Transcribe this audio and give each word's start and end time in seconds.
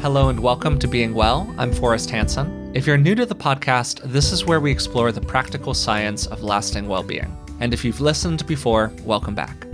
Hello 0.00 0.28
and 0.28 0.38
welcome 0.38 0.78
to 0.78 0.86
Being 0.86 1.12
Well. 1.12 1.52
I'm 1.58 1.72
Forrest 1.72 2.08
Hanson. 2.08 2.70
If 2.72 2.86
you're 2.86 2.96
new 2.96 3.16
to 3.16 3.26
the 3.26 3.34
podcast, 3.34 4.00
this 4.04 4.30
is 4.30 4.44
where 4.44 4.60
we 4.60 4.70
explore 4.70 5.10
the 5.10 5.20
practical 5.20 5.74
science 5.74 6.24
of 6.28 6.44
lasting 6.44 6.86
well 6.86 7.02
being. 7.02 7.36
And 7.58 7.74
if 7.74 7.84
you've 7.84 8.00
listened 8.00 8.46
before, 8.46 8.92
welcome 9.02 9.34
back. 9.34 9.66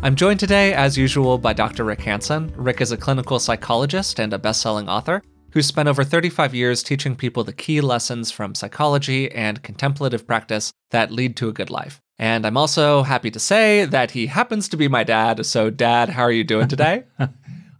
I'm 0.00 0.14
joined 0.14 0.38
today, 0.38 0.74
as 0.74 0.96
usual, 0.96 1.38
by 1.38 1.54
Dr. 1.54 1.82
Rick 1.82 2.02
Hanson. 2.02 2.52
Rick 2.54 2.82
is 2.82 2.92
a 2.92 2.96
clinical 2.96 3.40
psychologist 3.40 4.20
and 4.20 4.32
a 4.32 4.38
best 4.38 4.60
selling 4.60 4.88
author 4.88 5.24
who 5.50 5.60
spent 5.60 5.88
over 5.88 6.04
35 6.04 6.54
years 6.54 6.84
teaching 6.84 7.16
people 7.16 7.42
the 7.42 7.52
key 7.52 7.80
lessons 7.80 8.30
from 8.30 8.54
psychology 8.54 9.28
and 9.32 9.64
contemplative 9.64 10.24
practice 10.24 10.72
that 10.92 11.10
lead 11.10 11.36
to 11.38 11.48
a 11.48 11.52
good 11.52 11.70
life. 11.70 12.00
And 12.16 12.46
I'm 12.46 12.56
also 12.56 13.02
happy 13.02 13.32
to 13.32 13.40
say 13.40 13.86
that 13.86 14.12
he 14.12 14.28
happens 14.28 14.68
to 14.68 14.76
be 14.76 14.86
my 14.86 15.02
dad. 15.02 15.44
So, 15.44 15.68
Dad, 15.68 16.10
how 16.10 16.22
are 16.22 16.30
you 16.30 16.44
doing 16.44 16.68
today? 16.68 17.06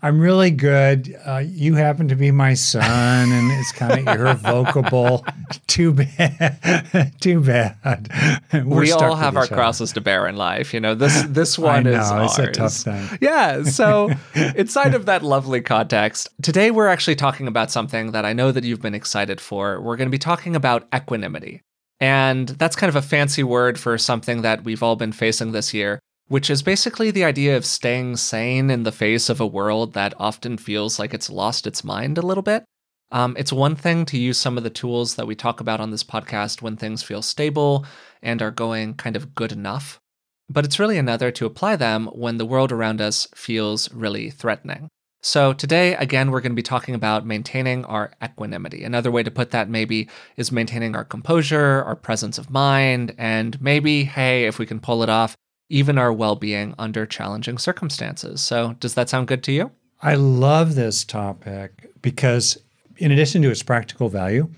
I'm 0.04 0.20
really 0.20 0.50
good. 0.50 1.18
Uh, 1.24 1.38
you 1.38 1.76
happen 1.76 2.08
to 2.08 2.14
be 2.14 2.30
my 2.30 2.52
son, 2.52 3.32
and 3.32 3.50
it's 3.52 3.72
kind 3.72 4.06
of 4.06 4.14
irrevocable. 4.20 5.24
Too 5.66 5.94
bad. 5.94 7.14
Too 7.22 7.40
bad. 7.40 8.10
We're 8.52 8.80
we 8.80 8.92
all 8.92 9.14
have 9.14 9.34
our 9.38 9.46
crosses 9.46 9.94
to 9.94 10.02
bear 10.02 10.28
in 10.28 10.36
life. 10.36 10.74
You 10.74 10.80
know, 10.80 10.94
this 10.94 11.22
this 11.22 11.58
one 11.58 11.84
know, 11.84 11.92
is 11.92 12.10
ours. 12.10 12.38
It's 12.38 12.48
a 12.48 12.52
tough 12.52 12.74
thing. 12.74 13.18
Yeah. 13.22 13.62
So, 13.62 14.10
inside 14.34 14.94
of 14.94 15.06
that 15.06 15.22
lovely 15.22 15.62
context, 15.62 16.28
today 16.42 16.70
we're 16.70 16.88
actually 16.88 17.16
talking 17.16 17.48
about 17.48 17.70
something 17.70 18.12
that 18.12 18.26
I 18.26 18.34
know 18.34 18.52
that 18.52 18.62
you've 18.62 18.82
been 18.82 18.94
excited 18.94 19.40
for. 19.40 19.80
We're 19.80 19.96
going 19.96 20.08
to 20.08 20.14
be 20.14 20.18
talking 20.18 20.54
about 20.54 20.86
equanimity. 20.94 21.62
And 21.98 22.50
that's 22.50 22.76
kind 22.76 22.90
of 22.90 22.96
a 22.96 23.02
fancy 23.02 23.42
word 23.42 23.80
for 23.80 23.96
something 23.96 24.42
that 24.42 24.64
we've 24.64 24.82
all 24.82 24.96
been 24.96 25.12
facing 25.12 25.52
this 25.52 25.72
year 25.72 25.98
which 26.28 26.48
is 26.48 26.62
basically 26.62 27.10
the 27.10 27.24
idea 27.24 27.56
of 27.56 27.66
staying 27.66 28.16
sane 28.16 28.70
in 28.70 28.82
the 28.82 28.92
face 28.92 29.28
of 29.28 29.40
a 29.40 29.46
world 29.46 29.92
that 29.92 30.14
often 30.18 30.56
feels 30.56 30.98
like 30.98 31.12
it's 31.12 31.30
lost 31.30 31.66
its 31.66 31.84
mind 31.84 32.16
a 32.16 32.22
little 32.22 32.42
bit. 32.42 32.64
Um, 33.10 33.36
it's 33.38 33.52
one 33.52 33.76
thing 33.76 34.04
to 34.06 34.18
use 34.18 34.38
some 34.38 34.56
of 34.56 34.64
the 34.64 34.70
tools 34.70 35.14
that 35.14 35.26
we 35.26 35.34
talk 35.34 35.60
about 35.60 35.80
on 35.80 35.90
this 35.90 36.02
podcast 36.02 36.62
when 36.62 36.76
things 36.76 37.02
feel 37.02 37.22
stable 37.22 37.86
and 38.22 38.42
are 38.42 38.50
going 38.50 38.94
kind 38.94 39.14
of 39.14 39.34
good 39.34 39.52
enough, 39.52 40.00
but 40.48 40.64
it's 40.64 40.78
really 40.78 40.98
another 40.98 41.30
to 41.30 41.46
apply 41.46 41.76
them 41.76 42.06
when 42.06 42.38
the 42.38 42.46
world 42.46 42.72
around 42.72 43.00
us 43.00 43.28
feels 43.34 43.92
really 43.92 44.30
threatening. 44.30 44.88
So, 45.22 45.54
today, 45.54 45.94
again, 45.94 46.30
we're 46.30 46.42
going 46.42 46.52
to 46.52 46.56
be 46.56 46.62
talking 46.62 46.94
about 46.94 47.24
maintaining 47.24 47.86
our 47.86 48.12
equanimity. 48.22 48.84
Another 48.84 49.10
way 49.10 49.22
to 49.22 49.30
put 49.30 49.52
that 49.52 49.70
maybe 49.70 50.06
is 50.36 50.52
maintaining 50.52 50.94
our 50.94 51.04
composure, 51.04 51.82
our 51.82 51.96
presence 51.96 52.36
of 52.36 52.50
mind, 52.50 53.14
and 53.16 53.58
maybe, 53.62 54.04
hey, 54.04 54.44
if 54.44 54.58
we 54.58 54.66
can 54.66 54.80
pull 54.80 55.02
it 55.02 55.08
off, 55.08 55.34
even 55.74 55.98
our 55.98 56.12
well 56.12 56.36
being 56.36 56.72
under 56.78 57.04
challenging 57.04 57.58
circumstances. 57.58 58.40
So, 58.40 58.76
does 58.78 58.94
that 58.94 59.08
sound 59.08 59.26
good 59.26 59.42
to 59.42 59.52
you? 59.52 59.72
I 60.00 60.14
love 60.14 60.76
this 60.76 61.04
topic 61.04 61.90
because, 62.00 62.56
in 62.98 63.10
addition 63.10 63.42
to 63.42 63.50
its 63.50 63.64
practical 63.64 64.08
value, 64.08 64.48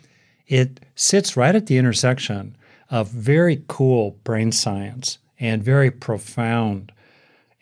it 0.46 0.80
sits 0.94 1.34
right 1.36 1.54
at 1.54 1.66
the 1.66 1.78
intersection 1.78 2.54
of 2.90 3.08
very 3.08 3.64
cool 3.66 4.18
brain 4.24 4.52
science 4.52 5.18
and 5.40 5.64
very 5.64 5.90
profound 5.90 6.92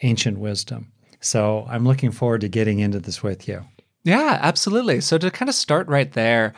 ancient 0.02 0.38
wisdom. 0.38 0.90
So, 1.20 1.64
I'm 1.68 1.86
looking 1.86 2.10
forward 2.10 2.40
to 2.40 2.48
getting 2.48 2.80
into 2.80 2.98
this 2.98 3.22
with 3.22 3.46
you. 3.46 3.64
Yeah, 4.02 4.40
absolutely. 4.42 5.00
So, 5.00 5.16
to 5.16 5.30
kind 5.30 5.48
of 5.48 5.54
start 5.54 5.86
right 5.86 6.12
there 6.12 6.54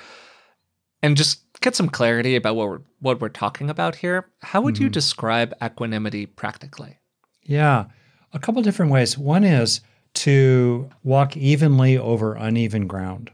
and 1.07 1.17
just 1.17 1.45
get 1.61 1.77
some 1.77 1.89
clarity 1.89 2.35
about 2.35 2.57
what 2.57 2.69
we're 2.69 2.81
what 2.99 3.21
we're 3.21 3.29
talking 3.29 3.71
about 3.71 3.95
here, 3.95 4.29
how 4.43 4.61
would 4.61 4.75
mm-hmm. 4.75 4.85
you 4.85 4.91
describe 4.91 5.55
equanimity 5.63 6.27
practically? 6.27 6.99
Yeah, 7.45 7.85
a 8.33 8.39
couple 8.41 8.61
different 8.63 8.91
ways. 8.91 9.17
One 9.17 9.45
is 9.45 9.81
to 10.15 10.91
walk 11.05 11.37
evenly 11.37 11.97
over 11.97 12.35
uneven 12.35 12.89
ground. 12.89 13.31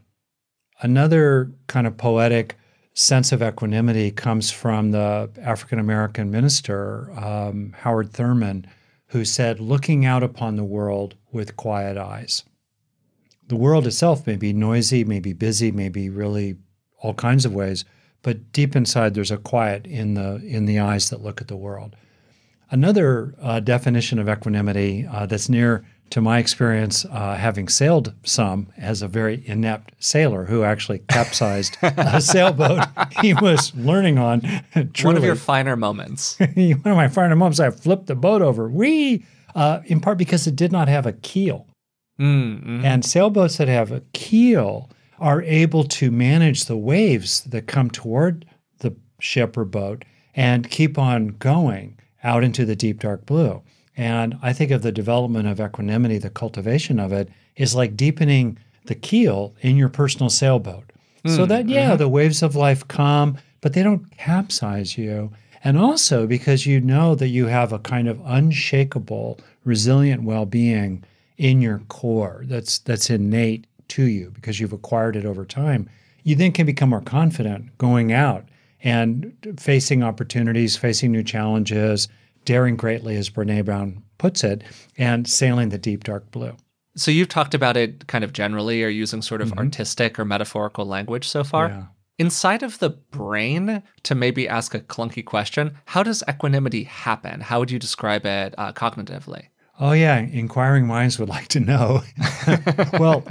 Another 0.81 1.51
kind 1.67 1.87
of 1.87 1.97
poetic 1.97 2.57
sense 2.93 3.31
of 3.31 3.41
equanimity 3.41 4.11
comes 4.11 4.51
from 4.51 4.91
the 4.91 5.31
African 5.41 5.79
American 5.79 6.29
minister, 6.29 7.11
um, 7.17 7.73
Howard 7.79 8.11
Thurman, 8.11 8.67
who 9.07 9.25
said, 9.25 9.59
looking 9.59 10.05
out 10.05 10.21
upon 10.21 10.57
the 10.57 10.63
world 10.63 11.15
with 11.31 11.57
quiet 11.57 11.97
eyes. 11.97 12.43
The 13.47 13.55
world 13.55 13.87
itself 13.87 14.27
may 14.27 14.35
be 14.35 14.53
noisy, 14.53 15.03
may 15.03 15.19
be 15.19 15.33
busy, 15.33 15.71
may 15.71 15.89
be 15.89 16.09
really 16.09 16.57
all 17.03 17.13
kinds 17.13 17.45
of 17.45 17.53
ways, 17.53 17.85
but 18.23 18.51
deep 18.51 18.75
inside 18.75 19.13
there's 19.13 19.29
a 19.29 19.37
quiet 19.37 19.85
in 19.85 20.15
the 20.15 20.35
in 20.45 20.65
the 20.65 20.79
eyes 20.79 21.11
that 21.11 21.21
look 21.21 21.41
at 21.41 21.47
the 21.47 21.55
world. 21.55 21.95
Another 22.71 23.35
uh, 23.39 23.59
definition 23.59 24.17
of 24.17 24.27
equanimity 24.27 25.05
uh, 25.05 25.27
that's 25.27 25.47
near 25.47 25.85
to 26.09 26.21
my 26.21 26.37
experience, 26.37 27.05
uh, 27.05 27.35
having 27.35 27.67
sailed 27.67 28.13
some 28.23 28.71
as 28.77 29.01
a 29.01 29.07
very 29.07 29.41
inept 29.47 29.93
sailor 29.99 30.45
who 30.45 30.63
actually 30.63 30.99
capsized 31.09 31.75
a 31.81 32.21
sailboat 32.33 32.83
he 33.21 33.33
was 33.33 33.73
learning 33.75 34.19
on. 34.19 34.41
Truly. 34.93 35.15
One 35.15 35.17
of 35.17 35.23
your 35.23 35.35
finer 35.35 35.75
moments. 35.75 36.37
One 36.39 36.81
of 36.85 36.95
my 36.95 37.07
finer 37.07 37.35
moments, 37.35 37.59
I 37.59 37.71
flipped 37.71 38.07
the 38.07 38.15
boat 38.15 38.43
over. 38.43 38.69
We, 38.69 39.25
uh, 39.55 39.79
in 39.85 40.01
part 40.01 40.19
because 40.19 40.45
it 40.45 40.55
did 40.55 40.71
not 40.71 40.87
have 40.87 41.07
a 41.07 41.13
keel. 41.13 41.67
Mm-hmm. 42.19 42.85
And 42.85 43.03
sailboats 43.03 43.57
that 43.57 43.67
have 43.67 43.91
a 43.91 44.01
keel 44.13 44.91
are 45.23 45.41
able 45.43 45.85
to 45.85 46.11
manage 46.11 46.65
the 46.65 46.75
waves 46.75 47.43
that 47.45 47.65
come 47.65 47.89
toward 47.89 48.45
the 48.79 48.93
ship 49.21 49.55
or 49.55 49.63
boat 49.63 50.03
and 50.35 50.69
keep 50.69 50.97
on 50.97 51.29
going 51.39 51.97
out 52.25 52.43
into 52.43 52.65
the 52.65 52.75
deep 52.75 52.99
dark 52.99 53.25
blue. 53.25 53.61
And 53.95 54.37
I 54.41 54.51
think 54.51 54.69
of 54.69 54.81
the 54.81 54.91
development 54.91 55.47
of 55.47 55.61
equanimity, 55.61 56.17
the 56.17 56.29
cultivation 56.29 56.99
of 56.99 57.13
it, 57.13 57.29
is 57.55 57.73
like 57.73 57.95
deepening 57.95 58.59
the 58.87 58.95
keel 58.95 59.55
in 59.61 59.77
your 59.77 59.87
personal 59.87 60.29
sailboat. 60.29 60.91
Mm, 61.23 61.35
so 61.37 61.45
that, 61.45 61.69
yeah, 61.69 61.91
mm-hmm. 61.91 61.99
the 61.99 62.09
waves 62.09 62.43
of 62.43 62.57
life 62.57 62.85
come, 62.89 63.37
but 63.61 63.71
they 63.71 63.81
don't 63.81 64.11
capsize 64.17 64.97
you. 64.97 65.31
And 65.63 65.77
also 65.77 66.27
because 66.27 66.65
you 66.65 66.81
know 66.81 67.15
that 67.15 67.29
you 67.29 67.45
have 67.45 67.71
a 67.71 67.79
kind 67.79 68.09
of 68.09 68.19
unshakable, 68.25 69.39
resilient 69.63 70.23
well 70.23 70.45
being 70.45 71.05
in 71.37 71.61
your 71.61 71.79
core 71.87 72.43
that's, 72.47 72.79
that's 72.79 73.09
innate 73.09 73.67
to 73.93 74.03
you 74.03 74.31
because 74.31 74.59
you've 74.59 74.73
acquired 74.73 75.15
it 75.15 75.25
over 75.25 75.45
time, 75.45 75.89
you 76.23 76.35
then 76.35 76.51
can 76.51 76.65
become 76.65 76.89
more 76.89 77.01
confident 77.01 77.77
going 77.77 78.11
out 78.11 78.47
and 78.83 79.33
facing 79.59 80.03
opportunities, 80.03 80.75
facing 80.75 81.11
new 81.11 81.23
challenges, 81.23 82.07
daring 82.43 82.75
greatly, 82.75 83.15
as 83.15 83.29
Brene 83.29 83.63
Brown 83.63 84.03
puts 84.17 84.43
it, 84.43 84.63
and 84.97 85.27
sailing 85.27 85.69
the 85.69 85.77
deep, 85.77 86.03
dark 86.03 86.29
blue. 86.31 86.55
So 86.95 87.11
you've 87.11 87.29
talked 87.29 87.53
about 87.53 87.77
it 87.77 88.07
kind 88.07 88.23
of 88.23 88.33
generally 88.33 88.83
or 88.83 88.89
using 88.89 89.21
sort 89.21 89.41
of 89.41 89.49
mm-hmm. 89.49 89.59
artistic 89.59 90.19
or 90.19 90.25
metaphorical 90.25 90.85
language 90.85 91.27
so 91.27 91.43
far. 91.43 91.69
Yeah. 91.69 91.85
Inside 92.19 92.61
of 92.61 92.77
the 92.79 92.89
brain, 92.89 93.81
to 94.03 94.15
maybe 94.15 94.47
ask 94.47 94.75
a 94.75 94.79
clunky 94.79 95.25
question, 95.25 95.75
how 95.85 96.03
does 96.03 96.23
equanimity 96.29 96.83
happen? 96.83 97.41
How 97.41 97.59
would 97.59 97.71
you 97.71 97.79
describe 97.79 98.25
it 98.25 98.53
uh, 98.57 98.71
cognitively? 98.73 99.47
Oh, 99.79 99.93
yeah. 99.93 100.19
Inquiring 100.19 100.85
minds 100.85 101.17
would 101.17 101.29
like 101.37 101.47
to 101.49 101.59
know. 101.59 102.03
well, 102.99 103.23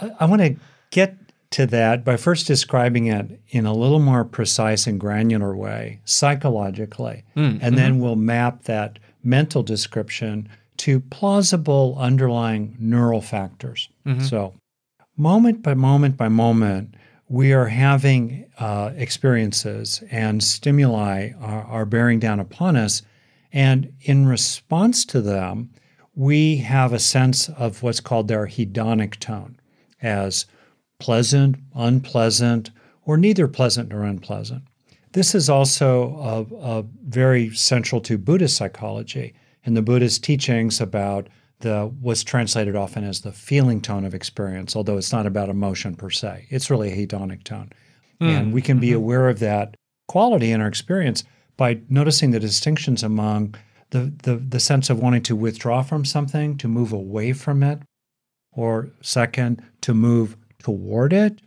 I 0.00 0.24
want 0.26 0.42
to 0.42 0.56
get 0.90 1.16
to 1.50 1.66
that 1.66 2.04
by 2.04 2.16
first 2.16 2.46
describing 2.46 3.06
it 3.06 3.40
in 3.48 3.64
a 3.64 3.72
little 3.72 4.00
more 4.00 4.24
precise 4.24 4.86
and 4.86 5.00
granular 5.00 5.56
way, 5.56 6.00
psychologically. 6.04 7.24
Mm, 7.36 7.44
and 7.44 7.60
mm-hmm. 7.60 7.74
then 7.74 8.00
we'll 8.00 8.16
map 8.16 8.64
that 8.64 8.98
mental 9.22 9.62
description 9.62 10.48
to 10.78 11.00
plausible 11.00 11.96
underlying 11.98 12.76
neural 12.78 13.20
factors. 13.20 13.88
Mm-hmm. 14.06 14.24
So, 14.24 14.54
moment 15.16 15.62
by 15.62 15.74
moment 15.74 16.16
by 16.16 16.28
moment, 16.28 16.94
we 17.28 17.52
are 17.52 17.66
having 17.66 18.46
uh, 18.58 18.92
experiences 18.96 20.02
and 20.10 20.42
stimuli 20.42 21.32
are, 21.40 21.64
are 21.64 21.84
bearing 21.84 22.18
down 22.18 22.40
upon 22.40 22.76
us. 22.76 23.02
And 23.52 23.92
in 24.02 24.26
response 24.26 25.04
to 25.06 25.20
them, 25.20 25.70
we 26.14 26.58
have 26.58 26.92
a 26.92 26.98
sense 26.98 27.48
of 27.48 27.82
what's 27.82 28.00
called 28.00 28.28
their 28.28 28.46
hedonic 28.46 29.18
tone 29.18 29.57
as 30.02 30.46
pleasant, 30.98 31.56
unpleasant, 31.74 32.70
or 33.04 33.16
neither 33.16 33.48
pleasant 33.48 33.90
nor 33.90 34.04
unpleasant. 34.04 34.62
This 35.12 35.34
is 35.34 35.48
also 35.48 36.46
a, 36.52 36.78
a 36.78 36.84
very 37.06 37.50
central 37.50 38.00
to 38.02 38.18
Buddhist 38.18 38.56
psychology 38.56 39.34
and 39.64 39.76
the 39.76 39.82
Buddhist 39.82 40.22
teachings 40.22 40.80
about 40.80 41.28
the 41.60 41.92
what's 42.00 42.22
translated 42.22 42.76
often 42.76 43.04
as 43.04 43.22
the 43.22 43.32
feeling 43.32 43.80
tone 43.80 44.04
of 44.04 44.14
experience, 44.14 44.76
although 44.76 44.96
it's 44.96 45.12
not 45.12 45.26
about 45.26 45.48
emotion 45.48 45.94
per 45.94 46.10
se. 46.10 46.46
It's 46.50 46.70
really 46.70 46.92
a 46.92 47.06
hedonic 47.06 47.42
tone. 47.42 47.70
Mm. 48.20 48.28
And 48.28 48.52
we 48.52 48.62
can 48.62 48.78
be 48.78 48.88
mm-hmm. 48.88 48.96
aware 48.96 49.28
of 49.28 49.40
that 49.40 49.76
quality 50.06 50.52
in 50.52 50.60
our 50.60 50.68
experience 50.68 51.24
by 51.56 51.80
noticing 51.88 52.30
the 52.30 52.40
distinctions 52.40 53.02
among 53.02 53.54
the, 53.90 54.12
the, 54.22 54.36
the 54.36 54.60
sense 54.60 54.90
of 54.90 55.00
wanting 55.00 55.22
to 55.22 55.34
withdraw 55.34 55.82
from 55.82 56.04
something, 56.04 56.56
to 56.58 56.68
move 56.68 56.92
away 56.92 57.32
from 57.32 57.62
it, 57.62 57.80
or 58.52 58.90
second, 59.00 59.62
to 59.82 59.94
move 59.94 60.36
toward 60.58 61.12
it, 61.12 61.40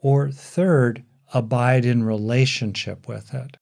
or 0.00 0.30
third, 0.30 1.04
abide 1.32 1.84
in 1.84 2.02
relationship 2.02 3.06
with 3.06 3.34
it. 3.34 3.56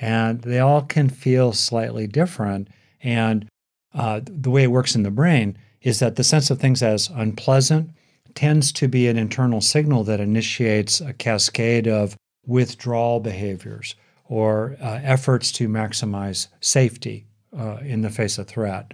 And 0.00 0.42
they 0.42 0.58
all 0.58 0.82
can 0.82 1.08
feel 1.08 1.52
slightly 1.52 2.06
different. 2.06 2.68
And 3.02 3.48
uh, 3.94 4.20
the 4.24 4.50
way 4.50 4.64
it 4.64 4.70
works 4.70 4.94
in 4.94 5.02
the 5.02 5.10
brain 5.10 5.56
is 5.80 5.98
that 5.98 6.16
the 6.16 6.24
sense 6.24 6.50
of 6.50 6.60
things 6.60 6.82
as 6.82 7.10
unpleasant 7.14 7.90
tends 8.34 8.72
to 8.72 8.88
be 8.88 9.08
an 9.08 9.18
internal 9.18 9.60
signal 9.60 10.04
that 10.04 10.20
initiates 10.20 11.00
a 11.00 11.12
cascade 11.12 11.86
of 11.86 12.16
withdrawal 12.46 13.20
behaviors 13.20 13.94
or 14.24 14.76
uh, 14.80 15.00
efforts 15.02 15.52
to 15.52 15.68
maximize 15.68 16.48
safety 16.60 17.26
uh, 17.56 17.76
in 17.82 18.00
the 18.00 18.10
face 18.10 18.38
of 18.38 18.46
threat. 18.46 18.92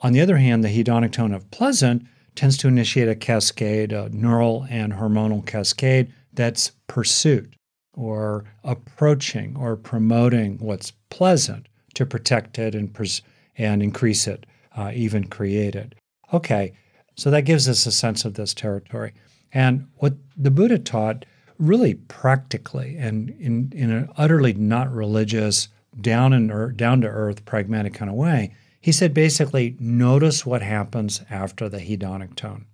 On 0.00 0.12
the 0.12 0.20
other 0.20 0.36
hand, 0.36 0.62
the 0.62 0.68
hedonic 0.68 1.12
tone 1.12 1.34
of 1.34 1.50
pleasant 1.50 2.06
tends 2.38 2.56
to 2.56 2.68
initiate 2.68 3.08
a 3.08 3.16
cascade, 3.16 3.90
a 3.90 4.08
neural 4.10 4.64
and 4.70 4.92
hormonal 4.92 5.44
cascade 5.44 6.14
that's 6.32 6.70
pursuit 6.86 7.52
or 7.94 8.44
approaching 8.62 9.56
or 9.56 9.74
promoting 9.74 10.56
what's 10.58 10.92
pleasant 11.10 11.66
to 11.94 12.06
protect 12.06 12.56
it 12.56 12.76
and, 12.76 12.94
pres- 12.94 13.22
and 13.56 13.82
increase 13.82 14.28
it, 14.28 14.46
uh, 14.76 14.92
even 14.94 15.24
create 15.24 15.74
it. 15.74 15.96
Okay, 16.32 16.72
so 17.16 17.28
that 17.28 17.40
gives 17.40 17.68
us 17.68 17.86
a 17.86 17.90
sense 17.90 18.24
of 18.24 18.34
this 18.34 18.54
territory. 18.54 19.14
And 19.52 19.88
what 19.96 20.14
the 20.36 20.52
Buddha 20.52 20.78
taught 20.78 21.24
really 21.58 21.94
practically 21.94 22.96
and 22.96 23.30
in, 23.30 23.72
in 23.74 23.90
an 23.90 24.10
utterly 24.16 24.52
not 24.52 24.92
religious, 24.92 25.66
down 26.00 26.32
and 26.32 26.76
down 26.76 27.00
to 27.00 27.08
earth, 27.08 27.44
pragmatic 27.44 27.94
kind 27.94 28.08
of 28.08 28.16
way, 28.16 28.54
he 28.80 28.92
said 28.92 29.12
basically 29.12 29.76
notice 29.78 30.46
what 30.46 30.62
happens 30.62 31.22
after 31.30 31.68
the 31.68 31.78
hedonic 31.78 32.34
tone. 32.34 32.66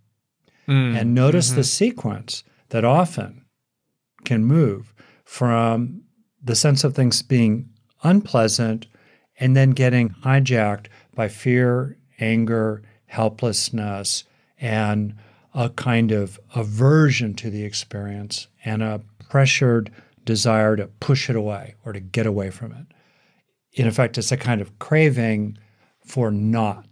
Mm, 0.68 0.98
and 0.98 1.14
notice 1.14 1.48
mm-hmm. 1.48 1.56
the 1.56 1.64
sequence 1.64 2.44
that 2.70 2.84
often 2.84 3.44
can 4.24 4.44
move 4.44 4.94
from 5.24 6.02
the 6.42 6.54
sense 6.54 6.84
of 6.84 6.94
things 6.94 7.22
being 7.22 7.70
unpleasant 8.02 8.86
and 9.38 9.56
then 9.56 9.70
getting 9.70 10.10
hijacked 10.10 10.86
by 11.14 11.28
fear, 11.28 11.98
anger, 12.20 12.82
helplessness, 13.06 14.24
and 14.58 15.14
a 15.54 15.70
kind 15.70 16.12
of 16.12 16.38
aversion 16.54 17.34
to 17.34 17.50
the 17.50 17.64
experience 17.64 18.48
and 18.64 18.82
a 18.82 19.00
pressured 19.28 19.90
desire 20.24 20.76
to 20.76 20.86
push 21.00 21.28
it 21.28 21.36
away 21.36 21.74
or 21.84 21.92
to 21.92 22.00
get 22.00 22.26
away 22.26 22.50
from 22.50 22.72
it. 22.72 22.86
In 23.72 23.86
effect, 23.86 24.18
it's 24.18 24.32
a 24.32 24.36
kind 24.36 24.60
of 24.60 24.78
craving 24.78 25.58
for 26.04 26.30
not. 26.30 26.86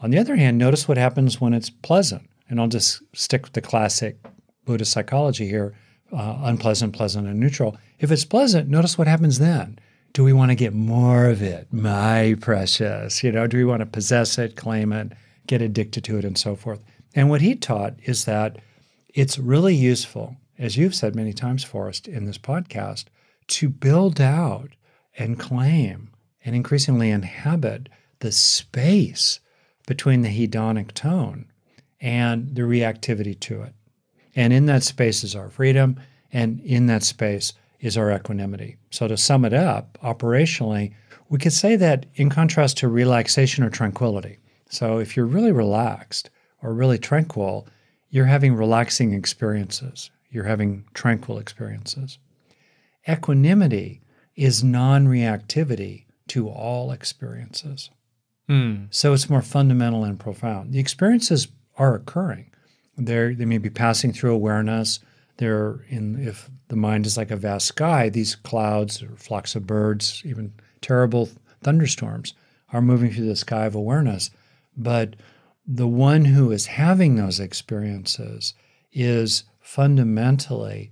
On 0.00 0.10
the 0.10 0.18
other 0.18 0.36
hand, 0.36 0.58
notice 0.58 0.86
what 0.86 0.98
happens 0.98 1.40
when 1.40 1.54
it's 1.54 1.70
pleasant. 1.70 2.28
And 2.48 2.60
I'll 2.60 2.68
just 2.68 3.02
stick 3.12 3.42
with 3.44 3.54
the 3.54 3.60
classic 3.60 4.18
Buddhist 4.64 4.92
psychology 4.92 5.48
here 5.48 5.74
uh, 6.12 6.38
unpleasant, 6.42 6.94
pleasant, 6.94 7.26
and 7.26 7.40
neutral. 7.40 7.76
If 7.98 8.10
it's 8.10 8.24
pleasant, 8.24 8.68
notice 8.68 8.96
what 8.96 9.08
happens 9.08 9.38
then. 9.38 9.78
Do 10.12 10.24
we 10.24 10.32
want 10.32 10.50
to 10.50 10.54
get 10.54 10.72
more 10.72 11.26
of 11.26 11.42
it? 11.42 11.68
My 11.72 12.36
precious. 12.40 13.22
You 13.22 13.32
know, 13.32 13.46
do 13.46 13.56
we 13.56 13.64
want 13.64 13.80
to 13.80 13.86
possess 13.86 14.38
it, 14.38 14.56
claim 14.56 14.92
it, 14.92 15.12
get 15.46 15.62
addicted 15.62 16.04
to 16.04 16.18
it, 16.18 16.24
and 16.24 16.38
so 16.38 16.54
forth? 16.54 16.80
And 17.14 17.28
what 17.28 17.40
he 17.40 17.54
taught 17.54 17.94
is 18.04 18.24
that 18.24 18.58
it's 19.14 19.38
really 19.38 19.74
useful, 19.74 20.36
as 20.58 20.76
you've 20.76 20.94
said 20.94 21.14
many 21.14 21.32
times, 21.32 21.64
Forrest, 21.64 22.08
in 22.08 22.24
this 22.24 22.38
podcast, 22.38 23.06
to 23.48 23.68
build 23.68 24.20
out 24.20 24.70
and 25.18 25.38
claim 25.38 26.10
and 26.44 26.54
increasingly 26.54 27.10
inhabit 27.10 27.88
the 28.20 28.32
space 28.32 29.40
between 29.86 30.22
the 30.22 30.28
hedonic 30.28 30.92
tone 30.92 31.46
and 32.00 32.54
the 32.54 32.62
reactivity 32.62 33.38
to 33.40 33.62
it. 33.62 33.74
And 34.34 34.52
in 34.52 34.66
that 34.66 34.82
space 34.82 35.24
is 35.24 35.34
our 35.34 35.48
freedom, 35.48 35.98
and 36.32 36.60
in 36.60 36.86
that 36.86 37.02
space 37.02 37.52
is 37.80 37.96
our 37.96 38.12
equanimity. 38.12 38.76
So, 38.90 39.08
to 39.08 39.16
sum 39.16 39.44
it 39.44 39.54
up, 39.54 39.98
operationally, 40.02 40.92
we 41.28 41.38
could 41.38 41.52
say 41.52 41.76
that 41.76 42.06
in 42.14 42.30
contrast 42.30 42.78
to 42.78 42.88
relaxation 42.88 43.64
or 43.64 43.70
tranquility. 43.70 44.38
So, 44.68 44.98
if 44.98 45.16
you're 45.16 45.26
really 45.26 45.52
relaxed 45.52 46.30
or 46.62 46.74
really 46.74 46.98
tranquil, 46.98 47.66
you're 48.10 48.26
having 48.26 48.54
relaxing 48.54 49.12
experiences, 49.12 50.10
you're 50.30 50.44
having 50.44 50.84
tranquil 50.94 51.38
experiences. 51.38 52.18
Equanimity 53.08 54.02
is 54.34 54.62
non 54.62 55.06
reactivity 55.06 56.04
to 56.28 56.48
all 56.48 56.90
experiences. 56.90 57.90
Mm. 58.48 58.88
So, 58.90 59.12
it's 59.12 59.30
more 59.30 59.42
fundamental 59.42 60.04
and 60.04 60.18
profound. 60.18 60.72
The 60.72 60.78
experiences 60.78 61.48
are 61.76 61.94
occurring, 61.94 62.50
they're, 62.96 63.34
they 63.34 63.44
may 63.44 63.58
be 63.58 63.70
passing 63.70 64.12
through 64.12 64.32
awareness. 64.32 65.00
They're 65.38 65.84
in, 65.88 66.26
if 66.26 66.50
the 66.68 66.76
mind 66.76 67.04
is 67.04 67.16
like 67.16 67.30
a 67.30 67.36
vast 67.36 67.66
sky, 67.66 68.08
these 68.08 68.34
clouds 68.34 69.02
or 69.02 69.14
flocks 69.16 69.54
of 69.54 69.66
birds, 69.66 70.22
even 70.24 70.54
terrible 70.80 71.28
thunderstorms, 71.62 72.32
are 72.72 72.80
moving 72.80 73.12
through 73.12 73.26
the 73.26 73.36
sky 73.36 73.66
of 73.66 73.74
awareness. 73.74 74.30
But 74.76 75.16
the 75.66 75.86
one 75.86 76.24
who 76.24 76.52
is 76.52 76.66
having 76.66 77.16
those 77.16 77.38
experiences 77.38 78.54
is 78.92 79.44
fundamentally 79.60 80.90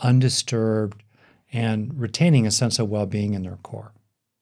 undisturbed 0.00 1.02
and 1.52 1.98
retaining 1.98 2.46
a 2.46 2.50
sense 2.50 2.78
of 2.78 2.88
well 2.88 3.06
being 3.06 3.34
in 3.34 3.42
their 3.42 3.58
core. 3.62 3.92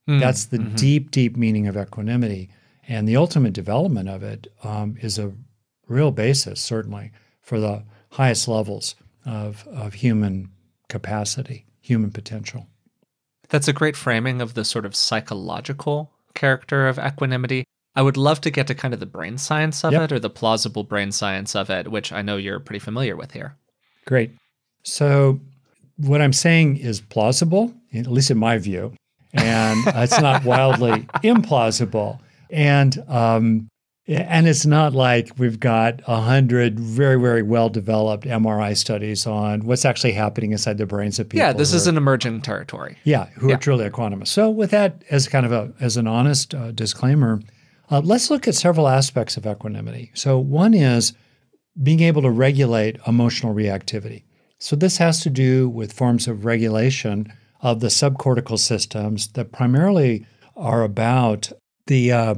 Mm, 0.08 0.20
That's 0.20 0.46
the 0.46 0.58
mm-hmm. 0.58 0.76
deep, 0.76 1.10
deep 1.10 1.36
meaning 1.36 1.66
of 1.66 1.76
equanimity. 1.76 2.50
And 2.88 3.06
the 3.06 3.16
ultimate 3.16 3.52
development 3.52 4.08
of 4.08 4.22
it 4.22 4.48
um, 4.64 4.96
is 5.00 5.18
a 5.18 5.32
real 5.86 6.10
basis, 6.10 6.60
certainly, 6.60 7.12
for 7.40 7.60
the 7.60 7.84
highest 8.12 8.48
levels 8.48 8.94
of, 9.24 9.66
of 9.68 9.94
human 9.94 10.50
capacity, 10.88 11.66
human 11.80 12.10
potential. 12.10 12.66
That's 13.48 13.68
a 13.68 13.72
great 13.72 13.96
framing 13.96 14.40
of 14.40 14.54
the 14.54 14.64
sort 14.64 14.86
of 14.86 14.94
psychological 14.94 16.12
character 16.34 16.88
of 16.88 16.98
equanimity. 16.98 17.64
I 17.96 18.02
would 18.02 18.16
love 18.16 18.40
to 18.42 18.50
get 18.50 18.68
to 18.68 18.74
kind 18.74 18.94
of 18.94 19.00
the 19.00 19.06
brain 19.06 19.38
science 19.38 19.84
of 19.84 19.92
yep. 19.92 20.02
it 20.02 20.12
or 20.12 20.18
the 20.20 20.30
plausible 20.30 20.84
brain 20.84 21.10
science 21.10 21.56
of 21.56 21.70
it, 21.70 21.90
which 21.90 22.12
I 22.12 22.22
know 22.22 22.36
you're 22.36 22.60
pretty 22.60 22.78
familiar 22.78 23.16
with 23.16 23.32
here. 23.32 23.56
Great. 24.06 24.30
So, 24.84 25.40
what 25.96 26.22
I'm 26.22 26.32
saying 26.32 26.78
is 26.78 27.00
plausible, 27.00 27.74
at 27.92 28.06
least 28.06 28.30
in 28.30 28.38
my 28.38 28.58
view, 28.58 28.94
and 29.32 29.80
it's 29.86 30.20
not 30.20 30.44
wildly 30.44 31.00
implausible. 31.24 32.20
And 32.50 33.02
um, 33.08 33.70
and 34.10 34.48
it's 34.48 34.66
not 34.66 34.92
like 34.92 35.30
we've 35.38 35.60
got 35.60 36.00
a 36.06 36.20
hundred 36.20 36.80
very, 36.80 37.20
very 37.20 37.42
well 37.42 37.68
developed 37.68 38.24
MRI 38.24 38.76
studies 38.76 39.26
on 39.26 39.60
what's 39.60 39.84
actually 39.84 40.12
happening 40.12 40.50
inside 40.50 40.78
the 40.78 40.86
brains 40.86 41.20
of 41.20 41.28
people. 41.28 41.46
Yeah, 41.46 41.52
this 41.52 41.72
is 41.72 41.86
are, 41.86 41.90
an 41.90 41.96
emerging 41.96 42.40
territory. 42.42 42.98
Yeah, 43.04 43.26
who 43.36 43.48
yeah. 43.48 43.54
are 43.54 43.58
truly 43.58 43.88
equanimous. 43.88 44.28
So, 44.28 44.50
with 44.50 44.72
that 44.72 45.04
as 45.10 45.28
kind 45.28 45.46
of 45.46 45.52
a 45.52 45.72
as 45.80 45.96
an 45.96 46.08
honest 46.08 46.54
uh, 46.54 46.72
disclaimer, 46.72 47.40
uh, 47.90 48.00
let's 48.00 48.30
look 48.30 48.48
at 48.48 48.56
several 48.56 48.88
aspects 48.88 49.36
of 49.36 49.46
equanimity. 49.46 50.10
So, 50.14 50.38
one 50.38 50.74
is 50.74 51.12
being 51.80 52.00
able 52.00 52.22
to 52.22 52.30
regulate 52.30 52.98
emotional 53.06 53.54
reactivity. 53.54 54.24
So, 54.58 54.74
this 54.74 54.96
has 54.96 55.20
to 55.20 55.30
do 55.30 55.68
with 55.68 55.92
forms 55.92 56.26
of 56.26 56.44
regulation 56.44 57.32
of 57.62 57.80
the 57.80 57.88
subcortical 57.88 58.58
systems 58.58 59.28
that 59.28 59.52
primarily 59.52 60.26
are 60.56 60.82
about 60.82 61.52
the 61.86 62.12
uh, 62.12 62.34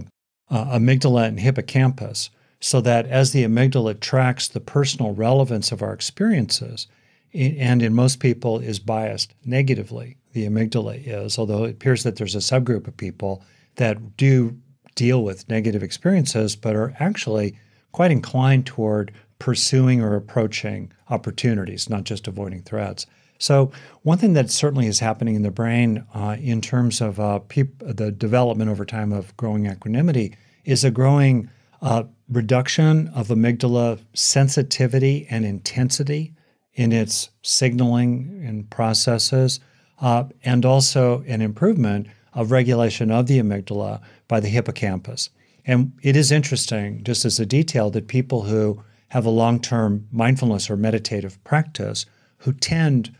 uh, 0.50 0.64
amygdala 0.78 1.26
and 1.26 1.40
hippocampus, 1.40 2.30
so 2.60 2.80
that 2.80 3.06
as 3.06 3.32
the 3.32 3.44
amygdala 3.44 3.98
tracks 3.98 4.48
the 4.48 4.60
personal 4.60 5.14
relevance 5.14 5.72
of 5.72 5.82
our 5.82 5.92
experiences, 5.92 6.86
and 7.34 7.82
in 7.82 7.94
most 7.94 8.20
people 8.20 8.58
is 8.58 8.78
biased 8.78 9.34
negatively, 9.44 10.16
the 10.32 10.46
amygdala 10.46 11.02
is, 11.04 11.38
although 11.38 11.64
it 11.64 11.72
appears 11.72 12.02
that 12.02 12.16
there's 12.16 12.34
a 12.34 12.38
subgroup 12.38 12.86
of 12.86 12.96
people 12.96 13.42
that 13.76 14.16
do 14.16 14.56
deal 14.94 15.24
with 15.24 15.48
negative 15.48 15.82
experiences, 15.82 16.54
but 16.54 16.76
are 16.76 16.94
actually 17.00 17.56
quite 17.92 18.10
inclined 18.10 18.66
toward 18.66 19.12
pursuing 19.38 20.00
or 20.00 20.14
approaching 20.14 20.92
opportunities, 21.10 21.88
not 21.88 22.04
just 22.04 22.28
avoiding 22.28 22.62
threats. 22.62 23.06
So, 23.42 23.72
one 24.02 24.18
thing 24.18 24.34
that 24.34 24.52
certainly 24.52 24.86
is 24.86 25.00
happening 25.00 25.34
in 25.34 25.42
the 25.42 25.50
brain 25.50 26.06
uh, 26.14 26.36
in 26.40 26.60
terms 26.60 27.00
of 27.00 27.18
uh, 27.18 27.40
peop- 27.40 27.82
the 27.84 28.12
development 28.12 28.70
over 28.70 28.84
time 28.84 29.12
of 29.12 29.36
growing 29.36 29.66
equanimity 29.66 30.36
is 30.64 30.84
a 30.84 30.92
growing 30.92 31.50
uh, 31.80 32.04
reduction 32.28 33.08
of 33.08 33.28
amygdala 33.28 33.98
sensitivity 34.14 35.26
and 35.28 35.44
intensity 35.44 36.34
in 36.74 36.92
its 36.92 37.30
signaling 37.42 38.44
and 38.46 38.70
processes, 38.70 39.58
uh, 40.00 40.22
and 40.44 40.64
also 40.64 41.24
an 41.26 41.42
improvement 41.42 42.06
of 42.34 42.52
regulation 42.52 43.10
of 43.10 43.26
the 43.26 43.40
amygdala 43.40 44.00
by 44.28 44.38
the 44.38 44.48
hippocampus. 44.48 45.30
And 45.66 45.92
it 46.00 46.14
is 46.14 46.30
interesting, 46.30 47.02
just 47.02 47.24
as 47.24 47.40
a 47.40 47.46
detail, 47.46 47.90
that 47.90 48.06
people 48.06 48.42
who 48.42 48.84
have 49.08 49.26
a 49.26 49.30
long 49.30 49.58
term 49.58 50.06
mindfulness 50.12 50.70
or 50.70 50.76
meditative 50.76 51.42
practice 51.42 52.06
who 52.36 52.52
tend 52.52 53.12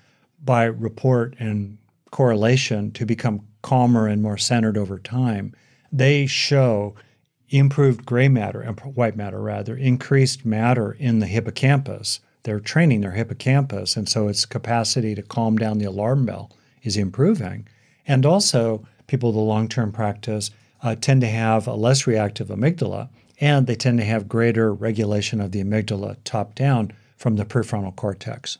by 0.44 0.64
report 0.64 1.34
and 1.38 1.78
correlation 2.10 2.90
to 2.92 3.06
become 3.06 3.46
calmer 3.62 4.06
and 4.06 4.22
more 4.22 4.38
centered 4.38 4.76
over 4.76 4.98
time, 4.98 5.54
they 5.90 6.26
show 6.26 6.94
improved 7.48 8.04
gray 8.06 8.28
matter 8.28 8.60
and 8.60 8.78
white 8.80 9.16
matter 9.16 9.40
rather, 9.40 9.76
increased 9.76 10.44
matter 10.44 10.92
in 10.92 11.18
the 11.18 11.26
hippocampus. 11.26 12.20
They're 12.44 12.60
training 12.60 13.02
their 13.02 13.12
hippocampus, 13.12 13.96
and 13.96 14.08
so 14.08 14.28
its 14.28 14.44
capacity 14.46 15.14
to 15.14 15.22
calm 15.22 15.58
down 15.58 15.78
the 15.78 15.84
alarm 15.84 16.26
bell 16.26 16.50
is 16.82 16.96
improving. 16.96 17.68
And 18.06 18.26
also, 18.26 18.86
people 19.06 19.30
with 19.30 19.36
a 19.36 19.40
long 19.40 19.68
term 19.68 19.92
practice 19.92 20.50
uh, 20.82 20.96
tend 20.96 21.20
to 21.20 21.28
have 21.28 21.66
a 21.66 21.74
less 21.74 22.06
reactive 22.06 22.48
amygdala 22.48 23.08
and 23.42 23.66
they 23.66 23.74
tend 23.74 23.98
to 23.98 24.04
have 24.04 24.28
greater 24.28 24.72
regulation 24.72 25.40
of 25.40 25.50
the 25.50 25.62
amygdala 25.62 26.16
top 26.22 26.54
down 26.54 26.92
from 27.16 27.34
the 27.34 27.44
prefrontal 27.44 27.94
cortex. 27.94 28.58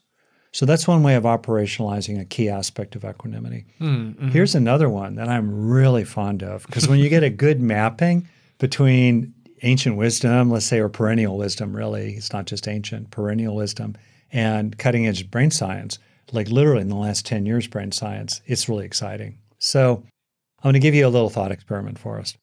So 0.53 0.67
that's 0.67 0.87
one 0.87 1.03
way 1.03 1.15
of 1.15 1.25
operationalizing 1.25 2.21
a 2.21 2.27
key 2.27 2.51
aspect 2.51 2.95
of 2.95 3.05
equanimity. 3.05 3.65
Mm-hmm. 3.81 4.29
Here's 4.29 4.55
another 4.55 4.89
one 4.89 5.15
that 5.15 5.29
I'm 5.29 5.69
really 5.71 6.05
fond 6.05 6.43
of 6.43 6.67
because 6.67 6.87
when 6.87 6.99
you 6.99 7.09
get 7.09 7.23
a 7.23 7.31
good 7.31 7.61
mapping 7.63 8.29
between 8.59 9.33
ancient 9.63 9.97
wisdom, 9.97 10.51
let's 10.51 10.67
say, 10.67 10.79
or 10.79 10.89
perennial 10.89 11.39
wisdom, 11.39 11.75
really, 11.75 12.15
it's 12.15 12.33
not 12.33 12.47
just 12.47 12.69
ancient, 12.69 13.11
perennial 13.11 13.55
wisdom, 13.55 13.97
and 14.31 14.77
cutting 14.77 15.07
edge 15.07 15.31
brain 15.31 15.51
science, 15.51 15.99
like 16.33 16.49
literally 16.49 16.83
in 16.83 16.89
the 16.89 16.97
last 16.97 17.25
10 17.25 17.47
years, 17.47 17.67
brain 17.67 17.93
science, 17.93 18.43
it's 18.47 18.69
really 18.69 18.85
exciting. 18.85 19.39
So 19.59 20.03
I'm 20.59 20.65
going 20.65 20.75
to 20.75 20.81
give 20.81 20.95
you 20.95 21.07
a 21.07 21.09
little 21.09 21.31
thought 21.31 21.53
experiment 21.53 21.99
for 21.99 22.19
us. 22.19 22.37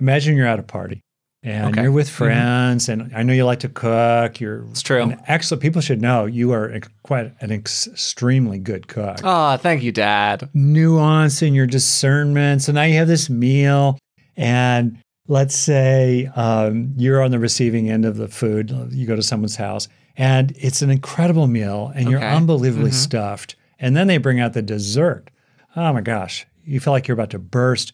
Imagine 0.00 0.36
you're 0.36 0.46
at 0.46 0.58
a 0.58 0.64
party 0.64 1.00
and 1.42 1.72
okay. 1.72 1.82
you're 1.82 1.92
with 1.92 2.06
mm-hmm. 2.08 2.24
friends, 2.24 2.86
mm-hmm. 2.86 3.00
and 3.02 3.16
I 3.16 3.22
know 3.22 3.32
you 3.32 3.44
like 3.44 3.60
to 3.60 3.68
cook. 3.68 4.40
You're 4.40 4.64
it's 4.70 4.82
true. 4.82 5.14
Excellent. 5.26 5.62
People 5.62 5.80
should 5.80 6.00
know 6.00 6.26
you 6.26 6.52
are 6.52 6.80
quite 7.02 7.32
an 7.40 7.50
ex- 7.50 7.88
extremely 7.88 8.58
good 8.58 8.86
cook. 8.88 9.18
Oh, 9.24 9.56
thank 9.56 9.82
you, 9.82 9.92
Dad. 9.92 10.48
Nuance 10.54 11.42
in 11.42 11.54
your 11.54 11.66
discernment. 11.66 12.62
So 12.62 12.72
now 12.72 12.82
you 12.84 12.94
have 12.94 13.08
this 13.08 13.28
meal, 13.28 13.98
and 14.36 14.98
let's 15.26 15.56
say 15.56 16.30
um, 16.36 16.94
you're 16.96 17.22
on 17.22 17.30
the 17.32 17.38
receiving 17.38 17.90
end 17.90 18.04
of 18.04 18.16
the 18.16 18.28
food. 18.28 18.70
You 18.90 19.06
go 19.06 19.16
to 19.16 19.22
someone's 19.22 19.56
house, 19.56 19.88
and 20.16 20.52
it's 20.56 20.82
an 20.82 20.90
incredible 20.90 21.48
meal, 21.48 21.92
and 21.94 22.06
okay. 22.06 22.10
you're 22.10 22.22
unbelievably 22.22 22.90
mm-hmm. 22.90 22.96
stuffed. 22.96 23.56
And 23.80 23.96
then 23.96 24.06
they 24.06 24.18
bring 24.18 24.38
out 24.38 24.52
the 24.52 24.62
dessert. 24.62 25.28
Oh 25.74 25.92
my 25.92 26.02
gosh, 26.02 26.46
you 26.64 26.78
feel 26.78 26.92
like 26.92 27.08
you're 27.08 27.14
about 27.14 27.30
to 27.30 27.40
burst 27.40 27.92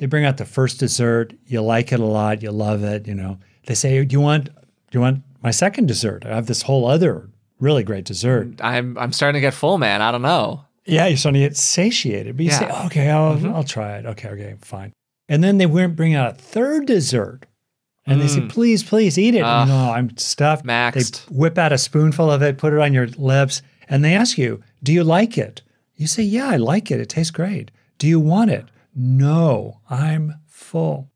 they 0.00 0.06
bring 0.06 0.24
out 0.24 0.38
the 0.38 0.46
first 0.46 0.80
dessert. 0.80 1.34
You 1.46 1.60
like 1.60 1.92
it 1.92 2.00
a 2.00 2.04
lot. 2.06 2.42
You 2.42 2.52
love 2.52 2.82
it. 2.82 3.06
You 3.06 3.14
know, 3.14 3.38
they 3.66 3.74
say, 3.74 4.02
"Do 4.02 4.14
you 4.14 4.20
want? 4.20 4.46
Do 4.46 4.52
you 4.92 5.00
want 5.00 5.22
my 5.42 5.50
second 5.50 5.86
dessert? 5.88 6.24
I 6.24 6.34
have 6.34 6.46
this 6.46 6.62
whole 6.62 6.86
other 6.86 7.28
really 7.60 7.84
great 7.84 8.06
dessert." 8.06 8.60
I'm 8.62 8.96
I'm 8.96 9.12
starting 9.12 9.38
to 9.38 9.42
get 9.42 9.52
full, 9.52 9.76
man. 9.76 10.00
I 10.00 10.10
don't 10.10 10.22
know. 10.22 10.64
Yeah, 10.86 11.06
you're 11.06 11.18
starting 11.18 11.42
to 11.42 11.48
get 11.48 11.56
satiated. 11.58 12.38
But 12.38 12.44
you 12.46 12.50
yeah. 12.50 12.58
say, 12.58 12.86
"Okay, 12.86 13.10
I'll 13.10 13.36
mm-hmm. 13.36 13.54
I'll 13.54 13.62
try 13.62 13.98
it. 13.98 14.06
Okay, 14.06 14.30
okay, 14.30 14.56
fine." 14.62 14.94
And 15.28 15.44
then 15.44 15.58
they 15.58 15.66
bring 15.66 16.14
out 16.14 16.30
a 16.30 16.34
third 16.34 16.86
dessert. 16.86 17.46
And 18.06 18.18
mm. 18.18 18.22
they 18.22 18.28
say, 18.28 18.40
mm. 18.40 18.48
please, 18.48 18.82
please 18.82 19.18
eat 19.18 19.34
it. 19.34 19.42
Uh, 19.42 19.66
no, 19.66 19.92
I'm 19.92 20.16
stuffed. 20.16 20.64
Maxed. 20.64 21.26
They 21.26 21.34
whip 21.34 21.58
out 21.58 21.70
a 21.70 21.78
spoonful 21.78 22.30
of 22.30 22.42
it, 22.42 22.56
put 22.56 22.72
it 22.72 22.80
on 22.80 22.94
your 22.94 23.06
lips, 23.06 23.60
and 23.88 24.02
they 24.02 24.14
ask 24.14 24.38
you, 24.38 24.62
Do 24.82 24.92
you 24.92 25.04
like 25.04 25.36
it? 25.36 25.60
You 25.94 26.06
say, 26.06 26.22
Yeah, 26.22 26.48
I 26.48 26.56
like 26.56 26.90
it. 26.90 26.98
It 26.98 27.10
tastes 27.10 27.30
great. 27.30 27.70
Do 27.98 28.08
you 28.08 28.18
want 28.18 28.50
it? 28.50 28.64
No, 28.94 29.80
I'm 29.88 30.34
full. 30.46 31.10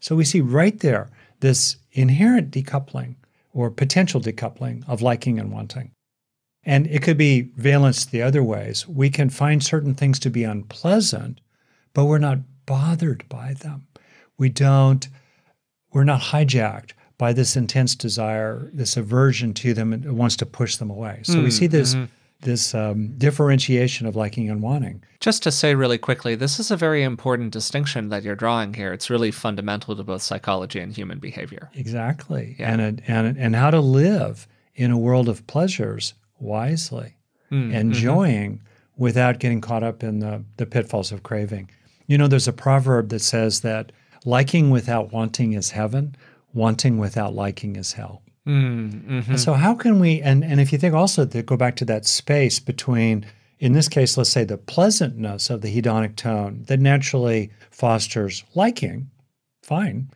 So 0.00 0.16
we 0.16 0.24
see 0.24 0.40
right 0.40 0.78
there 0.80 1.10
this 1.40 1.76
inherent 1.92 2.50
decoupling 2.50 3.16
or 3.52 3.70
potential 3.70 4.20
decoupling 4.20 4.88
of 4.88 5.02
liking 5.02 5.38
and 5.38 5.52
wanting. 5.52 5.92
And 6.64 6.86
it 6.86 7.02
could 7.02 7.16
be 7.16 7.52
valenced 7.56 8.10
the 8.10 8.22
other 8.22 8.42
ways. 8.42 8.86
We 8.86 9.10
can 9.10 9.30
find 9.30 9.62
certain 9.62 9.94
things 9.94 10.18
to 10.20 10.30
be 10.30 10.44
unpleasant, 10.44 11.40
but 11.94 12.04
we're 12.04 12.18
not 12.18 12.40
bothered 12.66 13.28
by 13.28 13.54
them. 13.54 13.86
We 14.36 14.50
don't, 14.50 15.08
we're 15.92 16.04
not 16.04 16.20
hijacked 16.20 16.92
by 17.16 17.32
this 17.32 17.56
intense 17.56 17.94
desire, 17.94 18.70
this 18.72 18.96
aversion 18.96 19.54
to 19.54 19.74
them, 19.74 19.92
and 19.92 20.16
wants 20.16 20.36
to 20.36 20.46
push 20.46 20.76
them 20.76 20.90
away. 20.90 21.20
So 21.24 21.36
mm, 21.36 21.44
we 21.44 21.50
see 21.50 21.66
this 21.66 21.94
mm-hmm 21.94 22.04
this 22.42 22.74
um, 22.74 23.14
differentiation 23.18 24.06
of 24.06 24.16
liking 24.16 24.48
and 24.48 24.62
wanting. 24.62 25.02
Just 25.20 25.42
to 25.42 25.52
say 25.52 25.74
really 25.74 25.98
quickly, 25.98 26.34
this 26.34 26.58
is 26.58 26.70
a 26.70 26.76
very 26.76 27.02
important 27.02 27.52
distinction 27.52 28.08
that 28.08 28.22
you're 28.22 28.34
drawing 28.34 28.74
here. 28.74 28.92
It's 28.92 29.10
really 29.10 29.30
fundamental 29.30 29.94
to 29.96 30.02
both 30.02 30.22
psychology 30.22 30.80
and 30.80 30.92
human 30.92 31.18
behavior. 31.18 31.70
Exactly. 31.74 32.56
Yeah. 32.58 32.72
And, 32.72 33.02
and, 33.06 33.36
and 33.36 33.56
how 33.56 33.70
to 33.70 33.80
live 33.80 34.48
in 34.74 34.90
a 34.90 34.98
world 34.98 35.28
of 35.28 35.46
pleasures 35.46 36.14
wisely, 36.38 37.16
mm, 37.52 37.74
enjoying 37.74 38.54
mm-hmm. 38.54 39.02
without 39.02 39.38
getting 39.38 39.60
caught 39.60 39.82
up 39.82 40.02
in 40.02 40.20
the, 40.20 40.42
the 40.56 40.66
pitfalls 40.66 41.12
of 41.12 41.22
craving. 41.22 41.70
You 42.06 42.16
know, 42.16 42.26
there's 42.26 42.48
a 42.48 42.52
proverb 42.52 43.10
that 43.10 43.20
says 43.20 43.60
that 43.60 43.92
liking 44.24 44.70
without 44.70 45.12
wanting 45.12 45.52
is 45.52 45.70
heaven, 45.70 46.16
wanting 46.54 46.98
without 46.98 47.34
liking 47.34 47.76
is 47.76 47.92
hell. 47.92 48.22
Mm-hmm. 48.50 49.36
So 49.36 49.52
how 49.54 49.74
can 49.74 50.00
we 50.00 50.20
and 50.20 50.42
and 50.42 50.60
if 50.60 50.72
you 50.72 50.78
think 50.78 50.94
also 50.94 51.24
to 51.26 51.42
go 51.42 51.56
back 51.56 51.76
to 51.76 51.84
that 51.86 52.06
space 52.06 52.58
between 52.58 53.26
in 53.58 53.72
this 53.72 53.88
case 53.88 54.16
let's 54.16 54.30
say 54.30 54.44
the 54.44 54.58
pleasantness 54.58 55.50
of 55.50 55.60
the 55.60 55.74
hedonic 55.74 56.16
tone 56.16 56.64
that 56.66 56.80
naturally 56.80 57.50
fosters 57.70 58.44
liking, 58.54 59.10
fine. 59.62 60.10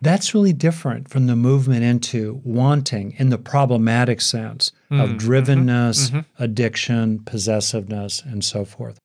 That's 0.00 0.34
really 0.34 0.52
different 0.52 1.08
from 1.08 1.28
the 1.28 1.36
movement 1.36 1.84
into 1.84 2.40
wanting 2.42 3.14
in 3.18 3.28
the 3.28 3.38
problematic 3.38 4.20
sense 4.20 4.72
mm-hmm. 4.90 5.00
of 5.00 5.10
drivenness, 5.10 6.10
mm-hmm. 6.10 6.42
addiction, 6.42 7.20
possessiveness, 7.20 8.20
and 8.24 8.44
so 8.44 8.64
forth. 8.64 8.98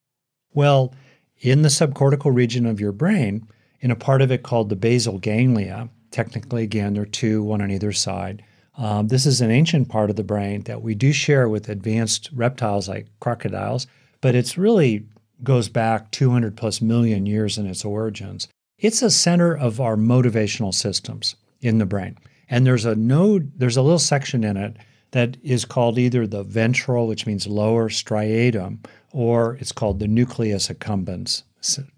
Well, 0.52 0.92
in 1.40 1.62
the 1.62 1.68
subcortical 1.68 2.34
region 2.34 2.66
of 2.66 2.80
your 2.80 2.90
brain, 2.90 3.46
in 3.80 3.92
a 3.92 3.96
part 3.96 4.22
of 4.22 4.32
it 4.32 4.42
called 4.42 4.70
the 4.70 4.74
basal 4.74 5.18
ganglia, 5.18 5.88
Technically, 6.10 6.62
again, 6.62 6.94
there 6.94 7.02
are 7.02 7.06
two, 7.06 7.42
one 7.42 7.60
on 7.60 7.70
either 7.70 7.92
side. 7.92 8.42
Um, 8.78 9.08
this 9.08 9.26
is 9.26 9.40
an 9.40 9.50
ancient 9.50 9.88
part 9.88 10.08
of 10.08 10.16
the 10.16 10.22
brain 10.24 10.62
that 10.62 10.82
we 10.82 10.94
do 10.94 11.12
share 11.12 11.48
with 11.48 11.68
advanced 11.68 12.30
reptiles 12.32 12.88
like 12.88 13.08
crocodiles, 13.18 13.88
but 14.20 14.36
it's 14.36 14.56
really 14.56 15.04
goes 15.42 15.68
back 15.68 16.10
200 16.12 16.56
plus 16.56 16.80
million 16.80 17.26
years 17.26 17.58
in 17.58 17.66
its 17.66 17.84
origins. 17.84 18.48
It's 18.78 19.02
a 19.02 19.10
center 19.10 19.56
of 19.56 19.80
our 19.80 19.96
motivational 19.96 20.72
systems 20.72 21.34
in 21.60 21.78
the 21.78 21.86
brain. 21.86 22.16
And 22.48 22.64
there's 22.64 22.84
a 22.84 22.94
node, 22.94 23.52
there's 23.58 23.76
a 23.76 23.82
little 23.82 23.98
section 23.98 24.44
in 24.44 24.56
it 24.56 24.76
that 25.10 25.36
is 25.42 25.64
called 25.64 25.98
either 25.98 26.26
the 26.26 26.44
ventral, 26.44 27.08
which 27.08 27.26
means 27.26 27.46
lower 27.46 27.88
striatum, 27.88 28.84
or 29.12 29.56
it's 29.60 29.72
called 29.72 29.98
the 29.98 30.06
nucleus 30.06 30.68
accumbens, 30.68 31.42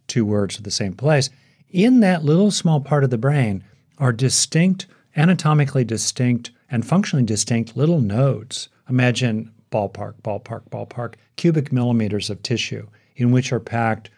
two 0.07 0.25
words 0.25 0.57
of 0.57 0.65
the 0.65 0.71
same 0.71 0.95
place. 0.95 1.29
In 1.69 2.01
that 2.01 2.25
little 2.25 2.51
small 2.51 2.81
part 2.81 3.05
of 3.05 3.11
the 3.11 3.19
brain, 3.19 3.65
are 3.99 4.13
distinct, 4.13 4.87
anatomically 5.15 5.85
distinct, 5.85 6.51
and 6.71 6.87
functionally 6.87 7.25
distinct 7.25 7.77
little 7.77 8.01
nodes. 8.01 8.69
Imagine 8.89 9.53
ballpark, 9.71 10.21
ballpark, 10.23 10.69
ballpark, 10.71 11.15
cubic 11.37 11.73
millimeters 11.73 12.31
of 12.31 12.43
tissue 12.43 12.87
in 13.17 13.31
which 13.31 13.53
are 13.53 13.61
packed 13.61 14.11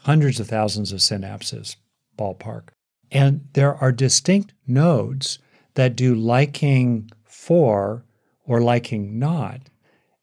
hundreds 0.00 0.40
of 0.40 0.48
thousands 0.48 0.92
of 0.92 1.00
synapses, 1.00 1.76
ballpark. 2.18 2.68
And 3.10 3.46
there 3.52 3.74
are 3.76 3.92
distinct 3.92 4.52
nodes 4.66 5.38
that 5.74 5.96
do 5.96 6.14
liking 6.14 7.10
for 7.24 8.04
or 8.44 8.60
liking 8.60 9.18
not, 9.18 9.60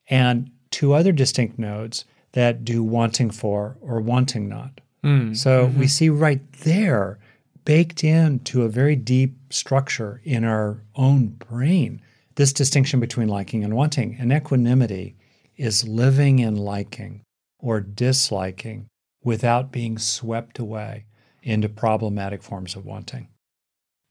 and 0.09 0.49
two 0.71 0.93
other 0.93 1.11
distinct 1.11 1.59
nodes 1.59 2.05
that 2.31 2.65
do 2.65 2.83
wanting 2.83 3.29
for 3.29 3.77
or 3.81 3.99
wanting 3.99 4.49
not. 4.49 4.81
Mm, 5.03 5.35
so 5.35 5.67
mm-hmm. 5.67 5.79
we 5.79 5.87
see 5.87 6.09
right 6.09 6.41
there 6.53 7.19
baked 7.65 8.03
into 8.03 8.63
a 8.63 8.69
very 8.69 8.95
deep 8.95 9.35
structure 9.49 10.21
in 10.23 10.43
our 10.43 10.83
own 10.95 11.27
brain 11.27 12.01
this 12.35 12.53
distinction 12.53 12.99
between 12.99 13.27
liking 13.27 13.63
and 13.63 13.75
wanting. 13.75 14.17
And 14.19 14.31
equanimity 14.31 15.15
is 15.55 15.87
living 15.87 16.39
in 16.39 16.55
liking 16.55 17.21
or 17.59 17.79
disliking 17.79 18.87
without 19.23 19.71
being 19.71 19.97
swept 19.97 20.59
away 20.59 21.05
into 21.41 21.69
problematic 21.69 22.41
forms 22.41 22.75
of 22.75 22.85
wanting. 22.85 23.29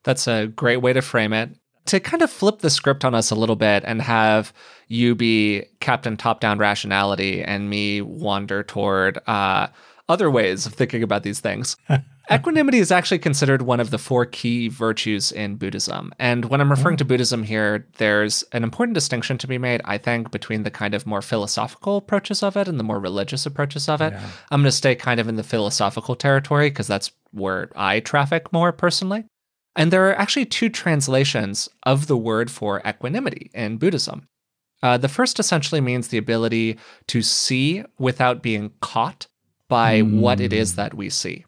That's 0.05 0.27
a 0.27 0.47
great 0.47 0.79
way 0.79 0.93
to 0.93 1.03
frame 1.03 1.33
it. 1.33 1.51
To 1.87 1.99
kind 1.99 2.23
of 2.23 2.31
flip 2.31 2.61
the 2.61 2.71
script 2.71 3.05
on 3.05 3.15
us 3.15 3.31
a 3.31 3.35
little 3.35 3.57
bit 3.57 3.83
and 3.85 4.01
have 4.03 4.53
you 4.87 5.17
be 5.17 5.65
Captain 5.81 6.17
Top 6.17 6.41
Down 6.41 6.59
Rationality 6.59 7.43
and 7.43 7.69
me 7.69 8.01
wander 8.01 8.63
toward 8.63 9.19
uh, 9.27 9.67
other 10.09 10.31
ways 10.31 10.65
of 10.65 10.75
thinking 10.75 11.03
about 11.03 11.25
these 11.25 11.41
things. 11.41 11.77
Equanimity 12.31 12.79
is 12.79 12.93
actually 12.93 13.19
considered 13.19 13.63
one 13.63 13.81
of 13.81 13.91
the 13.91 13.99
four 13.99 14.27
key 14.27 14.69
virtues 14.69 15.33
in 15.33 15.57
Buddhism. 15.57 16.13
And 16.19 16.45
when 16.47 16.61
I'm 16.61 16.71
referring 16.71 16.97
to 16.99 17.05
Buddhism 17.05 17.43
here, 17.43 17.87
there's 17.99 18.45
an 18.53 18.63
important 18.63 18.95
distinction 18.95 19.39
to 19.39 19.47
be 19.47 19.59
made, 19.59 19.81
I 19.85 19.99
think, 19.99 20.31
between 20.31 20.63
the 20.63 20.71
kind 20.71 20.95
of 20.95 21.07
more 21.07 21.23
philosophical 21.23 21.97
approaches 21.97 22.43
of 22.43 22.57
it 22.57 22.69
and 22.69 22.79
the 22.79 22.85
more 22.85 23.01
religious 23.01 23.45
approaches 23.45 23.89
of 23.89 24.01
it. 24.01 24.13
Yeah. 24.13 24.29
I'm 24.51 24.61
going 24.61 24.71
to 24.71 24.77
stay 24.77 24.95
kind 24.95 25.19
of 25.19 25.29
in 25.29 25.37
the 25.37 25.43
philosophical 25.43 26.15
territory 26.15 26.71
because 26.71 26.87
that's 26.87 27.11
where 27.33 27.71
I 27.75 28.01
traffic 28.01 28.53
more 28.53 28.73
personally. 28.73 29.25
And 29.75 29.91
there 29.91 30.09
are 30.09 30.19
actually 30.19 30.45
two 30.45 30.69
translations 30.69 31.69
of 31.85 32.07
the 32.07 32.17
word 32.17 32.51
for 32.51 32.83
equanimity 32.87 33.51
in 33.55 33.79
Buddhism. 33.79 34.29
Uh, 34.83 34.99
the 34.99 35.09
first 35.09 35.39
essentially 35.39 35.81
means 35.81 36.09
the 36.09 36.19
ability 36.19 36.79
to 37.07 37.23
see 37.23 37.85
without 37.99 38.43
being 38.43 38.73
caught 38.81 39.27
by 39.69 40.03
mm. 40.03 40.21
what 40.21 40.41
it 40.41 40.53
is 40.53 40.73
hmm. 40.73 40.77
that 40.77 40.95
we 40.95 41.09
see. 41.09 41.45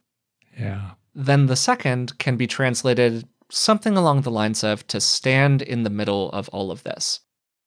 Yeah. 0.59 0.93
Then 1.15 1.47
the 1.47 1.57
second 1.57 2.19
can 2.19 2.37
be 2.37 2.47
translated 2.47 3.27
something 3.51 3.97
along 3.97 4.23
the 4.23 4.31
lines 4.31 4.65
of 4.65 4.87
to 4.89 5.01
stand 5.01 5.63
in 5.63 5.83
the 5.83 5.91
middle 5.91 6.31
of 6.31 6.49
all 6.49 6.71
of 6.71 6.83
this. 6.83 7.21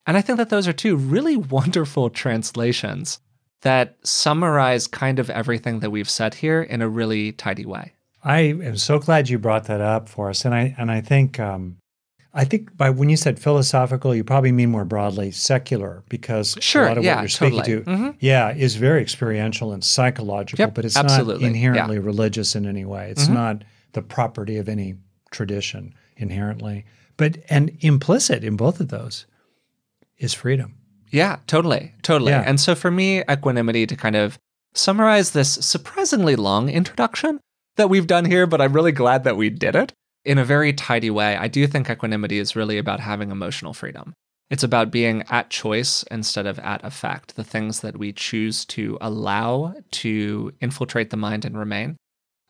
And 0.05 0.17
I 0.17 0.21
think 0.21 0.37
that 0.37 0.49
those 0.49 0.67
are 0.67 0.73
two 0.73 0.95
really 0.95 1.37
wonderful 1.57 2.09
translations 2.09 3.19
that 3.61 3.97
summarize 4.03 4.87
kind 4.87 5.19
of 5.19 5.29
everything 5.29 5.79
that 5.79 5.89
we've 5.89 6.09
said 6.09 6.35
here 6.35 6.61
in 6.61 6.81
a 6.81 6.89
really 6.89 7.31
tidy 7.31 7.65
way. 7.65 7.93
I 8.23 8.39
am 8.39 8.77
so 8.77 8.99
glad 8.99 9.29
you 9.29 9.39
brought 9.39 9.65
that 9.65 9.81
up 9.81 10.09
for 10.09 10.29
us, 10.29 10.43
and 10.43 10.53
I 10.53 10.75
and 10.77 10.91
I 10.91 11.01
think 11.01 11.39
um, 11.39 11.77
I 12.37 12.45
think 12.45 12.77
by 12.77 12.89
when 12.91 13.09
you 13.09 13.17
said 13.17 13.39
philosophical, 13.39 14.13
you 14.15 14.23
probably 14.23 14.51
mean 14.51 14.69
more 14.69 14.85
broadly 14.85 15.31
secular, 15.31 16.03
because 16.07 16.55
sure, 16.61 16.83
a 16.85 16.87
lot 16.89 16.97
of 16.99 17.03
yeah, 17.03 17.15
what 17.15 17.21
you're 17.23 17.29
speaking 17.29 17.57
totally. 17.63 17.83
to, 17.83 17.89
Mhm. 17.89 18.15
yeah, 18.19 18.53
is 18.53 18.75
very 18.75 19.01
experiential 19.01 19.73
and 19.73 19.83
psychological, 19.83 20.61
Yep, 20.63 20.75
but 20.75 20.85
it's 20.85 20.95
absolutely, 20.95 21.45
not 21.45 21.55
inherently 21.55 21.97
religious 21.99 22.55
in 22.55 22.67
any 22.67 22.85
way. 22.85 23.09
It's 23.09 23.27
Mhm. 23.27 23.33
not 23.33 23.63
the 23.93 24.01
property 24.03 24.57
of 24.57 24.69
any 24.69 24.95
tradition 25.31 25.93
inherently, 26.15 26.85
but 27.17 27.37
and 27.49 27.75
implicit 27.81 28.43
in 28.43 28.55
both 28.55 28.79
of 28.79 28.89
those 28.89 29.25
is 30.19 30.33
freedom. 30.35 30.75
Yeah, 31.09 31.37
totally. 31.47 31.93
Totally. 32.03 32.31
Yeah. 32.33 32.43
And 32.45 32.59
so 32.59 32.75
for 32.75 32.91
me, 32.91 33.21
equanimity 33.29 33.87
to 33.87 33.95
kind 33.95 34.15
of 34.15 34.37
summarize 34.75 35.31
this 35.31 35.53
surprisingly 35.53 36.35
long 36.35 36.69
introduction 36.69 37.39
that 37.77 37.89
we've 37.89 38.05
done 38.07 38.25
here, 38.25 38.45
but 38.45 38.61
I'm 38.61 38.73
really 38.73 38.91
glad 38.91 39.23
that 39.23 39.37
we 39.37 39.49
did 39.49 39.75
it 39.75 39.93
in 40.27 40.37
a 40.37 40.45
very 40.45 40.73
tidy 40.73 41.09
way. 41.09 41.37
I 41.37 41.47
do 41.47 41.65
think 41.67 41.89
equanimity 41.89 42.37
is 42.37 42.55
really 42.55 42.77
about 42.77 42.99
having 42.99 43.31
emotional 43.31 43.73
freedom. 43.73 44.13
It's 44.49 44.63
about 44.63 44.91
being 44.91 45.23
at 45.29 45.49
choice 45.49 46.03
instead 46.11 46.45
of 46.45 46.59
at 46.59 46.83
effect, 46.83 47.35
the 47.35 47.43
things 47.43 47.79
that 47.81 47.97
we 47.97 48.13
choose 48.13 48.65
to 48.65 48.97
allow 49.01 49.73
to 50.03 50.53
infiltrate 50.61 51.09
the 51.09 51.17
mind 51.17 51.45
and 51.45 51.57
remain. 51.57 51.97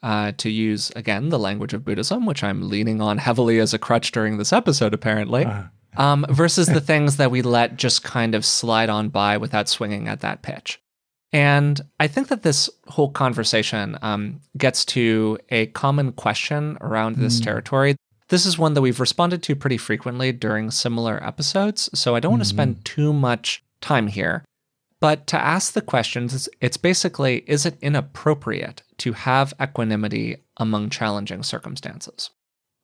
Uh, 0.04 0.32
to 0.38 0.50
use, 0.50 0.92
again, 0.96 1.30
the 1.30 1.40
language 1.40 1.74
of 1.74 1.84
Buddhism, 1.84 2.28
which 2.28 2.44
I'm 2.44 2.70
leaning 2.70 3.02
on 3.02 3.18
heavily 3.18 3.60
as 3.60 3.74
a 3.74 3.80
crutch 3.80 4.12
during 4.12 4.38
this 4.38 4.54
episode, 4.54 4.94
apparently 4.94 5.44
Uh, 5.46 5.64
um, 5.98 6.24
versus 6.30 6.68
the 6.68 6.82
things 6.82 7.18
that 7.18 7.32
we 7.32 7.42
let 7.42 7.78
just 7.78 8.04
kind 8.04 8.36
of 8.36 8.46
slide 8.46 8.92
on 8.92 9.10
by 9.10 9.38
without 9.38 9.68
swinging 9.68 10.08
at 10.08 10.20
that 10.20 10.44
pitch. 10.44 10.80
And 11.38 11.80
I 12.00 12.08
think 12.08 12.30
that 12.30 12.42
this 12.42 12.68
whole 12.88 13.12
conversation 13.12 13.96
um, 14.02 14.42
gets 14.58 14.84
to 14.86 15.38
a 15.50 15.68
common 15.68 16.12
question 16.14 16.80
around 16.82 17.18
this 17.18 17.40
Mm. 17.40 17.44
territory. 17.44 17.96
This 18.30 18.48
is 18.48 18.58
one 18.58 18.74
that 18.74 18.82
we've 18.82 19.00
responded 19.00 19.44
to 19.44 19.56
pretty 19.56 19.78
frequently 19.78 20.32
during 20.32 20.72
similar 20.72 21.24
episodes, 21.24 21.92
so 21.94 22.16
I 22.16 22.20
don't 22.20 22.32
want 22.32 22.42
to 22.42 22.50
spend 22.50 22.84
too 22.84 23.14
much 23.14 23.64
time 23.82 24.08
here. 24.08 24.44
But 25.00 25.28
to 25.28 25.38
ask 25.40 25.74
the 25.74 25.82
questions, 25.84 26.50
it's 26.60 26.78
basically 26.78 27.44
is 27.46 27.68
it 27.68 27.78
inappropriate 27.84 28.82
to 28.98 29.14
have 29.14 29.54
equanimity 29.62 30.38
among 30.58 30.90
challenging 30.90 31.44
circumstances? 31.44 32.32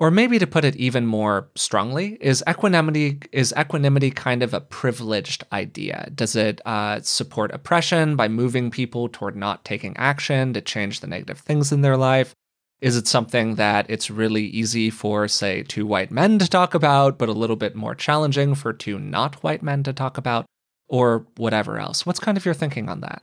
Or 0.04 0.12
maybe 0.12 0.38
to 0.38 0.46
put 0.46 0.66
it 0.66 0.76
even 0.76 1.06
more 1.06 1.48
strongly, 1.56 2.18
is 2.20 2.44
equanimity 2.46 3.20
is 3.32 3.54
equanimity 3.58 4.12
kind 4.12 4.44
of 4.44 4.54
a 4.54 4.60
privileged 4.60 5.46
idea? 5.54 6.10
Does 6.14 6.36
it 6.36 6.60
uh, 6.66 7.00
support 7.00 7.54
oppression 7.54 8.18
by 8.18 8.28
moving 8.28 8.70
people 8.70 9.08
toward 9.08 9.38
not 9.38 9.64
taking 9.64 9.96
action 9.96 10.52
to 10.56 10.60
change 10.60 11.00
the 11.00 11.08
negative 11.08 11.40
things 11.40 11.72
in 11.72 11.84
their 11.84 11.96
life? 11.96 12.36
Is 12.82 12.98
it 12.98 13.08
something 13.08 13.56
that 13.56 13.86
it's 13.88 14.12
really 14.12 14.44
easy 14.44 14.90
for, 14.90 15.30
say, 15.30 15.64
two 15.64 15.86
white 15.86 16.12
men 16.12 16.38
to 16.40 16.50
talk 16.50 16.74
about, 16.74 17.18
but 17.18 17.30
a 17.30 17.32
little 17.32 17.56
bit 17.56 17.74
more 17.74 17.96
challenging 17.96 18.56
for 18.56 18.74
two 18.74 19.00
not 19.00 19.42
white 19.42 19.64
men 19.64 19.84
to 19.84 19.94
talk 19.94 20.18
about, 20.18 20.46
or 20.90 21.26
whatever 21.38 21.80
else? 21.80 22.06
What's 22.06 22.20
kind 22.20 22.36
of 22.36 22.44
your 22.44 22.54
thinking 22.54 22.90
on 22.90 23.00
that? 23.00 23.22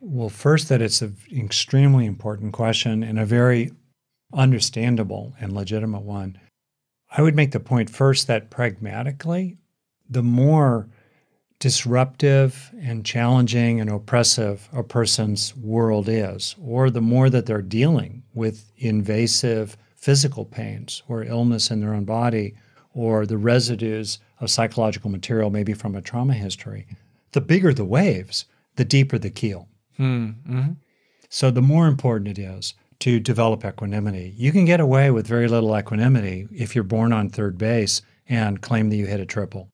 Well, 0.00 0.28
first, 0.28 0.68
that 0.68 0.82
it's 0.82 1.00
an 1.00 1.16
extremely 1.34 2.04
important 2.04 2.52
question 2.52 3.02
and 3.02 3.18
a 3.18 3.24
very 3.24 3.70
understandable 4.34 5.34
and 5.40 5.52
legitimate 5.52 6.02
one. 6.02 6.38
I 7.16 7.22
would 7.22 7.36
make 7.36 7.52
the 7.52 7.60
point 7.60 7.90
first 7.90 8.26
that 8.26 8.50
pragmatically, 8.50 9.56
the 10.08 10.22
more 10.22 10.88
disruptive 11.60 12.70
and 12.80 13.06
challenging 13.06 13.80
and 13.80 13.88
oppressive 13.88 14.68
a 14.72 14.82
person's 14.82 15.56
world 15.56 16.08
is, 16.08 16.56
or 16.60 16.90
the 16.90 17.00
more 17.00 17.30
that 17.30 17.46
they're 17.46 17.62
dealing 17.62 18.22
with 18.34 18.70
invasive 18.76 19.76
physical 19.96 20.44
pains 20.44 21.02
or 21.08 21.24
illness 21.24 21.70
in 21.70 21.80
their 21.80 21.94
own 21.94 22.04
body, 22.04 22.54
or 22.92 23.24
the 23.24 23.38
residues 23.38 24.18
of 24.40 24.50
psychological 24.50 25.10
material, 25.10 25.50
maybe 25.50 25.72
from 25.72 25.94
a 25.94 26.02
trauma 26.02 26.34
history, 26.34 26.86
the 27.32 27.40
bigger 27.40 27.72
the 27.72 27.84
waves, 27.84 28.44
the 28.76 28.84
deeper 28.84 29.18
the 29.18 29.30
keel. 29.30 29.68
Hmm. 29.96 30.30
hmm 30.46 30.72
So 31.28 31.50
the 31.50 31.62
more 31.62 31.86
important 31.86 32.36
it 32.36 32.42
is 32.42 32.74
to 33.00 33.20
develop 33.20 33.64
equanimity. 33.64 34.32
You 34.36 34.52
can 34.52 34.64
get 34.64 34.80
away 34.80 35.10
with 35.10 35.26
very 35.26 35.48
little 35.48 35.76
equanimity 35.76 36.46
if 36.52 36.74
you're 36.74 36.84
born 36.84 37.12
on 37.12 37.28
third 37.28 37.58
base 37.58 38.02
and 38.28 38.60
claim 38.60 38.90
that 38.90 38.96
you 38.96 39.06
hit 39.06 39.20
a 39.20 39.26
triple, 39.26 39.68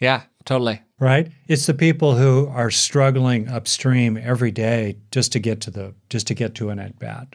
Yeah, 0.00 0.22
totally. 0.44 0.82
right? 1.00 1.30
It's 1.48 1.66
the 1.66 1.74
people 1.74 2.14
who 2.16 2.46
are 2.48 2.70
struggling 2.70 3.48
upstream 3.48 4.16
every 4.16 4.50
day 4.52 4.96
just 5.10 5.32
to 5.32 5.38
get 5.40 5.60
to 5.62 5.70
the 5.70 5.94
just 6.08 6.26
to 6.28 6.34
get 6.34 6.54
to 6.56 6.70
an 6.70 6.78
at 6.78 6.98
bat 6.98 7.34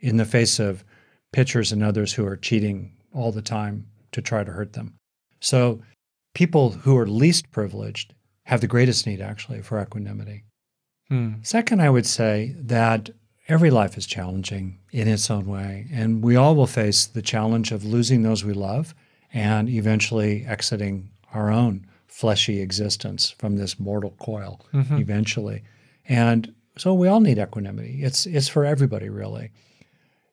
in 0.00 0.16
the 0.16 0.24
face 0.24 0.58
of 0.58 0.84
pitchers 1.32 1.72
and 1.72 1.82
others 1.82 2.12
who 2.14 2.24
are 2.26 2.36
cheating 2.36 2.92
all 3.12 3.32
the 3.32 3.42
time 3.42 3.86
to 4.12 4.22
try 4.22 4.42
to 4.44 4.52
hurt 4.52 4.72
them. 4.72 4.94
So 5.40 5.82
people 6.34 6.70
who 6.70 6.96
are 6.96 7.06
least 7.06 7.50
privileged 7.50 8.14
have 8.44 8.60
the 8.60 8.66
greatest 8.66 9.06
need 9.06 9.20
actually 9.20 9.60
for 9.62 9.80
equanimity. 9.82 10.44
Hmm. 11.08 11.34
Second, 11.42 11.82
I 11.82 11.90
would 11.90 12.06
say 12.06 12.54
that 12.58 13.10
every 13.48 13.70
life 13.70 13.96
is 13.96 14.06
challenging 14.06 14.78
in 14.92 15.08
its 15.08 15.30
own 15.30 15.46
way, 15.46 15.86
and 15.92 16.22
we 16.22 16.36
all 16.36 16.54
will 16.56 16.66
face 16.66 17.06
the 17.06 17.22
challenge 17.22 17.72
of 17.72 17.84
losing 17.84 18.22
those 18.22 18.44
we 18.44 18.52
love 18.52 18.94
and 19.32 19.68
eventually 19.68 20.44
exiting 20.46 21.08
our 21.34 21.50
own 21.50 21.86
fleshy 22.06 22.60
existence 22.60 23.30
from 23.30 23.56
this 23.56 23.78
mortal 23.78 24.14
coil 24.18 24.60
Mhm. 24.72 25.00
eventually. 25.00 25.62
And 26.08 26.52
so 26.78 26.94
we 26.94 27.08
all 27.08 27.20
need 27.20 27.38
equanimity. 27.38 28.02
It's 28.02 28.26
it's 28.26 28.48
for 28.48 28.64
everybody 28.64 29.08
really. 29.08 29.50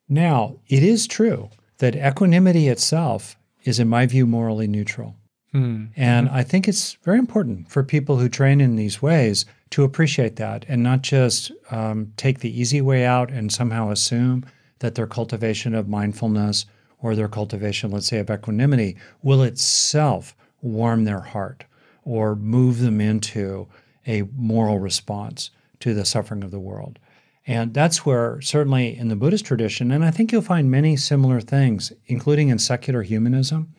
Now, 0.10 0.58
it 0.68 0.84
is 0.84 1.08
true 1.08 1.50
that 1.80 1.96
equanimity 1.96 2.68
itself 2.68 3.36
is 3.64 3.80
in 3.80 3.88
my 3.88 4.06
view 4.06 4.26
morally 4.28 4.68
neutral. 4.68 5.16
Hmm. 5.54 5.86
And 5.96 6.30
I 6.30 6.42
think 6.44 6.68
it's 6.68 6.94
very 7.04 7.20
important 7.20 7.70
for 7.70 7.84
people 7.84 8.18
who 8.18 8.28
train 8.28 8.60
in 8.60 8.76
these 8.76 9.02
ways 9.02 9.46
to 9.70 9.84
appreciate 9.84 10.36
that 10.38 10.66
and 10.68 10.82
not 10.82 11.04
just 11.04 11.52
um, 11.70 12.12
take 12.18 12.40
the 12.40 12.60
easy 12.60 12.82
way 12.82 13.06
out 13.06 13.32
and 13.32 13.52
somehow 13.52 13.92
assume 13.92 14.46
that 14.80 14.96
their 14.96 15.08
cultivation 15.08 15.76
of 15.76 15.88
mindfulness 15.88 16.66
or 17.00 17.16
their 17.16 17.28
cultivation, 17.28 17.92
let's 17.92 18.08
say, 18.08 18.18
of 18.18 18.32
equanimity 18.32 18.98
will 19.22 19.44
itself 19.44 20.36
warm 20.62 21.04
their 21.04 21.20
heart 21.20 21.66
or 22.04 22.36
move 22.36 22.80
them 22.80 23.00
into 23.00 23.68
a 24.08 24.24
moral 24.36 24.80
response 24.80 25.52
to 25.80 25.94
the 25.94 26.06
suffering 26.06 26.44
of 26.44 26.52
the 26.52 26.60
world. 26.60 26.98
And 27.46 27.74
that's 27.74 28.06
where, 28.06 28.42
certainly 28.42 28.98
in 28.98 29.10
the 29.10 29.16
Buddhist 29.16 29.46
tradition, 29.46 29.92
and 29.92 30.04
I 30.04 30.12
think 30.12 30.32
you'll 30.32 30.42
find 30.42 30.72
many 30.72 30.96
similar 30.96 31.42
things, 31.42 31.92
including 32.08 32.50
in 32.50 32.58
secular 32.58 33.04
humanism 33.04 33.74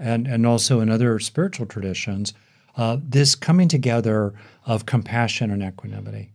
and, 0.00 0.26
and 0.26 0.46
also 0.46 0.80
in 0.80 0.90
other 0.90 1.18
spiritual 1.18 1.66
traditions, 1.66 2.32
uh, 2.76 2.96
this 3.02 3.34
coming 3.34 3.68
together 3.68 4.32
of 4.66 4.86
compassion 4.86 5.50
and 5.50 5.62
equanimity. 5.62 6.32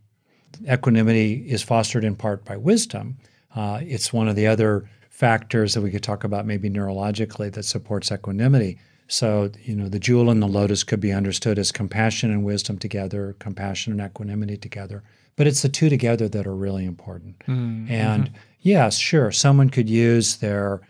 Equanimity 0.70 1.44
is 1.48 1.62
fostered 1.62 2.04
in 2.04 2.14
part 2.16 2.44
by 2.44 2.56
wisdom. 2.56 3.16
Uh, 3.54 3.80
it's 3.82 4.12
one 4.12 4.28
of 4.28 4.36
the 4.36 4.46
other 4.46 4.88
factors 5.10 5.74
that 5.74 5.80
we 5.80 5.90
could 5.90 6.02
talk 6.02 6.24
about 6.24 6.46
maybe 6.46 6.70
neurologically 6.70 7.52
that 7.52 7.64
supports 7.64 8.12
equanimity. 8.12 8.78
So, 9.08 9.50
you 9.62 9.74
know, 9.76 9.88
the 9.88 9.98
jewel 9.98 10.30
and 10.30 10.42
the 10.42 10.46
lotus 10.46 10.84
could 10.84 11.00
be 11.00 11.12
understood 11.12 11.58
as 11.58 11.72
compassion 11.72 12.30
and 12.30 12.44
wisdom 12.44 12.78
together, 12.78 13.36
compassion 13.38 13.92
and 13.92 14.10
equanimity 14.10 14.56
together. 14.56 15.02
But 15.36 15.46
it's 15.46 15.62
the 15.62 15.68
two 15.68 15.88
together 15.88 16.28
that 16.28 16.46
are 16.46 16.54
really 16.54 16.84
important. 16.84 17.42
Hmm. 17.46 17.86
And 17.88 18.32
yes, 18.60 18.98
sure, 18.98 19.30
someone 19.30 19.70
could 19.70 19.88
use 19.88 20.36
their 20.36 20.80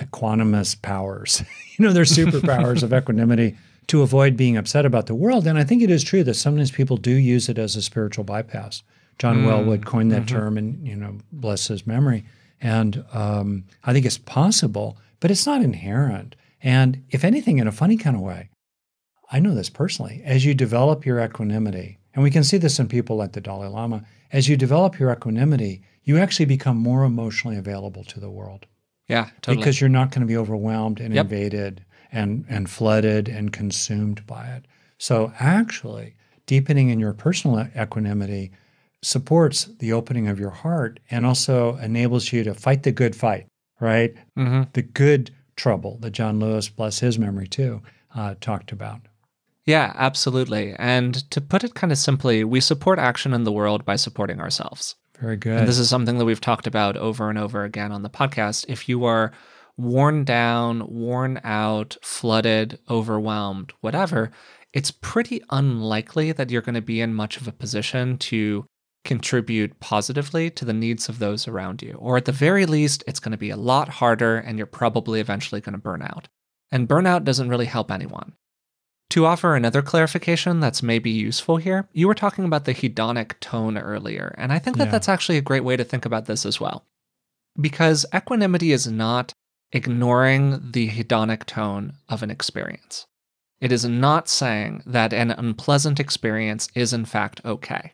equanimous 0.00 0.80
powers, 0.80 1.42
you 1.76 1.84
know, 1.84 1.92
their 1.92 2.04
superpowers 2.04 2.82
of 2.82 2.92
equanimity 2.92 3.56
to 3.88 4.02
avoid 4.02 4.36
being 4.36 4.56
upset 4.56 4.86
about 4.86 5.06
the 5.06 5.14
world. 5.14 5.46
And 5.46 5.58
I 5.58 5.64
think 5.64 5.82
it 5.82 5.90
is 5.90 6.04
true 6.04 6.22
that 6.24 6.34
sometimes 6.34 6.70
people 6.70 6.96
do 6.96 7.12
use 7.12 7.48
it 7.48 7.58
as 7.58 7.74
a 7.74 7.82
spiritual 7.82 8.24
bypass. 8.24 8.82
John 9.18 9.44
Welwood 9.44 9.84
coined 9.84 10.12
that 10.12 10.28
term, 10.28 10.56
and 10.56 10.86
you 10.86 10.94
know, 10.94 11.18
bless 11.32 11.66
his 11.66 11.86
memory. 11.86 12.24
And 12.60 13.04
um, 13.12 13.64
I 13.82 13.92
think 13.92 14.06
it's 14.06 14.18
possible, 14.18 14.96
but 15.18 15.30
it's 15.30 15.46
not 15.46 15.62
inherent. 15.62 16.36
And 16.62 17.02
if 17.10 17.24
anything, 17.24 17.58
in 17.58 17.66
a 17.66 17.72
funny 17.72 17.96
kind 17.96 18.14
of 18.14 18.22
way, 18.22 18.50
I 19.32 19.40
know 19.40 19.54
this 19.54 19.70
personally. 19.70 20.22
As 20.24 20.44
you 20.44 20.54
develop 20.54 21.04
your 21.04 21.20
equanimity, 21.20 21.98
and 22.14 22.22
we 22.22 22.30
can 22.30 22.44
see 22.44 22.58
this 22.58 22.78
in 22.78 22.86
people 22.86 23.16
like 23.16 23.32
the 23.32 23.40
Dalai 23.40 23.68
Lama, 23.68 24.04
as 24.32 24.48
you 24.48 24.56
develop 24.56 24.98
your 24.98 25.12
equanimity, 25.12 25.82
you 26.04 26.18
actually 26.18 26.46
become 26.46 26.76
more 26.76 27.04
emotionally 27.04 27.56
available 27.56 28.04
to 28.04 28.20
the 28.20 28.30
world 28.30 28.66
Yeah, 29.08 29.30
totally. 29.42 29.56
because 29.56 29.80
you're 29.80 29.88
not 29.88 30.10
going 30.10 30.20
to 30.20 30.26
be 30.26 30.36
overwhelmed 30.36 31.00
and 31.00 31.14
Yep. 31.14 31.24
invaded 31.24 31.84
and 32.12 32.44
and 32.48 32.68
flooded 32.70 33.28
and 33.28 33.52
consumed 33.52 34.26
by 34.26 34.46
it. 34.48 34.66
So 34.98 35.32
actually, 35.38 36.14
deepening 36.46 36.88
in 36.90 36.98
your 37.00 37.12
personal 37.12 37.68
equanimity 37.76 38.50
supports 39.02 39.64
the 39.78 39.92
opening 39.92 40.26
of 40.28 40.38
your 40.40 40.50
heart 40.50 41.00
and 41.10 41.24
also 41.24 41.76
enables 41.76 42.32
you 42.32 42.42
to 42.44 42.54
fight 42.54 42.82
the 42.82 42.92
good 42.92 43.14
fight, 43.14 43.46
right? 43.80 44.14
hmm 44.36 44.62
The 44.72 44.82
good 44.82 45.30
trouble 45.56 45.98
that 46.00 46.10
John 46.10 46.38
Lewis, 46.40 46.68
bless 46.68 46.98
his 47.00 47.18
memory 47.18 47.46
too, 47.48 47.82
uh, 48.14 48.34
talked 48.40 48.72
about. 48.72 49.00
Yeah, 49.64 49.92
absolutely. 49.96 50.74
And 50.78 51.28
to 51.30 51.40
put 51.40 51.62
it 51.62 51.74
kind 51.74 51.92
of 51.92 51.98
simply, 51.98 52.42
we 52.42 52.60
support 52.60 52.98
action 52.98 53.34
in 53.34 53.44
the 53.44 53.52
world 53.52 53.84
by 53.84 53.96
supporting 53.96 54.40
ourselves. 54.40 54.94
Very 55.20 55.36
good. 55.36 55.58
And 55.58 55.68
this 55.68 55.78
is 55.78 55.88
something 55.88 56.18
that 56.18 56.24
we've 56.24 56.40
talked 56.40 56.66
about 56.66 56.96
over 56.96 57.28
and 57.28 57.38
over 57.38 57.64
again 57.64 57.92
on 57.92 58.02
the 58.02 58.10
podcast. 58.10 58.64
If 58.68 58.88
you 58.88 59.04
are 59.04 59.32
worn 59.76 60.24
down, 60.24 60.86
worn 60.88 61.40
out, 61.44 61.96
flooded, 62.02 62.78
overwhelmed, 62.88 63.72
whatever, 63.80 64.30
it's 64.72 64.90
pretty 64.90 65.42
unlikely 65.50 66.32
that 66.32 66.50
you're 66.50 66.62
going 66.62 66.74
to 66.74 66.82
be 66.82 67.00
in 67.00 67.14
much 67.14 67.36
of 67.36 67.48
a 67.48 67.52
position 67.52 68.18
to 68.18 68.64
contribute 69.04 69.80
positively 69.80 70.50
to 70.50 70.64
the 70.64 70.72
needs 70.72 71.08
of 71.08 71.18
those 71.18 71.48
around 71.48 71.82
you. 71.82 71.94
Or 71.98 72.16
at 72.16 72.26
the 72.26 72.32
very 72.32 72.66
least, 72.66 73.02
it's 73.06 73.20
going 73.20 73.32
to 73.32 73.38
be 73.38 73.50
a 73.50 73.56
lot 73.56 73.88
harder 73.88 74.36
and 74.36 74.58
you're 74.58 74.66
probably 74.66 75.20
eventually 75.20 75.60
going 75.60 75.72
to 75.72 75.78
burn 75.78 76.02
out. 76.02 76.28
And 76.70 76.88
burnout 76.88 77.24
doesn't 77.24 77.48
really 77.48 77.64
help 77.64 77.90
anyone. 77.90 78.34
To 79.10 79.24
offer 79.24 79.54
another 79.56 79.80
clarification 79.80 80.60
that's 80.60 80.82
maybe 80.82 81.10
useful 81.10 81.56
here, 81.56 81.88
you 81.92 82.06
were 82.06 82.14
talking 82.14 82.44
about 82.44 82.66
the 82.66 82.74
hedonic 82.74 83.40
tone 83.40 83.78
earlier, 83.78 84.34
and 84.36 84.52
I 84.52 84.58
think 84.58 84.76
that 84.76 84.86
Yeah. 84.86 84.90
that's 84.90 85.08
actually 85.08 85.38
a 85.38 85.42
great 85.42 85.64
way 85.64 85.76
to 85.76 85.84
think 85.84 86.04
about 86.04 86.26
this 86.26 86.44
as 86.44 86.60
well. 86.60 86.84
Because 87.58 88.04
equanimity 88.14 88.70
is 88.70 88.86
not 88.86 89.32
ignoring 89.72 90.60
the 90.72 90.88
hedonic 90.90 91.44
tone 91.44 91.94
of 92.08 92.22
an 92.22 92.30
experience. 92.30 93.06
It 93.60 93.72
is 93.72 93.84
not 93.84 94.28
saying 94.28 94.82
that 94.86 95.12
an 95.12 95.30
unpleasant 95.30 95.98
experience 95.98 96.68
is 96.74 96.92
in 96.92 97.04
fact 97.04 97.40
okay. 97.44 97.92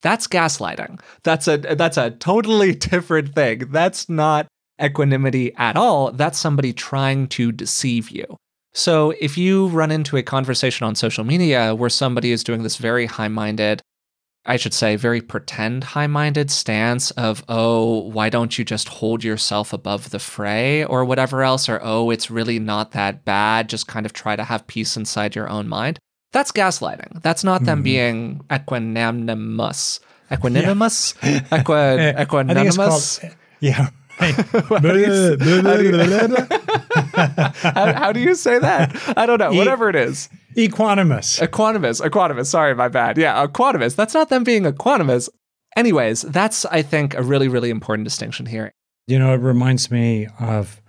That's 0.00 0.26
gaslighting. 0.26 1.00
That's 1.22 1.46
a 1.48 1.58
that's 1.58 1.96
a 1.96 2.10
totally 2.12 2.74
different 2.90 3.34
thing. 3.34 3.70
That's 3.70 4.08
not 4.08 4.46
equanimity 4.82 5.54
at 5.56 5.76
all. 5.76 6.12
That's 6.12 6.38
somebody 6.38 6.72
trying 6.72 7.28
to 7.28 7.52
deceive 7.52 8.10
you. 8.10 8.36
So 8.74 9.12
if 9.20 9.36
you 9.36 9.66
run 9.68 9.90
into 9.90 10.16
a 10.16 10.22
conversation 10.22 10.86
on 10.86 10.94
social 10.94 11.24
media 11.24 11.74
where 11.74 11.90
somebody 11.90 12.32
is 12.32 12.42
doing 12.42 12.62
this 12.62 12.76
very 12.76 13.06
high-minded 13.06 13.82
I 14.44 14.56
should 14.56 14.74
say, 14.74 14.96
very 14.96 15.20
pretend 15.20 15.84
high 15.84 16.08
minded 16.08 16.50
stance 16.50 17.12
of, 17.12 17.44
oh, 17.48 18.08
why 18.08 18.28
don't 18.28 18.58
you 18.58 18.64
just 18.64 18.88
hold 18.88 19.22
yourself 19.22 19.72
above 19.72 20.10
the 20.10 20.18
fray 20.18 20.82
or 20.84 21.04
whatever 21.04 21.44
else, 21.44 21.68
or 21.68 21.78
oh, 21.80 22.10
it's 22.10 22.28
really 22.28 22.58
not 22.58 22.90
that 22.90 23.24
bad, 23.24 23.68
just 23.68 23.86
kind 23.86 24.04
of 24.04 24.12
try 24.12 24.34
to 24.34 24.42
have 24.42 24.66
peace 24.66 24.96
inside 24.96 25.36
your 25.36 25.48
own 25.48 25.68
mind. 25.68 26.00
That's 26.32 26.50
gaslighting. 26.50 27.22
That's 27.22 27.44
not 27.44 27.64
them 27.66 27.82
Mhm. 27.82 27.84
being 27.84 28.40
equanimous. 28.50 30.00
Equanimous? 30.32 31.12
Think 31.12 31.42
it's 31.52 31.60
equanimous? 32.26 33.34
yeah. 33.60 33.90
How 34.18 34.78
do 34.78 34.98
you- 35.00 35.36
how 35.62 35.76
do 35.76 35.84
you- 35.84 36.36
how, 37.62 37.92
how 37.94 38.12
do 38.12 38.20
you 38.20 38.34
say 38.34 38.58
that? 38.58 38.96
I 39.16 39.26
don't 39.26 39.38
know. 39.38 39.52
Whatever 39.52 39.88
it 39.88 39.96
is. 39.96 40.28
Equanimous. 40.56 41.40
Equanimous, 41.40 42.00
equanimous. 42.06 42.46
Sorry, 42.46 42.74
my 42.74 42.88
bad. 42.88 43.18
Yeah, 43.18 43.44
equanimous. 43.46 43.96
That's 43.96 44.14
not 44.14 44.28
them 44.28 44.44
being 44.44 44.64
equanimous. 44.64 45.28
Anyways, 45.76 46.22
that's, 46.22 46.64
I 46.66 46.82
think, 46.82 47.14
a 47.14 47.22
really, 47.22 47.48
really 47.48 47.70
important 47.70 48.04
distinction 48.04 48.46
here. 48.46 48.70
You 49.06 49.18
know, 49.18 49.32
it 49.34 49.38
reminds 49.38 49.90
me 49.90 50.28
of 50.38 50.80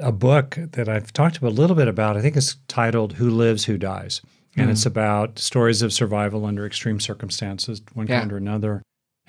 a 0.00 0.12
book 0.12 0.56
that 0.58 0.88
I've 0.88 1.12
talked 1.12 1.40
a 1.42 1.48
little 1.48 1.76
bit 1.76 1.88
about. 1.88 2.16
I 2.16 2.22
think 2.22 2.36
it's 2.36 2.56
titled 2.68 3.14
Who 3.14 3.28
Lives, 3.28 3.64
Who 3.64 3.76
Dies. 3.76 4.22
And 4.54 4.64
mm-hmm. 4.64 4.72
it's 4.72 4.86
about 4.86 5.38
stories 5.38 5.82
of 5.82 5.92
survival 5.92 6.44
under 6.46 6.64
extreme 6.66 7.00
circumstances, 7.00 7.82
one 7.94 8.06
Yeah. 8.06 8.20
kind 8.20 8.32
or 8.32 8.36
another. 8.36 8.82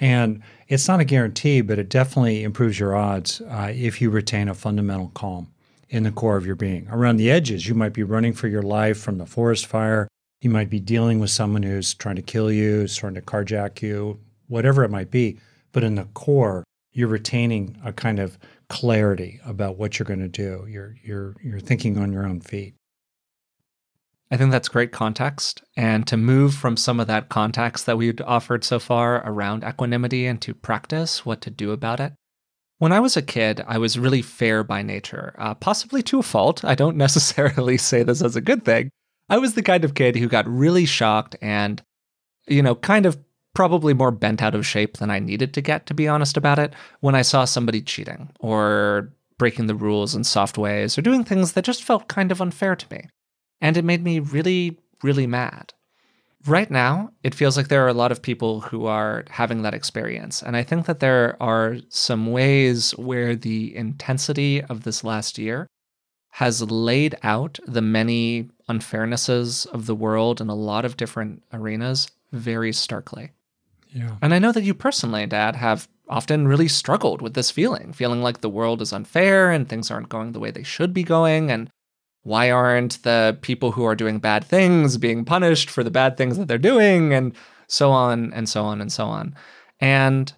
And 0.03 0.43
it's 0.67 0.89
not 0.89 0.99
a 0.99 1.05
guarantee, 1.05 1.61
but 1.61 1.79
it 1.79 1.87
definitely 1.87 2.43
improves 2.43 2.77
your 2.77 2.93
odds 2.93 3.39
uh, 3.39 3.71
if 3.73 4.01
you 4.01 4.09
retain 4.09 4.49
a 4.49 4.53
fundamental 4.53 5.13
calm 5.13 5.47
in 5.87 6.03
the 6.03 6.11
core 6.11 6.35
of 6.35 6.45
your 6.45 6.57
being. 6.57 6.89
Around 6.89 7.15
the 7.15 7.31
edges, 7.31 7.69
you 7.69 7.73
might 7.73 7.93
be 7.93 8.03
running 8.03 8.33
for 8.33 8.49
your 8.49 8.63
life 8.63 8.99
from 8.99 9.17
the 9.17 9.25
forest 9.25 9.65
fire. 9.65 10.09
You 10.41 10.49
might 10.49 10.69
be 10.69 10.81
dealing 10.81 11.21
with 11.21 11.29
someone 11.29 11.63
who's 11.63 11.93
trying 11.93 12.17
to 12.17 12.21
kill 12.21 12.51
you, 12.51 12.85
trying 12.89 13.13
to 13.13 13.21
carjack 13.21 13.81
you, 13.81 14.19
whatever 14.47 14.83
it 14.83 14.91
might 14.91 15.09
be. 15.09 15.39
But 15.71 15.85
in 15.85 15.95
the 15.95 16.03
core, 16.15 16.65
you're 16.91 17.07
retaining 17.07 17.77
a 17.85 17.93
kind 17.93 18.19
of 18.19 18.37
clarity 18.67 19.39
about 19.45 19.77
what 19.77 19.97
you're 19.97 20.05
going 20.05 20.19
to 20.19 20.27
do. 20.27 20.65
You're 20.67 20.97
you're 21.01 21.37
you're 21.41 21.61
thinking 21.61 21.97
on 21.97 22.11
your 22.11 22.25
own 22.25 22.41
feet. 22.41 22.73
I 24.33 24.37
think 24.37 24.49
that's 24.49 24.67
great 24.67 24.91
context. 24.91 25.61
And 25.77 26.07
to 26.07 26.17
move 26.17 26.55
from 26.55 26.75
some 26.75 26.99
of 26.99 27.05
that 27.05 27.29
context 27.29 27.85
that 27.85 27.99
we've 27.99 28.19
offered 28.25 28.63
so 28.63 28.79
far 28.79 29.17
around 29.17 29.63
equanimity 29.63 30.25
and 30.25 30.41
to 30.41 30.55
practice 30.55 31.23
what 31.23 31.39
to 31.41 31.51
do 31.51 31.69
about 31.69 31.99
it. 31.99 32.13
When 32.79 32.91
I 32.91 32.99
was 32.99 33.15
a 33.15 33.21
kid, 33.21 33.63
I 33.67 33.77
was 33.77 33.99
really 33.99 34.23
fair 34.23 34.63
by 34.63 34.81
nature, 34.81 35.35
uh, 35.37 35.53
possibly 35.53 36.01
to 36.03 36.17
a 36.17 36.23
fault. 36.23 36.65
I 36.65 36.73
don't 36.73 36.97
necessarily 37.05 37.77
say 37.77 38.01
this 38.01 38.23
as 38.23 38.35
a 38.35 38.41
good 38.41 38.65
thing. 38.65 38.89
I 39.29 39.37
was 39.37 39.53
the 39.53 39.61
kind 39.61 39.85
of 39.85 39.93
kid 39.93 40.15
who 40.15 40.27
got 40.27 40.49
really 40.49 40.87
shocked 40.87 41.35
and, 41.39 41.79
you 42.47 42.63
know, 42.63 42.73
kind 42.73 43.05
of 43.05 43.19
probably 43.53 43.93
more 43.93 44.09
bent 44.09 44.41
out 44.41 44.55
of 44.55 44.65
shape 44.65 44.97
than 44.97 45.11
I 45.11 45.19
needed 45.19 45.53
to 45.53 45.61
get, 45.61 45.85
to 45.85 45.93
be 45.93 46.07
honest 46.07 46.37
about 46.37 46.57
it, 46.57 46.73
when 47.01 47.13
I 47.13 47.21
saw 47.21 47.45
somebody 47.45 47.83
cheating 47.83 48.31
or 48.39 49.13
breaking 49.37 49.67
the 49.67 49.75
rules 49.75 50.15
in 50.15 50.23
soft 50.23 50.57
ways 50.57 50.97
or 50.97 51.03
doing 51.03 51.23
things 51.23 51.51
that 51.51 51.65
just 51.65 51.83
felt 51.83 52.07
kind 52.07 52.31
of 52.31 52.41
unfair 52.41 52.75
to 52.75 52.87
me 52.91 53.09
and 53.63 53.78
it 53.78 53.86
made 53.86 54.04
me 54.04 54.19
really, 54.19 54.78
really 55.02 55.26
mad. 55.26 55.73
Right 56.45 56.69
now, 56.69 57.12
it 57.23 57.34
feels 57.34 57.56
like 57.56 57.69
there 57.69 57.86
are 57.86 57.88
a 57.88 57.93
lot 57.93 58.12
of 58.12 58.21
people 58.21 58.60
who 58.60 58.86
are 58.86 59.23
having 59.30 59.62
that 59.62 59.73
experience. 59.73 60.43
And 60.43 60.58
I 60.58 60.63
think 60.63 60.86
that 60.86 60.99
there 60.99 61.41
are 61.41 61.78
some 61.88 62.34
ways 62.34 62.91
where 62.97 63.38
the 63.38 63.73
intensity 63.73 64.62
of 64.62 64.84
this 64.84 65.06
last 65.06 65.38
year 65.38 65.67
has 66.32 66.62
laid 66.69 67.15
out 67.23 67.58
the 67.65 67.82
many 67.82 68.49
unfairnesses 68.67 69.65
of 69.67 69.86
the 69.86 69.95
world 69.95 70.41
in 70.41 70.49
a 70.49 70.56
lot 70.56 70.84
of 70.84 70.97
different 70.97 71.41
arenas 71.54 72.10
very 72.34 72.73
starkly. 72.73 73.32
Yeah. 73.93 74.17
And 74.21 74.34
I 74.34 74.39
know 74.39 74.52
that 74.52 74.63
you 74.63 74.73
personally, 74.73 75.26
Dad, 75.26 75.56
have 75.56 75.88
often 76.10 76.49
really 76.49 76.67
struggled 76.67 77.21
with 77.21 77.34
this 77.34 77.49
feeling, 77.49 77.93
feeling 77.93 78.21
like 78.21 78.41
the 78.41 78.49
world 78.49 78.82
is 78.82 78.91
unfair 78.91 79.52
and 79.52 79.69
things 79.69 79.89
aren't 79.89 80.10
going 80.10 80.34
the 80.34 80.39
way 80.41 80.52
they 80.52 80.63
should 80.63 80.93
be 80.93 81.04
going. 81.04 81.49
And 81.49 81.69
why 82.23 82.49
aren't 82.49 83.03
the 83.03 83.38
people 83.41 83.71
who 83.71 83.86
are 83.86 83.95
doing 83.95 84.19
bad 84.19 84.43
things 84.43 84.97
being 84.97 85.23
punished 85.25 85.69
for 85.69 85.83
the 85.83 85.91
bad 85.91 86.17
things 86.17 86.38
that 86.38 86.47
they're 86.47 86.57
doing? 86.57 87.13
And 87.13 87.33
so 87.67 87.91
on 87.91 88.31
and 88.33 88.47
so 88.47 88.63
on 88.63 88.81
and 88.81 88.91
so 88.91 89.05
on. 89.05 89.36
And 89.79 90.31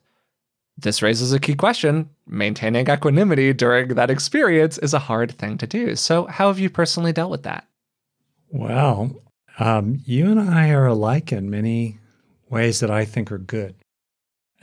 this 0.78 1.02
raises 1.02 1.32
a 1.34 1.40
key 1.40 1.56
question. 1.56 2.10
Maintaining 2.28 2.90
equanimity 2.90 3.54
during 3.54 3.90
that 3.90 4.10
experience 4.10 4.78
is 4.80 4.94
a 4.94 5.00
hard 5.00 5.32
thing 5.32 5.58
to 5.60 5.68
do. 5.68 5.96
So, 5.96 6.26
how 6.26 6.48
have 6.48 6.60
you 6.60 6.70
personally 6.70 7.14
dealt 7.14 7.32
with 7.32 7.44
that? 7.44 7.68
Well, 8.50 9.16
um, 9.60 10.02
you 10.06 10.30
and 10.32 10.40
I 10.40 10.70
are 10.72 10.88
alike 10.88 11.32
in 11.32 11.50
many 11.50 12.00
ways 12.50 12.80
that 12.80 12.92
I 12.92 13.06
think 13.06 13.32
are 13.32 13.38
good, 13.38 13.76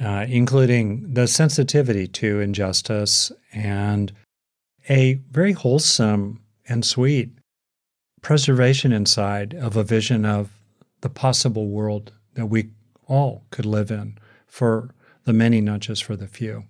uh, 0.01 0.27
including 0.29 1.15
the 1.15 1.27
sensitivity 1.27 2.07
to 2.09 2.41
injustice 2.41 3.33
and 3.53 4.13
a 4.91 5.15
very 5.31 5.53
wholesome 5.53 6.42
and 6.69 6.85
sweet 6.85 7.31
preservation 8.21 8.93
inside 8.93 9.55
of 9.55 9.77
a 9.77 9.85
vision 9.85 10.25
of 10.25 10.51
the 11.01 11.09
possible 11.09 11.69
world 11.69 12.13
that 12.35 12.47
we 12.47 12.71
all 13.07 13.45
could 13.51 13.67
live 13.67 13.91
in 13.91 14.17
for 14.47 14.95
the 15.25 15.33
many, 15.33 15.61
not 15.61 15.81
just 15.81 16.05
for 16.05 16.17
the 16.17 16.27
few. 16.27 16.65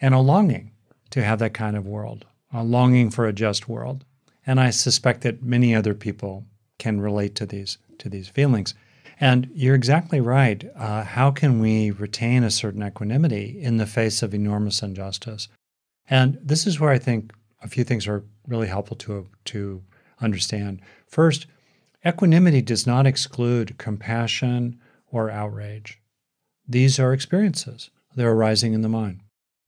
And 0.00 0.14
a 0.14 0.18
longing 0.18 0.72
to 1.10 1.22
have 1.22 1.38
that 1.38 1.54
kind 1.54 1.76
of 1.76 1.86
world, 1.86 2.26
a 2.52 2.62
longing 2.62 3.10
for 3.10 3.26
a 3.26 3.32
just 3.32 3.68
world. 3.68 4.04
And 4.46 4.60
I 4.60 4.70
suspect 4.70 5.22
that 5.22 5.42
many 5.42 5.74
other 5.74 5.94
people 5.94 6.44
can 6.78 7.00
relate 7.00 7.34
to 7.36 7.46
these 7.46 7.78
to 7.98 8.08
these 8.10 8.28
feelings. 8.28 8.74
And 9.18 9.48
you're 9.54 9.74
exactly 9.74 10.20
right. 10.20 10.62
Uh, 10.76 11.02
how 11.02 11.30
can 11.30 11.60
we 11.60 11.90
retain 11.90 12.44
a 12.44 12.50
certain 12.50 12.82
equanimity 12.82 13.58
in 13.60 13.78
the 13.78 13.86
face 13.86 14.22
of 14.22 14.34
enormous 14.34 14.82
injustice? 14.82 15.48
And 16.08 16.38
this 16.42 16.66
is 16.66 16.78
where 16.78 16.90
I 16.90 16.98
think 16.98 17.32
a 17.66 17.68
few 17.68 17.84
things 17.84 18.06
are 18.06 18.24
really 18.46 18.68
helpful 18.68 18.96
to 18.96 19.28
to 19.46 19.82
understand. 20.20 20.80
First, 21.06 21.46
equanimity 22.06 22.62
does 22.62 22.86
not 22.86 23.06
exclude 23.06 23.76
compassion 23.76 24.80
or 25.10 25.30
outrage. 25.30 26.00
These 26.68 26.98
are 26.98 27.12
experiences. 27.12 27.90
They're 28.14 28.32
arising 28.32 28.72
in 28.72 28.80
the 28.82 28.88
mind. 28.88 29.20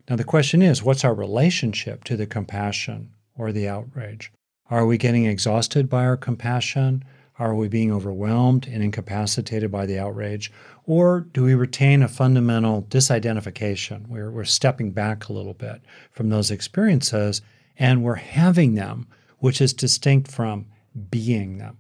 Now 0.09 0.17
the 0.17 0.25
question 0.25 0.63
is, 0.63 0.83
what's 0.83 1.05
our 1.05 1.15
relationship 1.15 2.05
to 2.05 2.17
the 2.17 2.27
compassion 2.27 3.11
or 3.37 3.53
the 3.53 3.69
outrage? 3.69 4.33
Are 4.71 4.87
we 4.87 4.97
getting 4.97 5.27
exhausted 5.27 5.89
by 5.89 6.05
our 6.05 6.17
compassion? 6.17 7.05
Are 7.39 7.55
we 7.55 7.69
being 7.69 7.93
overwhelmed 7.93 8.67
and 8.67 8.83
incapacitated 8.83 9.71
by 9.71 9.87
the 9.87 9.99
outrage? 9.99 10.51
Or 10.87 11.21
do 11.21 11.45
we 11.45 11.55
retain 11.55 12.03
a 12.03 12.09
fundamental 12.09 12.83
disidentification? 12.83 14.09
We're, 14.09 14.31
we're 14.31 14.45
stepping 14.45 14.91
back 14.93 15.29
a 15.29 15.33
little 15.33 15.55
bit 15.55 15.83
from 16.11 16.31
those 16.31 16.51
experiences 16.51 17.43
and 17.79 18.03
we're 18.03 18.17
having 18.17 18.75
them, 18.75 19.07
which 19.39 19.61
is 19.61 19.73
distinct 19.73 20.31
from 20.31 20.67
being 21.11 21.59
them. 21.59 21.79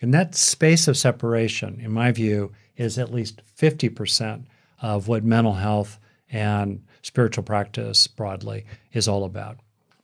And 0.00 0.14
that 0.14 0.34
space 0.34 0.86
of 0.86 0.96
separation, 0.96 1.80
in 1.80 1.90
my 1.90 2.12
view, 2.12 2.52
is 2.76 2.98
at 2.98 3.12
least 3.12 3.42
50% 3.58 4.44
of 4.80 5.08
what 5.08 5.24
mental 5.24 5.54
health 5.54 5.98
and 6.30 6.84
spiritual 7.02 7.42
practice 7.42 8.06
broadly 8.06 8.64
is 8.92 9.08
all 9.08 9.24
about, 9.24 9.58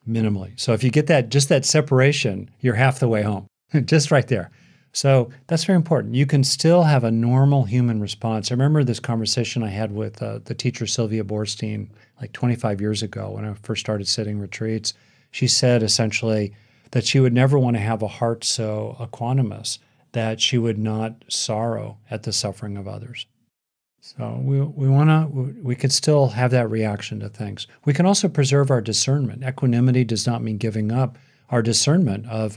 minimally. 0.09 0.59
So 0.59 0.73
if 0.73 0.83
you 0.83 0.91
get 0.91 1.07
that, 1.07 1.29
just 1.29 1.49
that 1.51 1.65
separation, 1.65 2.51
you're 2.61 2.75
half 2.75 2.99
the 2.99 3.09
way 3.09 3.23
home, 3.23 3.47
just 3.85 4.11
right 4.11 4.27
there. 4.27 4.51
So 4.93 5.31
that's 5.49 5.65
very 5.65 5.77
important. 5.77 6.15
You 6.15 6.25
can 6.25 6.45
still 6.45 6.85
have 6.85 7.03
a 7.05 7.11
normal 7.11 7.65
human 7.65 8.01
response. 8.01 8.51
I 8.51 8.55
remember 8.55 8.85
this 8.85 9.01
conversation 9.01 9.63
I 9.63 9.69
had 9.69 9.93
with 9.93 10.23
uh, 10.23 10.39
the 10.45 10.55
teacher 10.55 10.87
Sylvia 10.87 11.25
Boorstein 11.25 11.89
like 12.21 12.33
25 12.33 12.81
years 12.81 13.03
ago 13.03 13.33
when 13.33 13.45
I 13.45 13.55
first 13.55 13.81
started 13.81 14.07
sitting 14.07 14.39
retreats. 14.39 14.95
She 15.35 15.49
said 15.49 15.83
essentially 15.83 16.55
that 16.93 17.05
she 17.05 17.19
would 17.19 17.33
never 17.33 17.59
want 17.59 17.75
to 17.75 17.83
have 17.83 18.03
a 18.03 18.07
heart 18.07 18.45
so 18.45 18.97
equanimous 19.01 19.81
that 20.13 20.41
she 20.41 20.59
would 20.59 20.79
not 20.79 21.25
sorrow 21.29 21.99
at 22.09 22.23
the 22.23 22.33
suffering 22.33 22.77
of 22.77 22.87
others. 22.87 23.27
So 24.01 24.41
we, 24.41 24.61
we 24.61 24.89
want 24.89 25.11
to, 25.11 25.61
we 25.61 25.75
could 25.75 25.91
still 25.91 26.29
have 26.29 26.53
that 26.53 26.71
reaction 26.71 27.19
to 27.19 27.29
things. 27.29 27.67
We 27.85 27.93
can 27.93 28.07
also 28.07 28.29
preserve 28.29 28.71
our 28.71 28.81
discernment. 28.81 29.43
Equanimity 29.43 30.05
does 30.05 30.25
not 30.25 30.41
mean 30.41 30.57
giving 30.57 30.93
up 30.93 31.19
our 31.51 31.63
discernment 31.63 32.29
of 32.29 32.57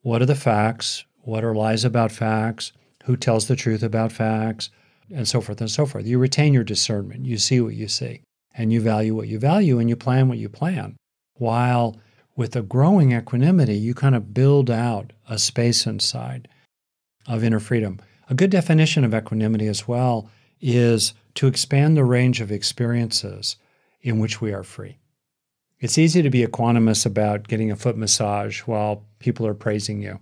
what 0.00 0.22
are 0.22 0.26
the 0.26 0.34
facts, 0.34 1.04
what 1.24 1.44
are 1.44 1.54
lies 1.54 1.84
about 1.84 2.10
facts, 2.10 2.72
who 3.04 3.18
tells 3.18 3.48
the 3.48 3.56
truth 3.56 3.82
about 3.82 4.12
facts, 4.12 4.70
and 5.14 5.28
so 5.28 5.42
forth 5.42 5.60
and 5.60 5.70
so 5.70 5.84
forth. 5.84 6.06
You 6.06 6.18
retain 6.18 6.54
your 6.54 6.64
discernment. 6.64 7.26
You 7.26 7.36
see 7.36 7.60
what 7.60 7.74
you 7.74 7.86
see, 7.86 8.22
and 8.54 8.72
you 8.72 8.80
value 8.80 9.14
what 9.14 9.28
you 9.28 9.38
value, 9.38 9.78
and 9.78 9.90
you 9.90 9.96
plan 9.96 10.30
what 10.30 10.38
you 10.38 10.48
plan. 10.48 10.96
While 11.38 11.96
with 12.36 12.54
a 12.54 12.62
growing 12.62 13.12
equanimity, 13.12 13.76
you 13.76 13.94
kind 13.94 14.14
of 14.14 14.34
build 14.34 14.70
out 14.70 15.12
a 15.28 15.38
space 15.38 15.86
inside 15.86 16.48
of 17.26 17.42
inner 17.42 17.60
freedom. 17.60 18.00
A 18.30 18.34
good 18.34 18.50
definition 18.50 19.04
of 19.04 19.14
equanimity 19.14 19.66
as 19.66 19.88
well 19.88 20.30
is 20.60 21.14
to 21.34 21.46
expand 21.46 21.96
the 21.96 22.04
range 22.04 22.40
of 22.40 22.52
experiences 22.52 23.56
in 24.02 24.18
which 24.18 24.40
we 24.40 24.52
are 24.52 24.62
free. 24.62 24.98
It's 25.80 25.98
easy 25.98 26.22
to 26.22 26.30
be 26.30 26.44
equanimous 26.44 27.06
about 27.06 27.46
getting 27.46 27.70
a 27.70 27.76
foot 27.76 27.96
massage 27.96 28.60
while 28.62 29.04
people 29.20 29.46
are 29.46 29.54
praising 29.54 30.02
you. 30.02 30.18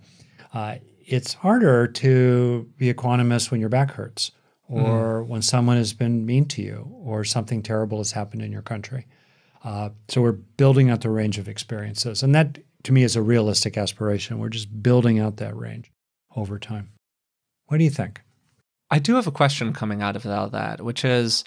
Uh, 0.53 0.75
it's 1.05 1.33
harder 1.33 1.87
to 1.87 2.69
be 2.77 2.93
equanimous 2.93 3.49
when 3.49 3.59
your 3.59 3.69
back 3.69 3.91
hurts 3.91 4.31
or 4.67 5.23
mm. 5.23 5.27
when 5.27 5.41
someone 5.41 5.77
has 5.77 5.93
been 5.93 6.25
mean 6.25 6.45
to 6.45 6.61
you 6.61 6.91
or 7.01 7.23
something 7.23 7.63
terrible 7.63 7.97
has 7.99 8.11
happened 8.11 8.41
in 8.41 8.51
your 8.51 8.61
country. 8.61 9.07
Uh, 9.63 9.89
so 10.07 10.21
we're 10.21 10.31
building 10.31 10.89
out 10.89 11.01
the 11.01 11.09
range 11.09 11.37
of 11.37 11.47
experiences. 11.47 12.23
And 12.23 12.33
that, 12.35 12.59
to 12.83 12.91
me, 12.91 13.03
is 13.03 13.15
a 13.15 13.21
realistic 13.21 13.77
aspiration. 13.77 14.39
We're 14.39 14.49
just 14.49 14.81
building 14.81 15.19
out 15.19 15.37
that 15.37 15.55
range 15.55 15.91
over 16.35 16.59
time. 16.59 16.91
What 17.67 17.77
do 17.77 17.83
you 17.83 17.89
think? 17.89 18.21
I 18.89 18.99
do 18.99 19.15
have 19.15 19.27
a 19.27 19.31
question 19.31 19.73
coming 19.73 20.01
out 20.01 20.15
of 20.15 20.25
all 20.25 20.49
that, 20.49 20.81
which 20.81 21.03
is 21.03 21.43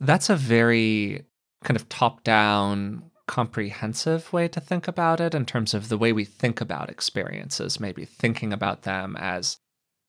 that's 0.00 0.30
a 0.30 0.36
very 0.36 1.24
kind 1.62 1.76
of 1.76 1.88
top 1.88 2.24
down 2.24 3.10
comprehensive 3.28 4.32
way 4.32 4.48
to 4.48 4.60
think 4.60 4.88
about 4.88 5.20
it 5.20 5.34
in 5.36 5.46
terms 5.46 5.72
of 5.72 5.88
the 5.88 5.98
way 5.98 6.12
we 6.12 6.24
think 6.24 6.60
about 6.60 6.90
experiences, 6.90 7.78
maybe 7.78 8.04
thinking 8.04 8.52
about 8.52 8.82
them 8.82 9.16
as 9.20 9.58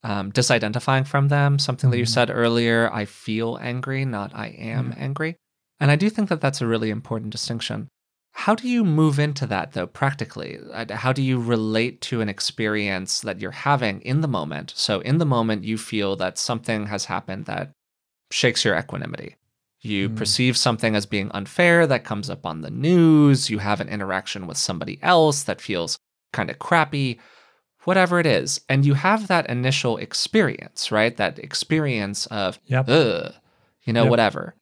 um, 0.03 0.31
disidentifying 0.31 1.05
from 1.05 1.27
them. 1.27 1.59
Something 1.59 1.91
that 1.91 1.97
you 1.97 2.05
mm-hmm. 2.05 2.13
said 2.13 2.31
earlier, 2.31 2.91
I 2.91 3.05
feel 3.05 3.59
angry, 3.61 4.05
not 4.05 4.31
I 4.33 4.47
am 4.47 4.91
mm-hmm. 4.91 5.03
angry. 5.03 5.37
And 5.81 5.91
I 5.91 5.95
do 5.97 6.09
think 6.09 6.29
that 6.29 6.39
that's 6.39 6.61
a 6.61 6.67
really 6.67 6.91
important 6.91 7.31
distinction. 7.31 7.89
How 8.33 8.55
do 8.55 8.69
you 8.69 8.85
move 8.85 9.19
into 9.19 9.45
that 9.47 9.73
though, 9.73 9.87
practically? 9.87 10.59
Uh, 10.71 10.85
how 10.95 11.11
do 11.11 11.21
you 11.21 11.39
relate 11.39 12.01
to 12.01 12.21
an 12.21 12.29
experience 12.29 13.19
that 13.21 13.41
you're 13.41 13.51
having 13.51 13.99
in 14.01 14.21
the 14.21 14.27
moment? 14.27 14.71
So, 14.75 15.01
in 15.01 15.17
the 15.17 15.25
moment, 15.25 15.63
you 15.65 15.77
feel 15.77 16.15
that 16.17 16.37
something 16.37 16.85
has 16.85 17.05
happened 17.05 17.45
that 17.45 17.71
shakes 18.31 18.63
your 18.63 18.77
equanimity. 18.77 19.35
You 19.81 20.09
mm. 20.09 20.15
perceive 20.15 20.55
something 20.55 20.95
as 20.95 21.05
being 21.05 21.31
unfair 21.31 21.87
that 21.87 22.05
comes 22.05 22.29
up 22.29 22.45
on 22.45 22.61
the 22.61 22.69
news. 22.69 23.49
You 23.49 23.57
have 23.57 23.81
an 23.81 23.89
interaction 23.89 24.47
with 24.47 24.57
somebody 24.57 24.99
else 25.01 25.43
that 25.43 25.59
feels 25.59 25.97
kind 26.31 26.49
of 26.49 26.59
crappy, 26.59 27.19
whatever 27.83 28.19
it 28.19 28.27
is. 28.27 28.61
And 28.69 28.85
you 28.85 28.93
have 28.93 29.27
that 29.27 29.49
initial 29.49 29.97
experience, 29.97 30.91
right? 30.91 31.17
That 31.17 31.39
experience 31.39 32.27
of, 32.27 32.59
yep. 32.65 32.87
ugh, 32.87 33.33
you 33.83 33.93
know, 33.93 34.03
yep. 34.03 34.11
whatever. 34.11 34.55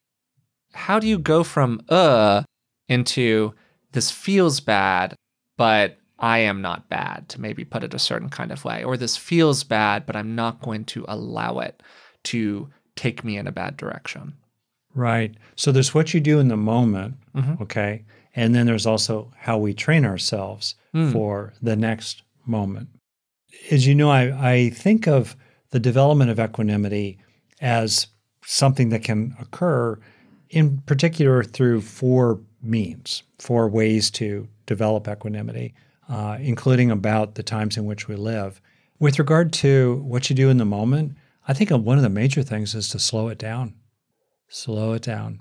How 0.80 0.98
do 1.00 1.08
you 1.08 1.20
go 1.20 1.44
from, 1.44 1.82
uh, 1.89 2.44
into 2.88 3.54
this 3.92 4.10
feels 4.10 4.60
bad, 4.62 5.15
but 5.58 5.98
I 6.18 6.39
am 6.39 6.62
not 6.62 6.89
bad, 6.89 7.28
to 7.30 7.42
maybe 7.42 7.65
put 7.65 7.84
it 7.84 7.94
a 7.94 8.00
certain 8.00 8.30
kind 8.30 8.52
of 8.52 8.63
way, 8.63 8.84
or 8.84 8.98
this 8.98 9.18
feels 9.18 9.63
bad, 9.63 10.06
but 10.06 10.15
I'm 10.15 10.36
not 10.36 10.62
going 10.62 10.86
to 10.86 11.06
allow 11.08 11.60
it 11.60 11.84
to 12.26 12.70
take 12.96 13.24
me 13.24 13.38
in 13.38 13.48
a 13.48 13.52
bad 13.52 13.78
direction? 13.78 14.34
Right. 14.96 15.36
So 15.56 15.72
there's 15.72 15.94
what 15.94 16.13
you 16.13 16.20
do 16.20 16.39
in 16.39 16.48
the 16.48 16.58
moment, 16.58 17.15
mm-hmm. 17.36 17.62
okay? 17.63 18.04
And 18.36 18.56
then 18.56 18.65
there's 18.65 18.86
also 18.86 19.32
how 19.38 19.58
we 19.58 19.74
train 19.74 20.06
ourselves 20.06 20.76
mm. 20.96 21.12
for 21.12 21.54
the 21.62 21.76
next 21.76 22.24
moment. 22.46 22.89
As 23.70 23.86
you 23.86 23.96
know, 23.96 24.10
I, 24.10 24.52
I 24.52 24.70
think 24.70 25.08
of 25.08 25.36
the 25.72 25.80
development 25.80 26.32
of 26.32 26.39
equanimity 26.39 27.20
as 27.62 28.08
something 28.46 28.89
that 28.89 29.04
can 29.04 29.36
occur 29.39 30.00
in 30.50 30.80
particular 30.80 31.44
through 31.44 31.82
four 31.82 32.40
means, 32.62 33.24
four 33.38 33.68
ways 33.68 34.12
to 34.12 34.48
develop 34.66 35.08
equanimity, 35.08 35.74
uh, 36.10 36.38
including 36.40 36.92
about 36.92 37.36
the 37.36 37.44
times 37.44 37.78
in 37.78 37.86
which 37.86 38.08
we 38.08 38.16
live. 38.16 38.62
With 39.00 39.20
regard 39.20 39.54
to 39.54 39.96
what 40.06 40.30
you 40.30 40.36
do 40.36 40.50
in 40.50 40.58
the 40.58 40.66
moment, 40.66 41.16
I 41.48 41.54
think 41.54 41.72
one 41.72 41.98
of 41.98 42.04
the 42.04 42.10
major 42.10 42.44
things 42.44 42.76
is 42.76 42.90
to 42.90 43.00
slow 43.00 43.30
it 43.30 43.38
down 43.38 43.74
slow 44.50 44.94
it 44.94 45.04
down. 45.04 45.40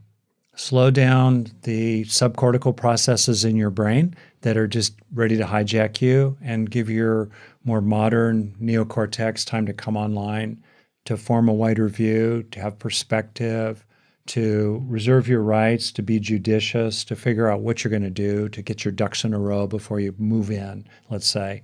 Slow 0.55 0.90
down 0.90 1.47
the 1.62 2.05
subcortical 2.05 2.77
processes 2.77 3.44
in 3.44 3.57
your 3.57 3.71
brain 3.71 4.14
that 4.42 4.57
are 4.57 4.66
just 4.66 4.94
ready 5.12 5.37
to 5.37 5.44
hijack 5.44 6.01
you 6.01 6.37
and 6.42 6.71
give 6.71 6.90
your 6.90 7.31
more 7.64 7.81
modern 7.81 8.55
neocortex 8.61 9.47
time 9.47 9.66
to 9.66 9.73
come 9.73 9.97
online, 9.97 10.62
to 11.05 11.16
form 11.16 11.49
a 11.49 11.55
wider 11.55 11.88
view, 11.88 12.44
to 12.51 12.61
have 12.61 12.79
perspective, 12.79 13.85
to 14.28 14.84
reserve 14.86 15.28
your 15.28 15.42
rights, 15.42 15.90
to 15.92 16.02
be 16.02 16.20
judicious, 16.20 17.04
to 17.04 17.16
figure 17.16 17.50
out 17.50 17.60
what 17.60 17.82
you're 17.82 17.90
going 17.90 18.02
to 18.02 18.10
do, 18.10 18.48
to 18.50 18.62
get 18.62 18.84
your 18.84 18.92
ducks 18.92 19.24
in 19.24 19.34
a 19.34 19.38
row 19.38 19.66
before 19.66 20.00
you 20.00 20.14
move 20.18 20.50
in, 20.50 20.86
let's 21.10 21.26
say. 21.26 21.62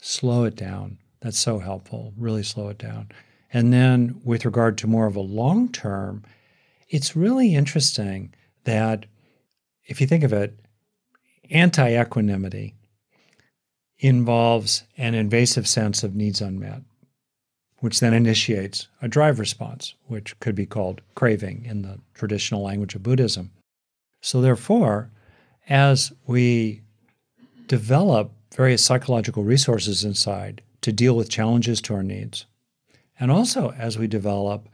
Slow 0.00 0.44
it 0.44 0.56
down. 0.56 0.98
That's 1.20 1.38
so 1.38 1.58
helpful. 1.58 2.12
Really 2.16 2.42
slow 2.42 2.68
it 2.68 2.78
down. 2.78 3.10
And 3.52 3.72
then, 3.72 4.20
with 4.24 4.44
regard 4.44 4.78
to 4.78 4.86
more 4.86 5.06
of 5.06 5.16
a 5.16 5.20
long 5.20 5.70
term, 5.70 6.24
it's 6.88 7.16
really 7.16 7.54
interesting 7.54 8.34
that 8.64 9.06
if 9.84 10.00
you 10.00 10.06
think 10.06 10.24
of 10.24 10.32
it, 10.32 10.58
anti 11.50 12.00
equanimity 12.00 12.74
involves 13.98 14.84
an 14.96 15.14
invasive 15.14 15.66
sense 15.66 16.02
of 16.02 16.14
needs 16.14 16.40
unmet, 16.40 16.82
which 17.86 18.00
then 18.00 18.12
initiates 18.12 18.88
a 19.00 19.06
drive 19.06 19.38
response, 19.38 19.94
which 20.08 20.36
could 20.40 20.56
be 20.56 20.66
called 20.66 21.00
craving 21.14 21.64
in 21.64 21.82
the 21.82 22.00
traditional 22.14 22.60
language 22.60 22.96
of 22.96 23.02
Buddhism. 23.04 23.52
So, 24.20 24.40
therefore, 24.40 25.08
as 25.68 26.12
we 26.26 26.82
develop 27.68 28.32
various 28.56 28.84
psychological 28.84 29.44
resources 29.44 30.02
inside 30.02 30.62
to 30.80 30.90
deal 30.90 31.14
with 31.14 31.30
challenges 31.30 31.80
to 31.82 31.94
our 31.94 32.02
needs, 32.02 32.46
and 33.20 33.30
also 33.30 33.70
as 33.78 33.96
we 33.96 34.08
develop 34.08 34.68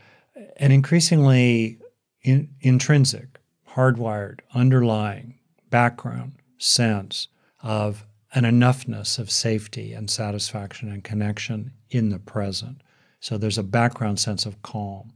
an 0.56 0.72
increasingly 0.72 1.76
in, 2.22 2.48
intrinsic, 2.62 3.38
hardwired, 3.74 4.40
underlying 4.54 5.38
background 5.68 6.32
sense 6.56 7.28
of 7.62 8.06
an 8.34 8.44
enoughness 8.44 9.18
of 9.18 9.30
safety 9.30 9.92
and 9.92 10.08
satisfaction 10.08 10.90
and 10.90 11.04
connection 11.04 11.72
in 11.90 12.08
the 12.08 12.18
present. 12.18 12.82
So 13.22 13.38
there's 13.38 13.56
a 13.56 13.62
background 13.62 14.18
sense 14.18 14.46
of 14.46 14.60
calm 14.62 15.12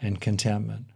and 0.00 0.18
contentment 0.18 0.86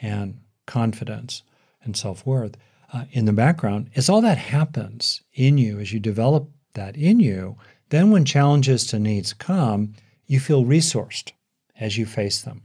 and 0.00 0.38
confidence 0.66 1.42
and 1.82 1.96
self 1.96 2.24
worth 2.24 2.56
uh, 2.92 3.06
in 3.10 3.24
the 3.24 3.32
background. 3.32 3.90
As 3.96 4.08
all 4.08 4.20
that 4.20 4.38
happens 4.38 5.22
in 5.34 5.58
you, 5.58 5.80
as 5.80 5.92
you 5.92 5.98
develop 5.98 6.48
that 6.74 6.96
in 6.96 7.18
you, 7.18 7.56
then 7.88 8.12
when 8.12 8.24
challenges 8.24 8.86
to 8.86 9.00
needs 9.00 9.32
come, 9.32 9.94
you 10.26 10.38
feel 10.38 10.64
resourced 10.64 11.32
as 11.80 11.98
you 11.98 12.06
face 12.06 12.40
them. 12.40 12.62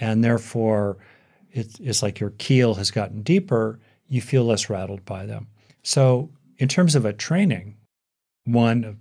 And 0.00 0.24
therefore, 0.24 0.96
it's 1.50 2.02
like 2.02 2.20
your 2.20 2.32
keel 2.38 2.74
has 2.76 2.90
gotten 2.90 3.22
deeper, 3.22 3.80
you 4.08 4.22
feel 4.22 4.44
less 4.44 4.70
rattled 4.70 5.04
by 5.04 5.26
them. 5.26 5.48
So, 5.82 6.30
in 6.56 6.68
terms 6.68 6.94
of 6.94 7.04
a 7.04 7.12
training, 7.12 7.76
one 8.44 8.84
of 8.84 8.96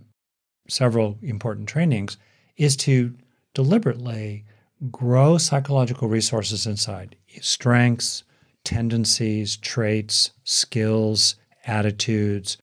several 0.67 1.17
important 1.21 1.69
trainings 1.69 2.17
is 2.58 2.76
to 2.78 3.15
deliberately 3.58 4.46
grow 4.91 5.36
psychological 5.39 6.08
resources 6.08 6.67
inside. 6.67 7.15
Strengths, 7.41 8.24
tendencies, 8.63 9.58
traits, 9.58 10.30
skills, 10.43 11.38
attitudes. 11.65 12.60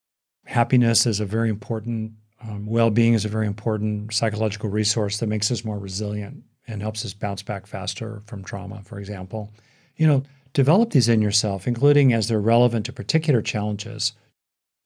Happiness 0.46 1.04
is 1.04 1.18
a 1.18 1.26
very 1.26 1.48
important, 1.48 2.12
um, 2.40 2.64
well 2.64 2.90
being 2.90 3.14
is 3.14 3.24
a 3.24 3.28
very 3.28 3.48
important 3.48 4.14
psychological 4.14 4.70
resource 4.70 5.18
that 5.18 5.26
makes 5.26 5.50
us 5.50 5.64
more 5.64 5.80
resilient 5.80 6.44
and 6.68 6.80
helps 6.80 7.04
us 7.04 7.12
bounce 7.12 7.42
back 7.42 7.66
faster 7.66 8.22
from 8.26 8.44
trauma, 8.44 8.80
for 8.84 9.00
example. 9.00 9.52
You 9.96 10.06
know, 10.06 10.22
develop 10.52 10.90
these 10.90 11.08
in 11.08 11.20
yourself, 11.20 11.66
including 11.66 12.12
as 12.12 12.28
they're 12.28 12.40
relevant 12.40 12.86
to 12.86 12.92
particular 12.92 13.42
challenges 13.42 14.12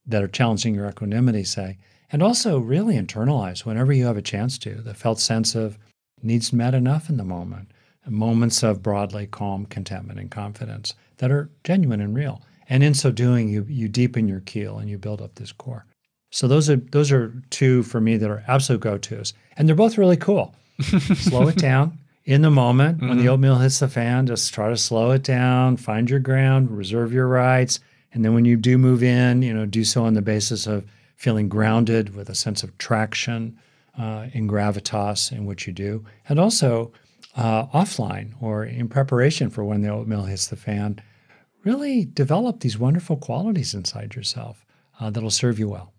that 0.07 0.23
are 0.23 0.29
challenging 0.29 0.75
your 0.75 0.89
equanimity, 0.89 1.45
say, 1.45 1.77
And 2.11 2.23
also, 2.23 2.59
really 2.59 2.95
internalize 2.95 3.67
whenever 3.67 3.93
you 3.93 4.07
have 4.07 4.17
a 4.17 4.23
chance 4.23 4.57
to. 4.61 4.77
The 4.77 4.95
felt 4.95 5.21
sense 5.21 5.55
of 5.55 5.77
needs 6.23 6.53
met 6.53 6.75
enough 6.75 7.09
in 7.09 7.17
the 7.17 7.25
moment, 7.25 7.71
moments 8.07 8.63
of 8.63 8.83
broadly 8.83 9.27
calm 9.27 9.67
contentment 9.67 10.19
and 10.19 10.31
confidence 10.31 10.95
that 11.19 11.31
are 11.31 11.51
genuine 11.65 12.01
and 12.01 12.15
real. 12.15 12.43
And 12.69 12.83
in 12.83 12.95
so 12.95 13.11
doing, 13.11 13.49
you, 13.49 13.65
you 13.69 13.89
deepen 13.89 14.29
your 14.29 14.41
keel 14.41 14.79
and 14.79 14.89
you 14.89 14.99
build 14.99 15.23
up 15.23 15.35
this 15.35 15.53
core. 15.53 15.87
So 16.31 16.47
those 16.47 16.69
are 16.69 16.77
those 16.77 17.11
are 17.11 17.33
two 17.49 17.83
for 17.83 18.01
me 18.01 18.19
that 18.19 18.31
are 18.31 18.45
absolute 18.47 18.81
go-tos. 18.81 19.33
And 19.57 19.67
they're 19.67 19.77
both 19.77 19.97
really 19.97 20.17
cool. 20.17 20.55
Slow 20.81 21.49
it 21.49 21.57
down 21.57 21.99
in 22.29 22.43
the 22.43 22.51
moment 22.51 22.99
mm-hmm. 22.99 23.09
when 23.09 23.17
the 23.17 23.25
mm-hmm. 23.25 23.33
oatmeal 23.33 23.57
hits 23.57 23.79
the 23.79 23.89
fan, 23.89 24.27
just 24.27 24.53
try 24.53 24.69
to 24.69 24.77
slow 24.77 25.13
it 25.13 25.23
down, 25.23 25.79
find 25.79 26.11
your 26.11 26.21
ground, 26.21 26.71
reserve 26.71 27.11
your 27.11 27.27
rights. 27.27 27.81
And 28.13 28.23
then 28.23 28.35
when 28.35 28.45
you 28.45 28.57
do 28.57 28.77
move 28.77 29.03
in, 29.03 29.41
you 29.41 29.55
know, 29.55 29.65
do 29.65 29.83
so 29.83 30.05
on 30.05 30.13
the 30.13 30.23
basis 30.23 30.67
of 30.67 30.85
feeling 31.17 31.49
grounded 31.49 32.15
with 32.15 32.29
a 32.29 32.35
sense 32.35 32.63
of 32.63 32.77
traction 32.77 33.59
uh, 33.97 34.27
in 34.33 34.49
gravitas 34.49 35.33
in 35.33 35.47
what 35.47 35.67
you 35.67 35.73
do. 35.73 36.05
And 36.29 36.39
also 36.39 36.93
uh, 37.37 37.67
offline 37.67 38.33
or 38.41 38.65
in 38.65 38.89
preparation 38.89 39.51
for 39.51 39.65
when 39.65 39.83
the 39.83 39.89
oatmeal 39.89 40.25
hits 40.25 40.49
the 40.49 40.57
fan, 40.57 41.01
really 41.65 42.05
develop 42.05 42.61
these 42.61 42.79
wonderful 42.79 43.17
qualities 43.17 43.75
inside 43.75 44.15
yourself 44.15 44.67
uh, 45.01 45.11
that'll 45.11 45.31
serve 45.31 45.59
you 45.59 45.69
well. 45.69 45.93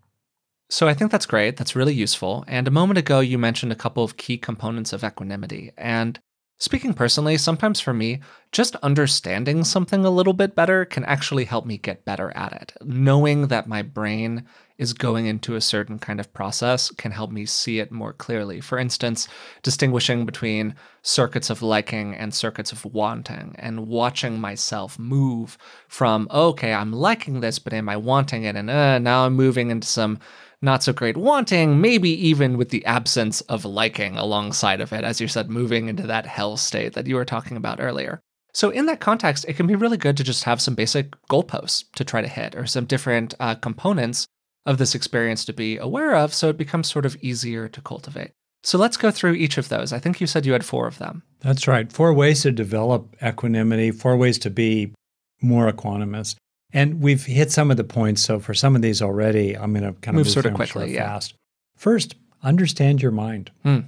So 0.69 0.87
I 0.87 0.93
think 0.93 1.11
that's 1.11 1.25
great. 1.25 1.57
That's 1.57 1.75
really 1.75 1.93
useful. 1.93 2.43
And 2.47 2.67
a 2.67 2.71
moment 2.71 2.99
ago, 2.99 3.21
you 3.21 3.39
mentioned 3.39 3.71
a 3.71 3.75
couple 3.75 4.03
of 4.03 4.17
key 4.17 4.37
components 4.37 4.93
of 4.93 5.03
equanimity. 5.03 5.71
And 5.77 6.19
Speaking 6.61 6.93
personally, 6.93 7.37
sometimes 7.37 7.79
for 7.79 7.93
me, 7.93 8.19
just 8.51 8.75
understanding 8.77 9.63
something 9.63 10.03
a 10.03 10.09
little 10.09 10.33
bit 10.33 10.55
better 10.55 10.83
can 10.83 11.05
actually 11.05 11.45
help 11.45 11.65
me 11.65 11.77
get 11.77 12.03
better 12.03 12.35
at 12.35 12.51
it. 12.51 12.73
Knowing 12.83 13.47
that 13.47 13.69
my 13.69 13.81
brain 13.81 14.45
is 14.77 14.91
going 14.91 15.25
into 15.25 15.55
a 15.55 15.61
certain 15.61 15.99
kind 15.99 16.19
of 16.19 16.33
process 16.33 16.91
can 16.91 17.11
help 17.11 17.31
me 17.31 17.45
see 17.45 17.79
it 17.79 17.93
more 17.93 18.11
clearly. 18.11 18.59
For 18.59 18.77
instance, 18.77 19.29
distinguishing 19.63 20.25
between 20.25 20.75
circuits 21.01 21.49
of 21.49 21.61
liking 21.61 22.13
and 22.13 22.33
circuits 22.33 22.73
of 22.73 22.83
wanting, 22.83 23.55
and 23.57 23.87
watching 23.87 24.41
myself 24.41 24.99
move 24.99 25.57
from, 25.87 26.27
okay, 26.29 26.73
I'm 26.73 26.91
liking 26.91 27.39
this, 27.39 27.57
but 27.57 27.71
am 27.71 27.87
I 27.87 27.95
wanting 27.95 28.43
it? 28.43 28.57
And 28.57 28.69
uh, 28.69 28.99
now 28.99 29.25
I'm 29.25 29.33
moving 29.33 29.69
into 29.69 29.87
some 29.87 30.19
not 30.61 30.83
so 30.83 30.93
great 30.93 31.17
wanting, 31.17 31.79
maybe 31.79 32.09
even 32.09 32.57
with 32.57 32.69
the 32.69 32.85
absence 32.85 33.41
of 33.41 33.65
liking 33.65 34.17
alongside 34.17 34.81
of 34.81 34.91
it, 34.91 35.03
as 35.03 35.21
you 35.21 35.27
said, 35.27 35.49
moving 35.49 35.87
into 35.87 36.03
that 36.07 36.25
hell 36.25 36.57
state 36.57 36.93
that 36.93 37.07
you 37.07 37.15
were 37.15 37.25
talking 37.25 37.55
about 37.57 37.79
earlier. 37.79 38.19
So, 38.53 38.69
in 38.69 38.87
that 38.87 38.99
context, 38.99 39.45
it 39.47 39.55
can 39.55 39.67
be 39.67 39.75
really 39.75 39.97
good 39.97 40.17
to 40.17 40.23
just 40.23 40.43
have 40.43 40.59
some 40.59 40.75
basic 40.75 41.11
goalposts 41.29 41.85
to 41.95 42.03
try 42.03 42.21
to 42.21 42.27
hit 42.27 42.55
or 42.55 42.65
some 42.65 42.85
different 42.85 43.33
uh, 43.39 43.55
components 43.55 44.25
of 44.65 44.77
this 44.77 44.95
experience 44.95 45.45
to 45.45 45.53
be 45.53 45.77
aware 45.77 46.15
of 46.15 46.33
so 46.33 46.49
it 46.49 46.57
becomes 46.57 46.91
sort 46.91 47.05
of 47.05 47.15
easier 47.21 47.67
to 47.69 47.81
cultivate. 47.81 48.31
So, 48.63 48.77
let's 48.77 48.97
go 48.97 49.11
through 49.11 49.33
each 49.33 49.57
of 49.57 49.69
those. 49.69 49.93
I 49.93 49.99
think 49.99 50.19
you 50.19 50.27
said 50.27 50.45
you 50.45 50.53
had 50.53 50.65
four 50.65 50.87
of 50.87 50.97
them. 50.97 51.23
That's 51.41 51.67
right. 51.67 51.91
Four 51.91 52.13
ways 52.13 52.41
to 52.41 52.51
develop 52.51 53.15
equanimity, 53.23 53.91
four 53.91 54.17
ways 54.17 54.39
to 54.39 54.49
be 54.49 54.93
more 55.41 55.71
equanimous. 55.71 56.35
And 56.71 57.01
we've 57.01 57.25
hit 57.25 57.51
some 57.51 57.71
of 57.71 57.77
the 57.77 57.83
points. 57.83 58.21
So 58.21 58.39
for 58.39 58.53
some 58.53 58.75
of 58.75 58.81
these 58.81 59.01
already, 59.01 59.57
I'm 59.57 59.73
going 59.73 59.83
to 59.83 59.99
kind 60.01 60.17
of 60.17 60.25
move, 60.25 60.29
sort 60.29 60.45
of 60.45 60.53
quickly, 60.53 60.93
yeah. 60.93 61.07
fast. 61.07 61.33
First, 61.75 62.15
understand 62.43 63.01
your 63.01 63.11
mind. 63.11 63.51
Hmm. 63.63 63.79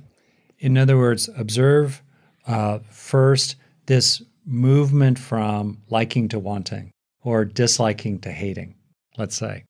In 0.60 0.78
other 0.78 0.98
words, 0.98 1.30
observe 1.38 2.02
uh, 2.48 2.80
first 2.90 3.56
this 3.86 4.22
movement 4.46 5.20
from 5.20 5.80
liking 5.90 6.28
to 6.30 6.40
wanting 6.40 6.92
or 7.24 7.46
disliking 7.46 8.20
to 8.20 8.32
hating, 8.32 8.76
let's 9.18 9.36
say. 9.36 9.64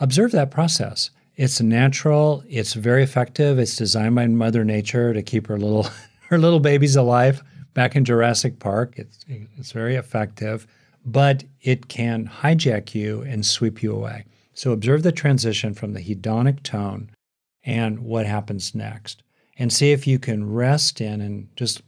Observe 0.00 0.32
that 0.32 0.50
process. 0.50 1.10
It's 1.36 1.60
natural, 1.60 2.42
it's 2.48 2.74
very 2.74 3.02
effective. 3.02 3.58
It's 3.58 3.76
designed 3.76 4.14
by 4.14 4.26
Mother 4.26 4.64
Nature 4.64 5.12
to 5.12 5.22
keep 5.22 5.46
her 5.46 5.58
little 5.58 5.88
her 6.28 6.38
little 6.38 6.60
babies 6.60 6.96
alive 6.96 7.42
back 7.74 7.96
in 7.96 8.04
Jurassic 8.04 8.58
Park. 8.58 8.94
It's, 8.96 9.24
it's 9.28 9.72
very 9.72 9.96
effective 9.96 10.66
but 11.12 11.44
it 11.62 11.88
can 11.88 12.28
hijack 12.28 12.94
you 12.94 13.22
and 13.22 13.44
sweep 13.44 13.82
you 13.82 13.94
away. 13.94 14.24
So 14.52 14.72
observe 14.72 15.02
the 15.02 15.12
transition 15.12 15.72
from 15.72 15.94
the 15.94 16.02
hedonic 16.02 16.62
tone 16.62 17.10
and 17.64 18.00
what 18.00 18.26
happens 18.26 18.74
next. 18.74 19.22
And 19.56 19.72
see 19.72 19.90
if 19.90 20.06
you 20.06 20.18
can 20.18 20.52
rest 20.52 21.00
in 21.00 21.20
and 21.20 21.48
just 21.56 21.82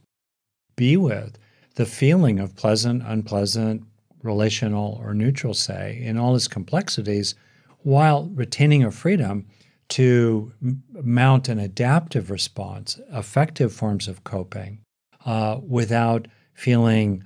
be 0.75 0.97
with 0.97 1.37
the 1.75 1.85
feeling 1.85 2.39
of 2.39 2.55
pleasant, 2.55 3.03
unpleasant, 3.05 3.83
relational, 4.23 4.99
or 5.03 5.13
neutral, 5.13 5.53
say, 5.53 6.01
in 6.01 6.17
all 6.17 6.35
its 6.35 6.47
complexities, 6.47 7.35
while 7.79 8.29
retaining 8.33 8.83
a 8.83 8.91
freedom 8.91 9.45
to 9.89 10.51
mount 10.93 11.49
an 11.49 11.59
adaptive 11.59 12.29
response, 12.29 12.99
effective 13.11 13.73
forms 13.73 14.07
of 14.07 14.23
coping, 14.23 14.79
uh, 15.25 15.59
without 15.67 16.27
feeling 16.53 17.23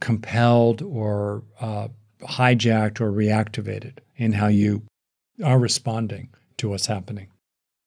compelled 0.00 0.82
or 0.82 1.42
uh, 1.60 1.88
hijacked 2.22 3.00
or 3.00 3.12
reactivated 3.12 3.98
in 4.16 4.32
how 4.32 4.48
you 4.48 4.82
are 5.44 5.58
responding 5.58 6.28
to 6.56 6.68
what's 6.68 6.86
happening. 6.86 7.28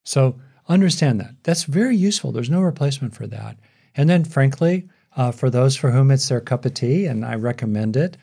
So 0.06 0.39
understand 0.67 1.19
that. 1.19 1.36
That's 1.43 1.63
very 1.63 1.95
useful. 1.95 2.32
There's 2.32 2.49
no 2.49 2.62
replacement 2.62 3.15
for 3.15 3.28
that. 3.28 3.58
And 3.95 4.10
then, 4.10 4.23
frankly, 4.23 4.88
uh, 5.15 5.32
for 5.32 5.49
those 5.49 5.76
for 5.76 5.91
whom 5.91 6.10
it's 6.10 6.28
their 6.30 6.41
cup 6.41 6.65
of 6.65 6.73
tea, 6.73 7.06
and 7.06 7.23
I 7.23 7.36
recommend 7.36 7.95
it, 7.95 8.17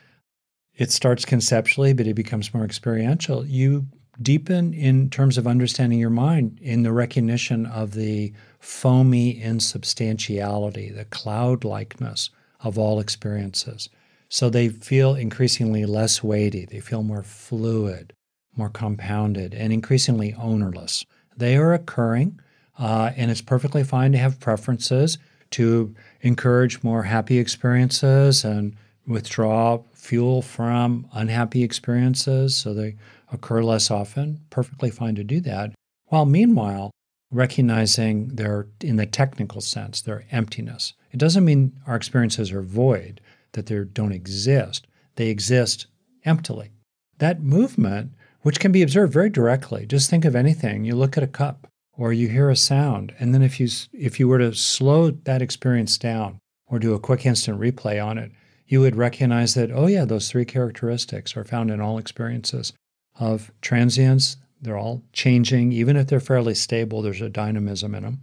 it 0.75 0.91
starts 0.91 1.25
conceptually, 1.25 1.93
but 1.93 2.07
it 2.07 2.15
becomes 2.15 2.53
more 2.53 2.65
experiential. 2.65 3.47
You 3.47 3.87
deepen 4.21 4.75
in 4.75 5.11
terms 5.11 5.39
of 5.39 5.47
understanding 5.47 5.99
your 5.99 6.11
mind 6.11 6.59
in 6.61 6.83
the 6.83 6.93
recognition 6.93 7.67
of 7.67 7.93
the 7.93 8.33
foamy 8.59 9.41
insubstantiality, 9.41 10.91
the 10.91 11.05
cloud 11.07 11.65
likeness 11.65 12.31
of 12.63 12.79
all 12.79 13.01
experiences. 13.01 13.89
So 14.29 14.49
they 14.49 14.69
feel 14.69 15.15
increasingly 15.15 15.85
less 15.87 16.23
weighty, 16.23 16.65
they 16.65 16.81
feel 16.81 17.03
more 17.03 17.23
fluid, 17.23 18.13
more 18.57 18.69
compounded, 18.69 19.55
and 19.55 19.73
increasingly 19.73 20.35
ownerless. 20.35 21.05
They 21.37 21.57
are 21.57 21.75
occurring, 21.75 22.41
uh, 22.79 23.11
and 23.17 23.31
it's 23.31 23.41
perfectly 23.41 23.83
fine 23.83 24.13
to 24.13 24.19
have 24.19 24.41
preferences 24.41 25.19
to 25.51 25.95
encourage 26.21 26.83
more 26.83 27.05
happy 27.05 27.39
experiences 27.39 28.45
and 28.45 28.77
withdraw 29.07 29.83
fuel 29.93 30.43
from 30.43 31.07
unhappy 31.13 31.63
experiences 31.65 32.55
so 32.55 32.73
they 32.73 32.97
occur 33.33 33.63
less 33.63 33.91
often. 33.91 34.41
Perfectly 34.51 34.91
fine 34.91 35.15
to 35.17 35.25
do 35.25 35.41
that. 35.41 35.73
While 36.07 36.27
meanwhile, 36.27 36.91
recognizing 37.31 38.29
their, 38.29 38.67
in 38.81 38.97
the 38.97 39.07
technical 39.07 39.61
sense, 39.61 40.01
their 40.01 40.25
emptiness. 40.31 40.95
It 41.13 41.19
doesn't 41.19 41.45
mean 41.45 41.73
our 41.87 41.97
experiences 41.97 42.53
are 42.53 42.63
void, 42.63 43.21
that 43.53 43.67
they 43.67 43.85
don't 43.85 44.13
exist. 44.13 44.87
They 45.17 45.29
exist 45.29 45.87
emptily. 46.25 46.71
That 47.19 47.43
movement, 47.43 48.13
which 48.43 48.61
can 48.61 48.73
be 48.73 48.83
observed 48.83 49.13
very 49.13 49.31
directly, 49.31 49.87
just 49.87 50.09
think 50.09 50.25
of 50.25 50.37
anything. 50.37 50.85
You 50.85 50.95
look 50.95 51.17
at 51.17 51.23
a 51.23 51.29
cup 51.29 51.67
or 51.97 52.13
you 52.13 52.29
hear 52.29 52.49
a 52.49 52.57
sound, 52.57 53.15
and 53.19 53.35
then 53.35 53.43
if 53.43 53.61
you 53.61 53.69
if 53.93 54.19
you 54.19 54.27
were 54.27 54.39
to 54.39 54.55
slow 54.55 55.11
that 55.11 55.43
experience 55.43 55.99
down 55.99 56.39
or 56.67 56.79
do 56.79 56.95
a 56.95 57.01
quick 57.01 57.27
instant 57.27 57.61
replay 57.61 58.03
on 58.03 58.17
it, 58.17 58.33
you 58.67 58.81
would 58.81 58.97
recognize 58.97 59.55
that 59.55 59.71
oh 59.71 59.87
yeah, 59.87 60.05
those 60.05 60.31
three 60.31 60.45
characteristics 60.45 61.37
are 61.37 61.45
found 61.45 61.71
in 61.71 61.81
all 61.81 61.99
experiences 61.99 62.73
of 63.19 63.53
transience. 63.61 64.37
They're 64.61 64.79
all 64.79 65.03
changing, 65.13 65.73
even 65.73 65.97
if 65.97 66.07
they're 66.07 66.21
fairly 66.21 66.55
stable. 66.55 67.03
There's 67.03 67.21
a 67.21 67.29
dynamism 67.29 67.95
in 67.95 68.03
them 68.03 68.23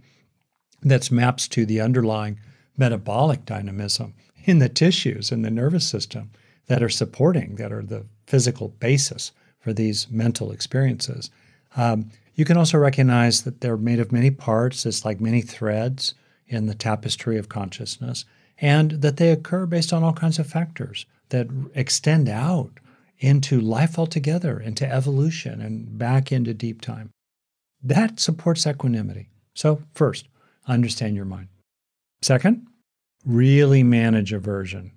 that 0.82 1.10
maps 1.10 1.48
to 1.48 1.66
the 1.66 1.80
underlying 1.80 2.38
metabolic 2.76 3.44
dynamism 3.44 4.14
in 4.44 4.58
the 4.58 4.68
tissues 4.68 5.32
in 5.32 5.42
the 5.42 5.50
nervous 5.50 5.86
system 5.86 6.30
that 6.66 6.82
are 6.82 6.88
supporting, 6.88 7.56
that 7.56 7.72
are 7.72 7.82
the 7.82 8.06
physical 8.26 8.68
basis 8.68 9.32
for 9.58 9.72
these 9.72 10.08
mental 10.10 10.52
experiences. 10.52 11.30
Um, 11.76 12.10
you 12.34 12.44
can 12.44 12.56
also 12.56 12.78
recognize 12.78 13.42
that 13.42 13.60
they're 13.60 13.76
made 13.76 13.98
of 13.98 14.12
many 14.12 14.30
parts, 14.30 14.86
it's 14.86 15.04
like 15.04 15.20
many 15.20 15.40
threads 15.40 16.14
in 16.46 16.66
the 16.66 16.74
tapestry 16.74 17.36
of 17.36 17.48
consciousness, 17.48 18.24
and 18.60 18.92
that 18.92 19.16
they 19.16 19.30
occur 19.30 19.66
based 19.66 19.92
on 19.92 20.04
all 20.04 20.12
kinds 20.12 20.38
of 20.38 20.46
factors 20.46 21.04
that 21.30 21.48
extend 21.74 22.28
out 22.28 22.70
into 23.18 23.60
life 23.60 23.98
altogether, 23.98 24.60
into 24.60 24.90
evolution, 24.90 25.60
and 25.60 25.98
back 25.98 26.30
into 26.30 26.54
deep 26.54 26.80
time. 26.80 27.10
That 27.82 28.20
supports 28.20 28.66
equanimity. 28.66 29.28
So, 29.54 29.82
first, 29.94 30.28
understand 30.66 31.16
your 31.16 31.24
mind. 31.24 31.48
Second, 32.22 32.66
really 33.24 33.82
manage 33.82 34.32
aversion. 34.32 34.92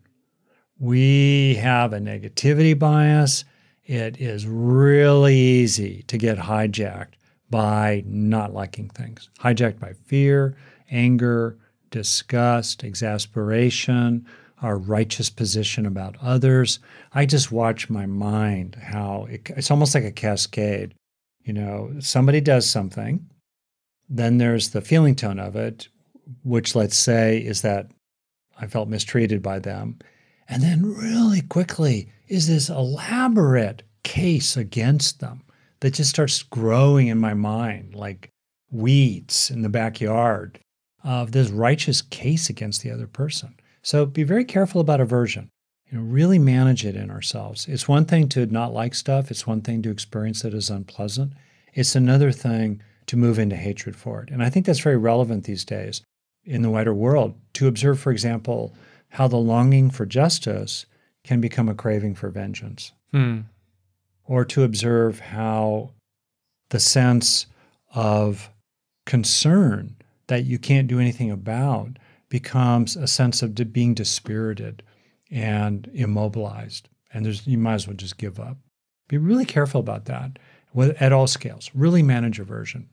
We 0.80 1.56
have 1.56 1.94
a 1.94 2.00
negativity 2.00 2.78
bias. 2.78 3.44
It 3.86 4.20
is 4.20 4.48
really 4.48 5.36
easy 5.36 6.04
to 6.08 6.18
get 6.18 6.38
hijacked 6.38 7.14
by 7.50 8.04
not 8.06 8.54
liking 8.54 8.90
things, 8.90 9.30
hijacked 9.40 9.80
by 9.80 9.94
fear, 10.06 10.56
anger, 10.90 11.58
disgust, 11.92 12.84
exasperation, 12.84 14.26
our 14.62 14.78
righteous 14.78 15.30
position 15.30 15.86
about 15.86 16.16
others. 16.22 16.80
I 17.14 17.26
just 17.26 17.52
watch 17.52 17.90
my 17.90 18.06
mind 18.06 18.76
how 18.76 19.28
it, 19.30 19.50
it's 19.56 19.72
almost 19.72 19.96
like 19.96 20.04
a 20.04 20.12
cascade 20.12 20.94
You 21.44 21.54
know, 21.54 21.94
somebody 22.00 22.42
does 22.42 22.70
something, 22.70 23.28
then 24.10 24.38
there's 24.38 24.70
the 24.70 24.82
feeling 24.82 25.16
tone 25.16 25.40
of 25.40 25.56
it, 25.56 25.88
which 26.44 26.76
let's 26.76 26.98
say 26.98 27.40
is 27.40 27.62
that 27.62 27.88
I 28.60 28.68
felt 28.68 28.90
mistreated 28.90 29.42
by 29.42 29.60
them. 29.60 29.98
And 30.48 30.62
then 30.62 30.84
really 30.84 31.42
quickly 31.42 32.12
is 32.28 32.48
this 32.48 32.70
elaborate 32.70 33.84
case 34.04 34.56
against 34.58 35.20
them 35.20 35.42
that 35.80 35.96
just 35.96 36.10
starts 36.10 36.44
growing 36.44 37.08
in 37.08 37.18
my 37.18 37.34
mind 37.34 37.96
like 37.96 38.30
weeds 38.70 39.50
in 39.50 39.62
the 39.64 39.70
backyard 39.70 40.60
of 41.04 41.32
this 41.32 41.50
righteous 41.50 42.02
case 42.02 42.50
against 42.50 42.84
the 42.84 42.92
other 42.92 43.08
person. 43.08 43.56
So 43.82 44.06
be 44.06 44.24
very 44.24 44.46
careful 44.46 44.82
about 44.82 45.02
aversion. 45.02 45.50
You 45.90 45.98
know, 45.98 46.04
really 46.04 46.40
manage 46.40 46.86
it 46.86 46.96
in 46.96 47.12
ourselves. 47.12 47.68
It's 47.68 47.88
one 47.88 48.06
thing 48.06 48.30
to 48.30 48.46
not 48.46 48.74
like 48.74 48.96
stuff, 48.96 49.30
it's 49.30 49.46
one 49.46 49.62
thing 49.62 49.82
to 49.82 49.92
experience 49.92 50.46
it 50.46 50.54
as 50.54 50.70
unpleasant. 50.70 51.34
It's 51.74 51.96
another 51.96 52.32
thing 52.32 52.82
to 53.08 53.18
move 53.18 53.40
into 53.40 53.56
hatred 53.56 53.96
for 53.96 54.24
it. 54.24 54.30
And 54.30 54.42
I 54.42 54.50
think 54.50 54.66
that's 54.66 54.80
very 54.80 54.98
relevant 54.98 55.44
these 55.44 55.66
days 55.66 56.02
in 56.46 56.62
the 56.62 56.70
wider 56.70 56.94
world 56.94 57.36
to 57.54 57.68
observe, 57.68 58.00
for 58.00 58.12
example, 58.12 58.74
how 59.10 59.28
the 59.28 59.38
longing 59.38 59.90
for 59.90 60.06
justice 60.06 60.86
can 61.24 61.42
become 61.42 61.68
a 61.68 61.76
craving 61.76 62.16
for 62.16 62.30
vengeance. 62.30 62.94
Hmm. 63.12 63.42
Or 64.24 64.46
to 64.46 64.64
observe 64.64 65.20
how 65.20 65.92
the 66.70 66.80
sense 66.80 67.48
of 67.94 68.50
concern 69.06 69.98
that 70.28 70.46
you 70.46 70.58
can't 70.58 70.88
do 70.88 71.00
anything 71.00 71.30
about 71.30 71.98
becomes 72.32 72.96
a 72.96 73.08
sense 73.08 73.44
of 73.44 73.54
being 73.74 73.94
dispirited 73.94 74.82
and 75.30 75.92
immobilized. 75.94 76.90
And 77.14 77.26
there's, 77.26 77.46
you 77.46 77.58
might 77.58 77.76
as 77.76 77.88
well 77.88 77.96
just 77.96 78.18
give 78.18 78.40
up. 78.40 78.58
Be 79.10 79.18
really 79.18 79.46
careful 79.46 79.82
about 79.82 80.06
that 80.06 80.40
at 81.00 81.12
all 81.12 81.28
scales. 81.28 81.70
Really 81.76 82.02
manage 82.02 82.40
aversion. 82.40 82.90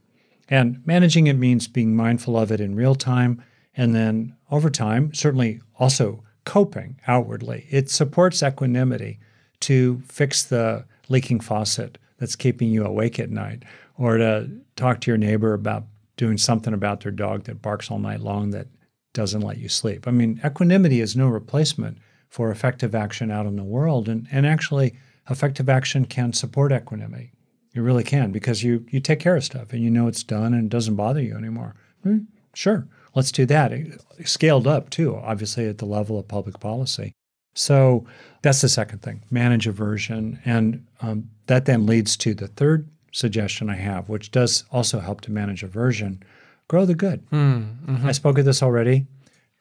And 0.48 0.82
managing 0.84 1.28
it 1.28 1.34
means 1.34 1.68
being 1.68 1.94
mindful 1.94 2.36
of 2.36 2.50
it 2.50 2.60
in 2.60 2.74
real 2.74 2.96
time. 2.96 3.42
And 3.76 3.94
then 3.94 4.36
over 4.50 4.68
time, 4.70 5.14
certainly 5.14 5.60
also 5.78 6.24
coping 6.44 6.98
outwardly. 7.06 7.66
It 7.70 7.90
supports 7.90 8.42
equanimity 8.42 9.20
to 9.60 10.02
fix 10.08 10.42
the 10.42 10.84
leaking 11.08 11.40
faucet 11.40 11.96
that's 12.18 12.34
keeping 12.34 12.70
you 12.70 12.84
awake 12.84 13.20
at 13.20 13.30
night, 13.30 13.62
or 13.96 14.16
to 14.16 14.50
talk 14.74 15.00
to 15.02 15.10
your 15.10 15.18
neighbor 15.18 15.54
about 15.54 15.84
doing 16.16 16.36
something 16.38 16.74
about 16.74 17.02
their 17.02 17.12
dog 17.12 17.44
that 17.44 17.62
barks 17.62 17.88
all 17.88 18.00
night 18.00 18.20
long 18.20 18.50
that 18.50 18.66
doesn't 19.12 19.40
let 19.40 19.58
you 19.58 19.68
sleep. 19.68 20.06
I 20.06 20.10
mean, 20.10 20.40
equanimity 20.44 21.00
is 21.00 21.16
no 21.16 21.28
replacement 21.28 21.98
for 22.28 22.50
effective 22.50 22.94
action 22.94 23.30
out 23.30 23.46
in 23.46 23.56
the 23.56 23.64
world. 23.64 24.08
And, 24.08 24.28
and 24.30 24.46
actually, 24.46 24.94
effective 25.30 25.68
action 25.68 26.04
can 26.04 26.32
support 26.32 26.72
equanimity. 26.72 27.32
You 27.74 27.82
really 27.82 28.04
can 28.04 28.32
because 28.32 28.62
you 28.62 28.86
you 28.90 28.98
take 28.98 29.20
care 29.20 29.36
of 29.36 29.44
stuff 29.44 29.72
and 29.72 29.82
you 29.82 29.90
know 29.90 30.08
it's 30.08 30.24
done 30.24 30.54
and 30.54 30.64
it 30.64 30.70
doesn't 30.70 30.96
bother 30.96 31.22
you 31.22 31.36
anymore. 31.36 31.76
Hmm, 32.02 32.20
sure, 32.54 32.88
let's 33.14 33.30
do 33.30 33.46
that. 33.46 33.72
It 33.72 34.00
scaled 34.24 34.66
up 34.66 34.90
too, 34.90 35.16
obviously 35.16 35.68
at 35.68 35.78
the 35.78 35.84
level 35.84 36.18
of 36.18 36.26
public 36.26 36.58
policy. 36.60 37.12
So 37.54 38.06
that's 38.42 38.62
the 38.62 38.68
second 38.68 39.02
thing: 39.02 39.22
manage 39.30 39.66
aversion, 39.66 40.40
and 40.44 40.86
um, 41.02 41.30
that 41.46 41.66
then 41.66 41.86
leads 41.86 42.16
to 42.18 42.34
the 42.34 42.48
third 42.48 42.88
suggestion 43.12 43.68
I 43.70 43.76
have, 43.76 44.08
which 44.08 44.30
does 44.30 44.64
also 44.72 45.00
help 45.00 45.20
to 45.22 45.32
manage 45.32 45.62
aversion: 45.62 46.22
grow 46.68 46.84
the 46.84 46.94
good. 46.94 47.28
Mm, 47.30 47.86
mm-hmm. 47.86 48.06
I 48.06 48.12
spoke 48.12 48.38
of 48.38 48.44
this 48.44 48.62
already. 48.62 49.06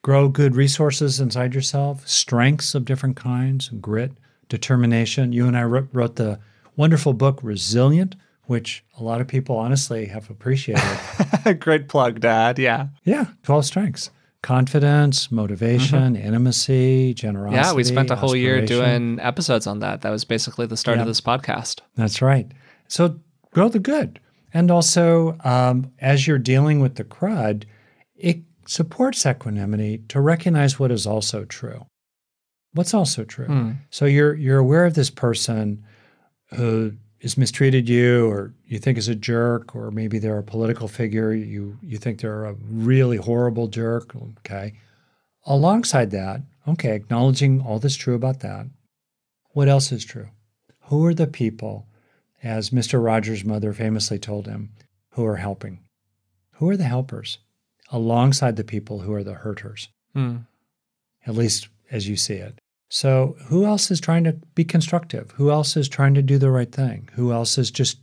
Grow 0.02 0.28
good 0.28 0.54
resources 0.54 1.18
inside 1.18 1.54
yourself, 1.54 2.06
strengths 2.06 2.74
of 2.74 2.84
different 2.84 3.16
kinds, 3.16 3.68
grit, 3.80 4.12
determination. 4.48 5.32
You 5.32 5.46
and 5.46 5.56
I 5.56 5.64
wrote 5.64 6.16
the 6.16 6.38
wonderful 6.76 7.12
book, 7.14 7.40
Resilient, 7.42 8.14
which 8.44 8.84
a 8.98 9.02
lot 9.02 9.20
of 9.20 9.26
people 9.26 9.56
honestly 9.56 10.06
have 10.06 10.30
appreciated. 10.30 10.84
Great 11.60 11.88
plug, 11.88 12.20
Dad. 12.20 12.58
Yeah. 12.58 12.88
Yeah. 13.04 13.26
12 13.42 13.64
strengths 13.64 14.10
confidence, 14.42 15.32
motivation, 15.32 16.14
mm-hmm. 16.14 16.26
intimacy, 16.26 17.14
generosity. 17.14 17.56
Yeah, 17.56 17.72
we 17.72 17.84
spent 17.84 18.10
a 18.10 18.16
whole 18.16 18.36
year 18.36 18.64
doing 18.64 19.18
episodes 19.20 19.66
on 19.66 19.80
that. 19.80 20.02
That 20.02 20.10
was 20.10 20.24
basically 20.24 20.66
the 20.66 20.76
start 20.76 20.98
of 20.98 21.06
this 21.06 21.20
podcast. 21.20 21.80
That's 21.96 22.22
right. 22.22 22.50
So 22.86 23.18
grow 23.52 23.68
the 23.68 23.78
good. 23.78 24.20
And 24.54 24.70
also, 24.70 25.36
um, 25.44 25.92
as 26.00 26.26
you're 26.26 26.38
dealing 26.38 26.80
with 26.80 26.94
the 26.94 27.04
crud, 27.04 27.64
it 28.16 28.40
supports 28.66 29.26
equanimity 29.26 29.98
to 30.08 30.20
recognize 30.20 30.78
what 30.78 30.90
is 30.90 31.06
also 31.06 31.44
true. 31.44 31.86
What's 32.72 32.94
also 32.94 33.24
true. 33.24 33.48
Mm. 33.48 33.76
So 33.90 34.04
you're 34.04 34.34
you're 34.34 34.58
aware 34.58 34.84
of 34.84 34.94
this 34.94 35.10
person 35.10 35.84
who 36.54 36.92
has 37.22 37.36
mistreated 37.36 37.88
you 37.88 38.26
or 38.28 38.54
you 38.66 38.78
think 38.78 38.96
is 38.96 39.08
a 39.08 39.14
jerk 39.14 39.74
or 39.74 39.90
maybe 39.90 40.18
they're 40.18 40.38
a 40.38 40.42
political 40.42 40.88
figure 40.88 41.32
you 41.32 41.76
you 41.82 41.98
think 41.98 42.20
they're 42.20 42.44
a 42.44 42.54
really 42.70 43.16
horrible 43.16 43.66
jerk 43.66 44.14
okay 44.38 44.74
alongside 45.46 46.10
that 46.10 46.40
okay 46.66 46.94
acknowledging 46.94 47.60
all 47.60 47.78
that's 47.78 47.96
true 47.96 48.14
about 48.14 48.40
that 48.40 48.66
what 49.50 49.68
else 49.68 49.90
is 49.90 50.04
true 50.04 50.28
who 50.82 51.04
are 51.04 51.14
the 51.14 51.26
people 51.26 51.86
as 52.42 52.70
mr 52.70 53.02
rogers 53.02 53.44
mother 53.44 53.72
famously 53.72 54.18
told 54.18 54.46
him 54.46 54.70
who 55.10 55.24
are 55.24 55.36
helping 55.36 55.80
who 56.52 56.68
are 56.68 56.76
the 56.76 56.84
helpers 56.84 57.38
alongside 57.90 58.56
the 58.56 58.64
people 58.64 59.00
who 59.00 59.12
are 59.12 59.24
the 59.24 59.34
hurters 59.34 59.88
hmm. 60.14 60.36
at 61.26 61.34
least 61.34 61.68
as 61.90 62.08
you 62.08 62.16
see 62.16 62.34
it 62.34 62.58
so, 62.90 63.36
who 63.46 63.66
else 63.66 63.90
is 63.90 64.00
trying 64.00 64.24
to 64.24 64.32
be 64.54 64.64
constructive? 64.64 65.32
Who 65.32 65.50
else 65.50 65.76
is 65.76 65.88
trying 65.88 66.14
to 66.14 66.22
do 66.22 66.38
the 66.38 66.50
right 66.50 66.70
thing? 66.70 67.08
Who 67.14 67.32
else 67.32 67.58
is 67.58 67.70
just 67.70 67.98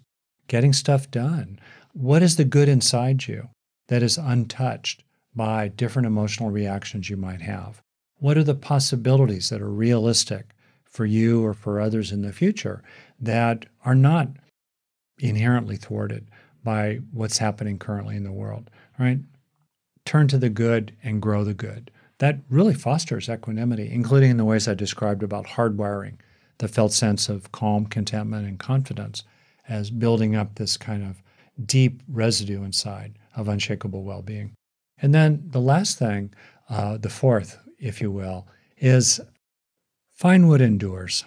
getting 0.47 0.73
stuff 0.73 1.09
done? 1.09 1.59
What 1.93 2.21
is 2.21 2.35
the 2.35 2.45
good 2.45 2.69
inside 2.69 3.27
you 3.27 3.49
that 3.87 4.03
is 4.03 4.17
untouched 4.17 5.03
by 5.35 5.69
different 5.69 6.05
emotional 6.05 6.51
reactions 6.51 7.09
you 7.09 7.17
might 7.17 7.41
have? 7.41 7.81
What 8.17 8.37
are 8.37 8.43
the 8.43 8.55
possibilities 8.55 9.49
that 9.49 9.61
are 9.61 9.69
realistic 9.69 10.54
for 10.95 11.05
you 11.05 11.43
or 11.43 11.53
for 11.53 11.79
others 11.79 12.11
in 12.11 12.21
the 12.21 12.33
future 12.33 12.81
that 13.19 13.65
are 13.83 13.95
not 13.95 14.29
inherently 15.19 15.75
thwarted 15.75 16.27
by 16.63 16.99
what's 17.11 17.37
happening 17.37 17.77
currently 17.77 18.15
in 18.15 18.23
the 18.23 18.31
world? 18.31 18.69
Right? 18.97 19.19
Turn 20.05 20.27
to 20.29 20.37
the 20.37 20.49
good 20.49 20.95
and 21.03 21.21
grow 21.21 21.43
the 21.43 21.53
good 21.53 21.91
that 22.19 22.39
really 22.49 22.73
fosters 22.73 23.29
equanimity, 23.29 23.91
including 23.91 24.31
in 24.31 24.37
the 24.37 24.45
ways 24.45 24.67
I 24.67 24.73
described 24.73 25.23
about 25.23 25.45
hardwiring 25.45 26.17
the 26.59 26.67
felt 26.67 26.93
sense 26.93 27.27
of 27.27 27.51
calm, 27.51 27.85
contentment, 27.85 28.47
and 28.47 28.57
confidence 28.57 29.23
as 29.67 29.89
building 29.89 30.35
up 30.35 30.55
this 30.55 30.77
kind 30.77 31.03
of 31.03 31.21
deep 31.65 32.01
residue 32.07 32.63
inside 32.63 33.17
of 33.35 33.49
unshakable 33.49 34.03
well 34.03 34.21
being. 34.21 34.53
And 35.01 35.13
then 35.13 35.43
the 35.47 35.59
last 35.59 35.97
thing, 35.99 36.33
uh, 36.69 36.97
the 36.97 37.09
fourth, 37.09 37.57
if 37.79 37.99
you 37.99 38.09
will, 38.09 38.47
is 38.77 39.19
find 40.15 40.47
what 40.47 40.61
endures. 40.61 41.25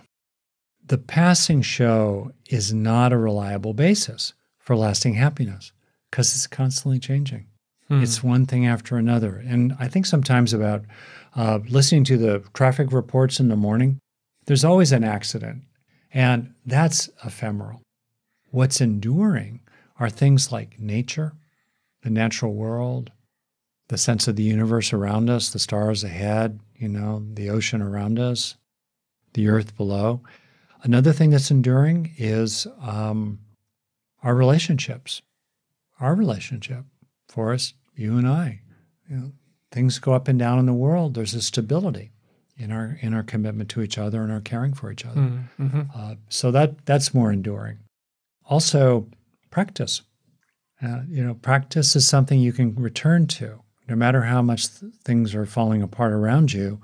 The 0.85 0.99
passing 0.99 1.63
show 1.63 2.33
is 2.49 2.73
not 2.73 3.13
a 3.13 3.19
reliable 3.19 3.75
basis 3.75 4.33
for 4.59 4.75
lasting 4.75 5.15
happiness 5.15 5.73
because 6.11 6.35
it's 6.35 6.47
constantly 6.47 6.99
changing. 6.99 7.47
Hmm. 7.89 8.03
It's 8.03 8.23
one 8.23 8.47
thing 8.47 8.67
after 8.67 8.97
another. 8.97 9.43
And 9.47 9.75
I 9.79 9.89
think 9.89 10.07
sometimes 10.07 10.53
about 10.53 10.85
uh, 11.37 11.61
listening 11.69 12.05
to 12.05 12.17
the 12.17 12.43
traffic 12.55 12.93
reports 12.93 13.39
in 13.39 13.49
the 13.49 13.57
morning, 13.57 13.99
there's 14.47 14.65
always 14.65 14.93
an 14.93 15.05
accident, 15.05 15.65
and 16.13 16.55
that's 16.65 17.11
ephemeral. 17.25 17.83
What's 18.51 18.81
enduring 18.81 19.61
are 19.99 20.09
things 20.09 20.51
like 20.51 20.81
nature, 20.81 21.35
the 22.03 22.11
natural 22.11 22.55
world, 22.55 23.13
the 23.89 23.99
sense 23.99 24.29
of 24.29 24.37
the 24.37 24.43
universe 24.43 24.93
around 24.93 25.29
us, 25.29 25.51
the 25.51 25.59
stars 25.59 26.05
ahead, 26.05 26.61
you 26.77 26.89
know, 26.89 27.25
the 27.35 27.51
ocean 27.51 27.83
around 27.83 28.19
us, 28.19 28.57
the 29.39 29.49
earth 29.49 29.77
below. 29.77 30.21
Another 30.83 31.13
thing 31.13 31.31
that's 31.31 31.51
enduring 31.51 32.13
is 32.19 32.67
um, 32.83 33.39
our 34.25 34.35
relationships, 34.35 35.23
our 36.01 36.15
relationship 36.15 36.85
Forrest, 37.29 37.75
you 37.95 38.19
and 38.19 38.27
I, 38.27 38.63
you 39.09 39.17
know, 39.17 39.33
things 39.71 40.01
go 40.01 40.13
up 40.13 40.27
and 40.27 40.39
down 40.39 40.59
in 40.59 40.67
the 40.67 40.73
world. 40.73 41.15
There's 41.15 41.35
a 41.35 41.43
stability 41.43 42.11
in 42.57 42.73
our 42.73 42.99
in 43.01 43.15
our 43.15 43.23
commitment 43.23 43.69
to 43.71 43.83
each 43.83 43.97
other 43.97 44.23
and 44.23 44.33
our 44.33 44.41
caring 44.41 44.75
for 44.75 44.91
each 44.91 45.05
other. 45.05 45.21
Mm-hmm. 45.61 45.83
Uh, 45.95 46.15
so 46.29 46.51
that 46.51 46.85
that's 46.85 47.15
more 47.15 47.31
enduring. 47.31 47.79
Also, 48.45 49.07
practice. 49.51 50.03
Uh, 50.83 51.03
you 51.09 51.25
know, 51.25 51.35
practice 51.35 51.95
is 51.95 52.09
something 52.09 52.41
you 52.41 52.53
can 52.53 52.75
return 52.75 53.27
to, 53.27 53.61
no 53.89 53.95
matter 53.95 54.23
how 54.23 54.43
much 54.43 54.81
th- 54.81 54.93
things 55.05 55.35
are 55.35 55.47
falling 55.47 55.83
apart 55.83 56.13
around 56.13 56.53
you. 56.53 56.81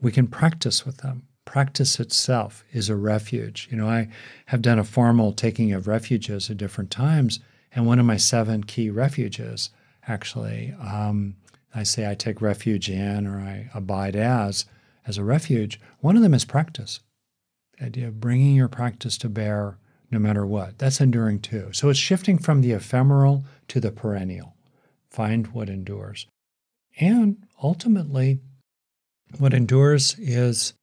We 0.00 0.10
can 0.10 0.26
practice 0.26 0.84
with 0.84 0.98
them. 0.98 1.26
Practice 1.46 1.98
itself 1.98 2.64
is 2.72 2.90
a 2.90 2.96
refuge. 2.96 3.68
You 3.70 3.78
know, 3.78 3.88
I 3.88 4.08
have 4.46 4.60
done 4.60 4.78
a 4.78 4.84
formal 4.84 5.32
taking 5.32 5.72
of 5.72 5.86
refuges 5.88 6.50
at 6.50 6.58
different 6.58 6.90
times, 6.90 7.40
and 7.72 7.86
one 7.86 7.98
of 7.98 8.04
my 8.04 8.18
seven 8.18 8.64
key 8.64 8.90
refuges 8.90 9.70
actually. 10.06 10.74
Um, 10.80 11.36
I 11.74 11.82
say 11.82 12.10
I 12.10 12.14
take 12.14 12.40
refuge 12.40 12.90
in 12.90 13.26
or 13.26 13.38
I 13.38 13.70
abide 13.74 14.16
as 14.16 14.66
as 15.06 15.18
a 15.18 15.24
refuge. 15.24 15.80
One 16.00 16.16
of 16.16 16.22
them 16.22 16.34
is 16.34 16.44
practice. 16.44 17.00
The 17.78 17.86
idea 17.86 18.08
of 18.08 18.20
bringing 18.20 18.54
your 18.54 18.68
practice 18.68 19.18
to 19.18 19.28
bear 19.28 19.78
no 20.10 20.18
matter 20.18 20.46
what. 20.46 20.78
That's 20.78 21.00
enduring 21.00 21.40
too. 21.40 21.70
So 21.72 21.88
it's 21.88 21.98
shifting 21.98 22.38
from 22.38 22.60
the 22.60 22.72
ephemeral 22.72 23.44
to 23.68 23.80
the 23.80 23.90
perennial. 23.90 24.54
Find 25.10 25.48
what 25.48 25.68
endures. 25.68 26.26
And 26.98 27.44
ultimately, 27.62 28.40
what 29.38 29.52
endures 29.52 30.16
is 30.18 30.74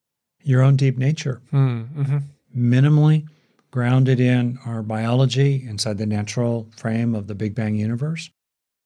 your 0.44 0.62
own 0.62 0.76
deep 0.76 0.98
nature, 0.98 1.42
mm-hmm. 1.52 2.18
minimally 2.56 3.28
grounded 3.72 4.20
in 4.20 4.60
our 4.66 4.84
biology 4.84 5.66
inside 5.68 5.98
the 5.98 6.06
natural 6.06 6.70
frame 6.78 7.16
of 7.16 7.28
the 7.28 7.36
Big 7.36 7.56
Bang 7.56 7.76
universe. 7.76 8.30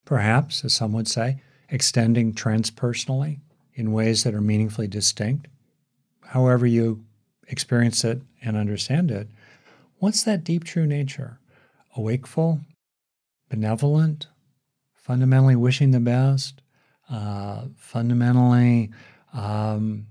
Perhaps, 0.06 0.64
as 0.64 0.74
some 0.74 0.94
would 0.94 1.08
say, 1.08 1.42
extending 1.70 2.34
transpersonally 2.34 3.40
in 3.74 3.92
ways 3.92 4.24
that 4.24 4.34
are 4.34 4.42
meaningfully 4.42 4.88
distinct. 4.88 5.48
However, 6.24 6.66
you 6.66 7.04
experience 7.50 8.04
it 8.06 8.22
and 8.42 8.56
understand 8.56 9.12
it, 9.12 9.28
what's 9.98 10.24
that 10.24 10.44
deep 10.44 10.64
true 10.64 10.86
nature? 10.86 11.40
Awakeful, 11.96 12.62
benevolent, 13.50 14.28
fundamentally 14.94 15.56
wishing 15.56 15.92
the 15.92 16.00
best, 16.00 16.62
uh, 17.10 17.66
fundamentally, 17.76 18.92
um, 19.34 20.08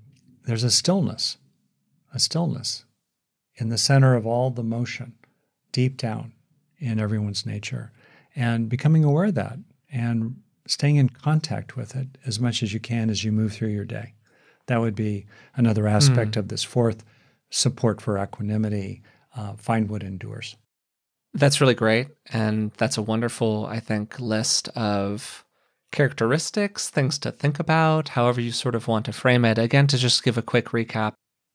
there's 0.47 0.65
a 0.65 0.71
stillness, 0.71 1.37
a 2.15 2.19
stillness 2.19 2.85
in 3.57 3.69
the 3.69 3.79
center 3.79 4.15
of 4.15 4.27
all 4.27 4.51
the 4.51 4.63
motion, 4.63 5.15
deep 5.73 5.97
down 5.97 6.33
in 6.79 6.99
everyone's 6.99 7.45
nature, 7.45 7.93
and 8.35 8.69
becoming 8.69 9.05
aware 9.05 9.27
of 9.27 9.35
that 9.35 9.59
and 9.93 10.37
staying 10.67 10.97
in 10.97 11.09
contact 11.09 11.77
with 11.77 11.95
it 11.95 12.09
as 12.27 12.41
much 12.41 12.63
as 12.63 12.73
you 12.73 12.81
can 12.81 13.11
as 13.11 13.25
you 13.25 13.33
move 13.33 13.53
through 13.53 13.69
your 13.69 13.85
day. 13.85 14.15
That 14.67 14.81
would 14.81 14.95
be 14.95 15.27
another 15.55 15.87
aspect 15.87 16.33
mm. 16.33 16.37
of 16.39 16.49
this 16.49 16.65
fourth 16.65 17.05
support 17.51 18.01
for 18.01 18.23
equanimity. 18.23 19.03
Uh, 19.35 19.55
find 19.55 19.89
what 19.89 20.03
endures. 20.03 20.57
That's 21.35 21.61
really 21.61 21.75
great. 21.75 22.09
And 22.33 22.73
that's 22.73 22.97
a 22.97 23.03
wonderful, 23.03 23.67
I 23.67 23.81
think, 23.81 24.19
list 24.19 24.69
of 24.71 25.45
characteristics, 25.93 26.89
things 26.91 27.19
to 27.19 27.33
think 27.33 27.59
about, 27.59 28.11
however 28.11 28.41
you 28.41 28.53
sort 28.53 28.75
of 28.75 28.89
want 28.89 29.07
to 29.07 29.13
frame 29.13 29.45
it. 29.45 29.59
Again, 29.59 29.87
to 29.89 29.99
just 29.99 30.25
give 30.25 30.37
a 30.37 30.43
quick 30.43 30.67
recap, 30.67 31.15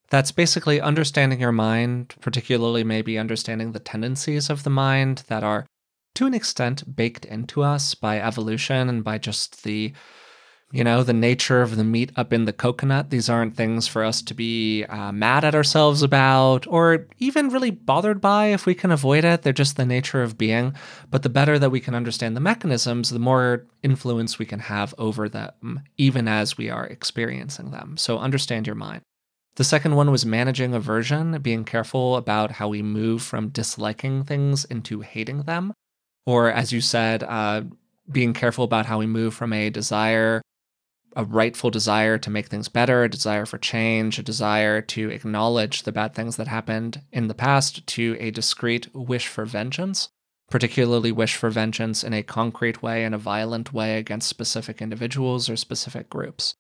that's 0.10 0.32
basically 0.32 0.82
understanding 0.82 1.40
your 1.40 1.52
mind, 1.52 2.16
particularly 2.20 2.84
maybe 2.84 3.18
understanding 3.18 3.72
the 3.72 3.80
tendencies 3.80 4.50
of 4.50 4.64
the 4.64 4.70
mind 4.70 5.24
that 5.28 5.44
are 5.44 5.66
to 6.16 6.26
an 6.26 6.34
extent 6.34 6.96
baked 6.96 7.26
into 7.26 7.64
us 7.64 7.96
by 7.96 8.20
evolution 8.20 8.90
and 8.90 9.04
by 9.04 9.18
just 9.18 9.64
the 9.64 9.94
you 10.72 10.84
know 10.84 11.04
the 11.04 11.14
nature 11.14 11.62
of 11.62 11.76
the 11.76 11.84
meat 11.84 12.12
up 12.16 12.32
in 12.32 12.46
the 12.46 12.54
coconut 12.54 13.10
these 13.10 13.30
aren't 13.30 13.56
things 13.56 13.88
for 13.88 14.04
us 14.04 14.22
to 14.22 14.34
be 14.34 14.86
uh, 14.86 15.12
mad 15.12 15.44
at 15.44 15.56
ourselves 15.56 16.02
about 16.02 16.66
or 16.68 17.08
even 17.20 17.50
really 17.50 17.72
bothered 17.72 18.22
by 18.22 18.48
if 18.48 18.66
we 18.66 18.74
can 18.74 18.92
avoid 18.92 19.24
it. 19.24 19.42
They're 19.42 19.54
just 19.54 19.78
the 19.78 19.86
nature 19.86 20.24
of 20.24 20.38
being. 20.38 20.74
But 21.10 21.24
the 21.24 21.30
better 21.30 21.60
that 21.60 21.70
we 21.70 21.80
can 21.80 21.96
understand 21.96 22.36
the 22.36 22.42
mechanisms 22.42 23.10
the 23.10 23.20
more 23.20 23.66
influence 23.84 24.40
we 24.40 24.46
can 24.46 24.60
have 24.60 24.94
over 24.98 25.28
them 25.28 25.82
even 25.98 26.28
as 26.28 26.58
we 26.58 26.70
are 26.70 26.86
experiencing 26.86 27.72
them. 27.72 27.98
So 27.98 28.18
understand 28.18 28.68
your 28.68 28.76
mind. 28.76 29.02
The 29.56 29.64
second 29.66 29.96
one 29.96 30.12
was 30.12 30.26
managing 30.26 30.74
aversion 30.74 31.40
being 31.42 31.66
careful 31.66 32.16
about 32.16 32.52
how 32.52 32.70
we 32.70 32.82
move 32.82 33.22
from 33.22 33.50
disliking 33.50 34.24
things 34.24 34.64
into 34.66 35.02
hating 35.02 35.44
them. 35.44 35.74
Or 36.26 36.50
as 36.50 36.72
you 36.72 36.80
said, 36.80 37.24
uh, 37.24 37.64
being 38.10 38.34
careful 38.34 38.64
about 38.64 38.86
how 38.86 39.00
we 39.00 39.08
move 39.08 39.34
from 39.34 39.54
a 39.54 39.70
desire, 39.70 40.42
a 41.16 41.26
rightful 41.26 41.70
desire 41.70 42.18
to 42.18 42.30
make 42.30 42.48
things 42.48 42.70
better, 42.70 43.04
a 43.04 43.10
desire 43.10 43.46
for 43.46 43.58
change, 43.58 44.18
a 44.18 44.24
desire 44.24 44.82
to 44.82 45.10
acknowledge 45.10 45.84
the 45.84 45.92
bad 45.92 46.14
things 46.14 46.38
that 46.38 46.48
happened 46.48 47.02
in 47.12 47.28
the 47.28 47.34
past, 47.34 47.86
to 47.88 48.16
a 48.20 48.32
discrete 48.32 48.94
wish 48.94 49.28
for 49.28 49.46
vengeance, 49.46 50.10
particularly 50.50 51.12
wish 51.12 51.36
for 51.36 51.50
vengeance 51.50 52.04
in 52.04 52.14
a 52.14 52.24
concrete 52.24 52.82
way, 52.82 53.04
in 53.04 53.14
a 53.14 53.18
violent 53.18 53.74
way 53.74 53.98
against 53.98 54.30
specific 54.30 54.82
individuals 54.82 55.50
or 55.50 55.56
specific 55.56 56.10
groups. 56.10 56.56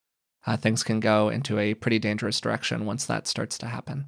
Uh, 0.45 0.57
things 0.57 0.83
can 0.83 0.99
go 0.99 1.29
into 1.29 1.59
a 1.59 1.73
pretty 1.73 1.99
dangerous 1.99 2.41
direction 2.41 2.85
once 2.85 3.05
that 3.05 3.27
starts 3.27 3.57
to 3.57 3.67
happen. 3.67 4.07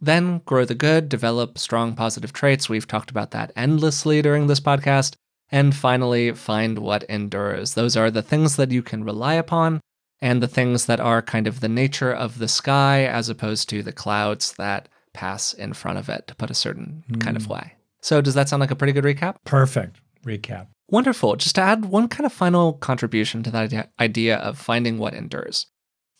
Then 0.00 0.42
grow 0.44 0.64
the 0.64 0.74
good, 0.74 1.08
develop 1.08 1.56
strong 1.58 1.94
positive 1.94 2.32
traits. 2.32 2.68
We've 2.68 2.86
talked 2.86 3.10
about 3.10 3.30
that 3.30 3.52
endlessly 3.56 4.20
during 4.20 4.46
this 4.46 4.60
podcast. 4.60 5.14
And 5.54 5.72
finally, 5.72 6.32
find 6.32 6.80
what 6.80 7.04
endures. 7.04 7.74
Those 7.74 7.96
are 7.96 8.10
the 8.10 8.22
things 8.22 8.56
that 8.56 8.72
you 8.72 8.82
can 8.82 9.04
rely 9.04 9.34
upon 9.34 9.80
and 10.20 10.42
the 10.42 10.48
things 10.48 10.86
that 10.86 10.98
are 10.98 11.22
kind 11.22 11.46
of 11.46 11.60
the 11.60 11.68
nature 11.68 12.12
of 12.12 12.40
the 12.40 12.48
sky 12.48 13.04
as 13.04 13.28
opposed 13.28 13.68
to 13.68 13.80
the 13.80 13.92
clouds 13.92 14.54
that 14.54 14.88
pass 15.12 15.52
in 15.52 15.72
front 15.72 15.98
of 15.98 16.08
it, 16.08 16.26
to 16.26 16.34
put 16.34 16.50
a 16.50 16.54
certain 16.54 17.04
mm. 17.08 17.20
kind 17.20 17.36
of 17.36 17.44
hmm. 17.44 17.52
way. 17.52 17.74
So, 18.02 18.20
does 18.20 18.34
that 18.34 18.48
sound 18.48 18.62
like 18.62 18.72
a 18.72 18.74
pretty 18.74 18.92
good 18.92 19.04
recap? 19.04 19.36
Perfect 19.44 20.00
recap. 20.26 20.66
Wonderful. 20.88 21.36
Just 21.36 21.54
to 21.54 21.60
add 21.60 21.84
one 21.84 22.08
kind 22.08 22.26
of 22.26 22.32
final 22.32 22.72
contribution 22.72 23.44
to 23.44 23.52
that 23.52 23.92
idea 24.00 24.38
of 24.38 24.58
finding 24.58 24.98
what 24.98 25.14
endures. 25.14 25.68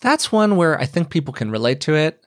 That's 0.01 0.31
one 0.31 0.55
where 0.55 0.81
I 0.81 0.87
think 0.87 1.11
people 1.11 1.35
can 1.35 1.51
relate 1.51 1.81
to 1.81 1.97
it 1.97 2.24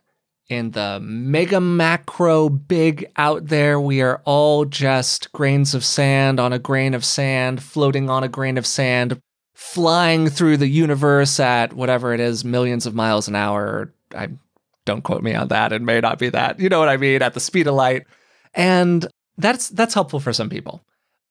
in 0.49 0.71
the 0.71 0.99
mega 1.01 1.59
macro 1.59 2.49
big 2.49 3.11
out 3.17 3.47
there, 3.47 3.79
we 3.79 4.01
are 4.01 4.21
all 4.25 4.65
just 4.65 5.31
grains 5.33 5.73
of 5.73 5.83
sand 5.83 6.39
on 6.39 6.53
a 6.53 6.59
grain 6.59 6.93
of 6.93 7.03
sand, 7.03 7.61
floating 7.61 8.09
on 8.09 8.23
a 8.23 8.29
grain 8.29 8.57
of 8.57 8.65
sand, 8.65 9.19
flying 9.53 10.29
through 10.29 10.57
the 10.57 10.67
universe 10.67 11.39
at 11.39 11.73
whatever 11.73 12.13
it 12.13 12.19
is, 12.19 12.45
millions 12.45 12.85
of 12.85 12.95
miles 12.95 13.27
an 13.27 13.35
hour. 13.35 13.93
I 14.15 14.29
don't 14.85 15.03
quote 15.03 15.21
me 15.23 15.33
on 15.33 15.49
that. 15.49 15.73
It 15.73 15.81
may 15.81 15.99
not 15.99 16.17
be 16.17 16.29
that. 16.29 16.59
You 16.59 16.69
know 16.69 16.79
what 16.79 16.89
I 16.89 16.97
mean? 16.97 17.21
At 17.21 17.33
the 17.33 17.39
speed 17.41 17.67
of 17.67 17.75
light. 17.75 18.05
And 18.53 19.05
that's 19.37 19.69
that's 19.69 19.93
helpful 19.93 20.19
for 20.19 20.33
some 20.33 20.49
people. 20.49 20.81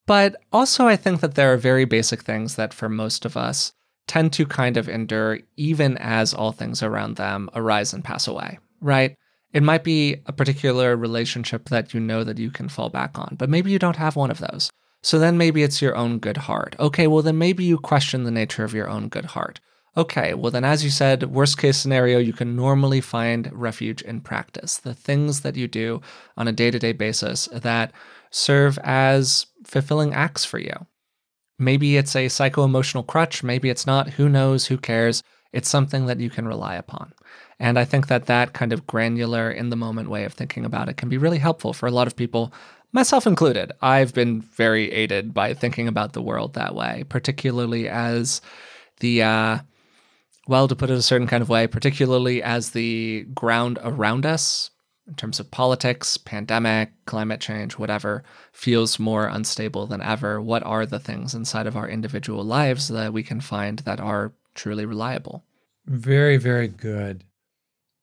But 0.06 0.36
also 0.52 0.86
I 0.86 0.96
think 0.96 1.20
that 1.20 1.34
there 1.34 1.52
are 1.52 1.56
very 1.56 1.84
basic 1.86 2.22
things 2.22 2.56
that 2.56 2.74
for 2.74 2.88
most 2.88 3.24
of 3.24 3.36
us 3.36 3.72
tend 4.06 4.32
to 4.34 4.46
kind 4.46 4.76
of 4.76 4.88
endure 4.88 5.40
even 5.56 5.96
as 5.98 6.32
all 6.32 6.52
things 6.52 6.82
around 6.82 7.16
them 7.16 7.50
arise 7.54 7.92
and 7.92 8.04
pass 8.04 8.28
away 8.28 8.58
right? 8.86 9.16
It 9.52 9.62
might 9.62 9.84
be 9.84 10.16
a 10.26 10.32
particular 10.32 10.96
relationship 10.96 11.68
that 11.68 11.94
you 11.94 12.00
know 12.00 12.24
that 12.24 12.38
you 12.38 12.50
can 12.50 12.68
fall 12.68 12.88
back 12.88 13.18
on, 13.18 13.36
but 13.38 13.48
maybe 13.48 13.70
you 13.70 13.78
don't 13.78 13.96
have 13.96 14.16
one 14.16 14.30
of 14.30 14.38
those. 14.38 14.70
So 15.02 15.18
then 15.18 15.38
maybe 15.38 15.62
it's 15.62 15.82
your 15.82 15.96
own 15.96 16.18
good 16.18 16.36
heart. 16.36 16.74
Okay, 16.80 17.06
well, 17.06 17.22
then 17.22 17.38
maybe 17.38 17.64
you 17.64 17.78
question 17.78 18.24
the 18.24 18.30
nature 18.30 18.64
of 18.64 18.74
your 18.74 18.88
own 18.88 19.08
good 19.08 19.26
heart. 19.26 19.60
Okay, 19.96 20.34
well, 20.34 20.50
then, 20.50 20.64
as 20.64 20.84
you 20.84 20.90
said, 20.90 21.22
worst 21.30 21.56
case 21.56 21.78
scenario, 21.78 22.18
you 22.18 22.34
can 22.34 22.54
normally 22.54 23.00
find 23.00 23.50
refuge 23.52 24.02
in 24.02 24.20
practice. 24.20 24.76
The 24.76 24.92
things 24.92 25.40
that 25.40 25.56
you 25.56 25.68
do 25.68 26.02
on 26.36 26.48
a 26.48 26.52
day 26.52 26.70
to 26.70 26.78
day 26.78 26.92
basis 26.92 27.48
that 27.52 27.92
serve 28.30 28.78
as 28.82 29.46
fulfilling 29.64 30.12
acts 30.12 30.44
for 30.44 30.58
you. 30.58 30.86
Maybe 31.58 31.96
it's 31.96 32.14
a 32.14 32.28
psycho 32.28 32.64
emotional 32.64 33.02
crutch, 33.04 33.42
maybe 33.42 33.70
it's 33.70 33.86
not. 33.86 34.10
Who 34.10 34.28
knows? 34.28 34.66
Who 34.66 34.76
cares? 34.76 35.22
It's 35.52 35.70
something 35.70 36.04
that 36.06 36.20
you 36.20 36.28
can 36.28 36.46
rely 36.46 36.74
upon. 36.74 37.12
And 37.58 37.78
I 37.78 37.84
think 37.84 38.08
that 38.08 38.26
that 38.26 38.52
kind 38.52 38.72
of 38.72 38.86
granular, 38.86 39.50
in 39.50 39.70
the 39.70 39.76
moment 39.76 40.10
way 40.10 40.24
of 40.24 40.34
thinking 40.34 40.64
about 40.64 40.88
it 40.88 40.96
can 40.96 41.08
be 41.08 41.18
really 41.18 41.38
helpful 41.38 41.72
for 41.72 41.86
a 41.86 41.90
lot 41.90 42.06
of 42.06 42.16
people, 42.16 42.52
myself 42.92 43.26
included. 43.26 43.72
I've 43.80 44.12
been 44.12 44.42
very 44.42 44.92
aided 44.92 45.32
by 45.32 45.54
thinking 45.54 45.88
about 45.88 46.12
the 46.12 46.22
world 46.22 46.54
that 46.54 46.74
way, 46.74 47.04
particularly 47.08 47.88
as 47.88 48.40
the, 49.00 49.22
uh, 49.22 49.58
well, 50.46 50.68
to 50.68 50.76
put 50.76 50.90
it 50.90 50.98
a 50.98 51.02
certain 51.02 51.26
kind 51.26 51.42
of 51.42 51.48
way, 51.48 51.66
particularly 51.66 52.42
as 52.42 52.70
the 52.70 53.24
ground 53.34 53.78
around 53.82 54.26
us, 54.26 54.70
in 55.08 55.14
terms 55.14 55.38
of 55.38 55.50
politics, 55.50 56.16
pandemic, 56.16 56.90
climate 57.06 57.40
change, 57.40 57.78
whatever, 57.78 58.24
feels 58.52 58.98
more 58.98 59.28
unstable 59.28 59.86
than 59.86 60.02
ever. 60.02 60.40
What 60.40 60.64
are 60.64 60.84
the 60.84 60.98
things 60.98 61.32
inside 61.32 61.66
of 61.66 61.76
our 61.76 61.88
individual 61.88 62.44
lives 62.44 62.88
that 62.88 63.12
we 63.12 63.22
can 63.22 63.40
find 63.40 63.78
that 63.80 64.00
are 64.00 64.32
truly 64.54 64.84
reliable? 64.84 65.44
Very, 65.86 66.38
very 66.38 66.66
good. 66.66 67.22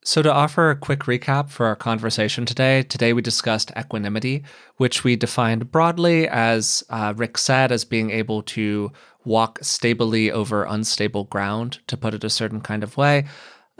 So, 0.05 0.21
to 0.21 0.33
offer 0.33 0.69
a 0.69 0.75
quick 0.75 1.01
recap 1.01 1.49
for 1.49 1.65
our 1.65 1.77
conversation 1.77 2.45
today, 2.45 2.83
today 2.83 3.13
we 3.13 3.21
discussed 3.21 3.71
equanimity, 3.77 4.43
which 4.75 5.05
we 5.05 5.15
defined 5.15 5.71
broadly 5.71 6.27
as 6.27 6.83
uh, 6.89 7.13
Rick 7.15 7.37
said, 7.37 7.71
as 7.71 7.85
being 7.85 8.11
able 8.11 8.43
to 8.43 8.91
walk 9.23 9.59
stably 9.61 10.29
over 10.29 10.65
unstable 10.65 11.23
ground, 11.23 11.79
to 11.87 11.95
put 11.95 12.13
it 12.13 12.25
a 12.25 12.29
certain 12.29 12.59
kind 12.59 12.83
of 12.83 12.97
way. 12.97 13.25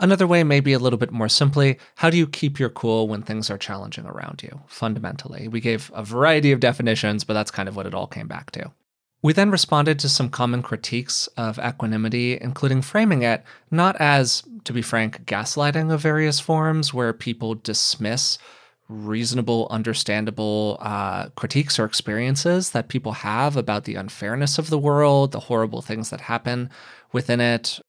Another 0.00 0.26
way, 0.26 0.42
maybe 0.44 0.72
a 0.72 0.78
little 0.78 0.98
bit 0.98 1.12
more 1.12 1.28
simply, 1.28 1.78
how 1.96 2.08
do 2.08 2.16
you 2.16 2.26
keep 2.26 2.58
your 2.58 2.70
cool 2.70 3.06
when 3.06 3.22
things 3.22 3.50
are 3.50 3.58
challenging 3.58 4.06
around 4.06 4.42
you, 4.42 4.62
fundamentally? 4.66 5.46
We 5.46 5.60
gave 5.60 5.90
a 5.94 6.02
variety 6.02 6.52
of 6.52 6.60
definitions, 6.60 7.24
but 7.24 7.34
that's 7.34 7.50
kind 7.50 7.68
of 7.68 7.76
what 7.76 7.86
it 7.86 7.94
all 7.94 8.06
came 8.06 8.28
back 8.28 8.50
to. 8.52 8.72
We 9.24 9.32
then 9.32 9.50
responded 9.50 9.98
to 10.00 10.10
some 10.10 10.28
common 10.28 10.60
critiques 10.62 11.28
of 11.28 11.58
equanimity, 11.58 12.38
including 12.38 12.82
framing 12.82 13.22
it 13.22 13.42
not 13.70 13.96
as, 13.96 14.42
to 14.64 14.72
be 14.74 14.82
frank, 14.82 15.24
gaslighting 15.24 15.90
of 15.90 16.02
various 16.02 16.40
forms 16.40 16.92
where 16.92 17.14
people 17.14 17.54
dismiss 17.54 18.36
reasonable, 18.86 19.66
understandable 19.70 20.76
uh, 20.78 21.30
critiques 21.36 21.78
or 21.78 21.86
experiences 21.86 22.72
that 22.72 22.88
people 22.88 23.12
have 23.12 23.56
about 23.56 23.84
the 23.84 23.94
unfairness 23.94 24.58
of 24.58 24.68
the 24.68 24.76
world, 24.76 25.32
the 25.32 25.40
horrible 25.40 25.80
things 25.80 26.10
that 26.10 26.20
happen 26.20 26.68
within 27.10 27.40
it, 27.40 27.80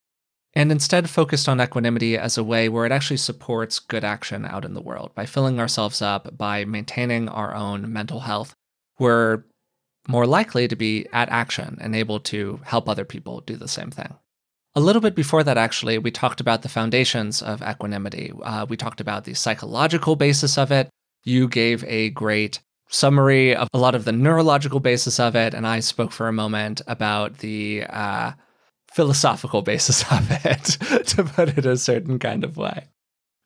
and 0.54 0.72
instead 0.72 1.10
focused 1.10 1.50
on 1.50 1.60
equanimity 1.60 2.18
as 2.18 2.38
a 2.38 2.46
way 2.46 2.70
where 2.70 2.86
it 2.86 2.94
actually 2.94 3.18
supports 3.18 3.80
good 3.80 4.06
action 4.06 4.46
out 4.46 4.64
in 4.64 4.74
the 4.74 4.80
world. 4.80 5.14
By 5.14 5.26
filling 5.26 5.60
ourselves 5.60 6.02
up, 6.02 6.38
by 6.38 6.64
maintaining 6.64 7.28
our 7.28 7.54
own 7.54 7.92
mental 7.92 8.22
health, 8.22 8.54
we're 8.98 9.44
more 10.08 10.26
likely 10.26 10.68
to 10.68 10.76
be 10.76 11.08
at 11.12 11.30
action 11.30 11.78
and 11.82 11.96
able 11.96 12.20
to 12.20 12.60
help 12.64 12.88
other 12.88 13.06
people 13.06 13.42
do 13.42 13.56
the 13.56 13.68
same 13.68 13.92
thing. 13.92 14.14
A 14.78 14.82
little 14.82 15.02
bit 15.02 15.16
before 15.16 15.44
that, 15.44 15.58
actually, 15.58 15.98
we 15.98 16.12
talked 16.12 16.42
about 16.42 16.62
the 16.62 16.70
foundations 16.70 17.42
of 17.42 17.62
equanimity. 17.62 18.34
Uh, 18.44 18.66
we 18.68 18.76
talked 18.76 19.00
about 19.00 19.24
the 19.24 19.34
psychological 19.34 20.18
basis 20.18 20.58
of 20.58 20.72
it. 20.72 20.90
You 21.24 21.48
gave 21.48 21.84
a 21.86 22.10
great 22.10 22.60
summary 22.90 23.56
of 23.56 23.70
a 23.74 23.78
lot 23.78 23.96
of 23.96 24.06
the 24.06 24.12
neurological 24.12 24.80
basis 24.82 25.20
of 25.20 25.36
it, 25.36 25.54
and 25.54 25.66
I 25.66 25.80
spoke 25.80 26.12
for 26.12 26.28
a 26.28 26.34
moment 26.34 26.82
about 26.88 27.38
the 27.38 27.86
uh, 27.90 28.34
philosophical 28.92 29.62
basis 29.72 30.04
of 30.12 30.30
it, 30.46 30.64
to 31.08 31.24
put 31.24 31.58
it 31.58 31.66
a 31.66 31.78
certain 31.78 32.20
kind 32.20 32.44
of 32.44 32.58
way. 32.58 32.88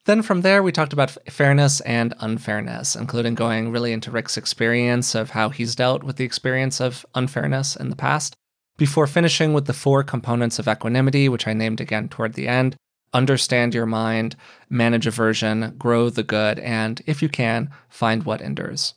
Then 0.05 0.21
from 0.21 0.41
there, 0.41 0.63
we 0.63 0.71
talked 0.71 0.93
about 0.93 1.17
fairness 1.29 1.81
and 1.81 2.13
unfairness, 2.19 2.95
including 2.95 3.35
going 3.35 3.71
really 3.71 3.91
into 3.91 4.11
Rick's 4.11 4.37
experience 4.37 5.13
of 5.13 5.31
how 5.31 5.49
he's 5.49 5.75
dealt 5.75 6.03
with 6.03 6.15
the 6.15 6.23
experience 6.23 6.79
of 6.79 7.05
unfairness 7.15 7.75
in 7.75 7.89
the 7.89 7.95
past, 7.95 8.35
before 8.77 9.07
finishing 9.07 9.53
with 9.53 9.65
the 9.65 9.73
four 9.73 10.03
components 10.03 10.57
of 10.57 10.67
equanimity, 10.67 11.29
which 11.29 11.47
I 11.47 11.53
named 11.53 11.81
again 11.81 12.07
toward 12.07 12.33
the 12.33 12.47
end 12.47 12.75
understand 13.13 13.73
your 13.73 13.85
mind, 13.85 14.35
manage 14.69 15.07
aversion, 15.07 15.75
grow 15.77 16.09
the 16.09 16.23
good, 16.23 16.59
and, 16.59 17.01
if 17.05 17.21
you 17.21 17.29
can, 17.29 17.69
find 17.89 18.23
what 18.23 18.41
endures. 18.41 18.93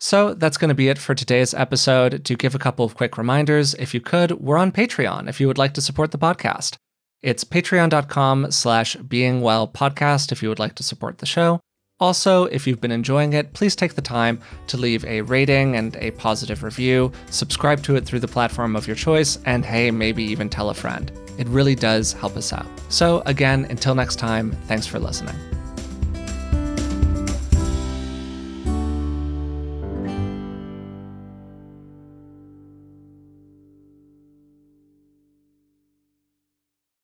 So 0.00 0.34
that's 0.34 0.56
going 0.56 0.70
to 0.70 0.74
be 0.74 0.88
it 0.88 0.98
for 0.98 1.14
today's 1.14 1.54
episode. 1.54 2.24
To 2.24 2.34
give 2.34 2.54
a 2.54 2.58
couple 2.58 2.84
of 2.84 2.96
quick 2.96 3.16
reminders, 3.16 3.74
if 3.74 3.94
you 3.94 4.00
could, 4.00 4.32
we're 4.32 4.56
on 4.56 4.72
Patreon 4.72 5.28
if 5.28 5.40
you 5.40 5.46
would 5.46 5.58
like 5.58 5.74
to 5.74 5.80
support 5.80 6.10
the 6.10 6.18
podcast. 6.18 6.76
It's 7.22 7.44
patreon.com 7.44 8.50
slash 8.50 8.96
beingwellpodcast 8.96 10.32
if 10.32 10.42
you 10.42 10.48
would 10.48 10.58
like 10.58 10.74
to 10.76 10.82
support 10.82 11.18
the 11.18 11.26
show. 11.26 11.60
Also, 12.00 12.46
if 12.46 12.66
you've 12.66 12.80
been 12.80 12.90
enjoying 12.90 13.32
it, 13.32 13.52
please 13.52 13.76
take 13.76 13.94
the 13.94 14.02
time 14.02 14.40
to 14.66 14.76
leave 14.76 15.04
a 15.04 15.20
rating 15.20 15.76
and 15.76 15.94
a 15.96 16.10
positive 16.12 16.64
review, 16.64 17.12
subscribe 17.30 17.80
to 17.84 17.94
it 17.94 18.04
through 18.04 18.18
the 18.18 18.26
platform 18.26 18.74
of 18.74 18.88
your 18.88 18.96
choice, 18.96 19.38
and 19.46 19.64
hey, 19.64 19.88
maybe 19.92 20.24
even 20.24 20.48
tell 20.48 20.70
a 20.70 20.74
friend. 20.74 21.12
It 21.38 21.46
really 21.46 21.76
does 21.76 22.12
help 22.12 22.36
us 22.36 22.52
out. 22.52 22.66
So, 22.88 23.22
again, 23.24 23.66
until 23.70 23.94
next 23.94 24.16
time, 24.16 24.50
thanks 24.66 24.86
for 24.86 24.98
listening. 24.98 25.36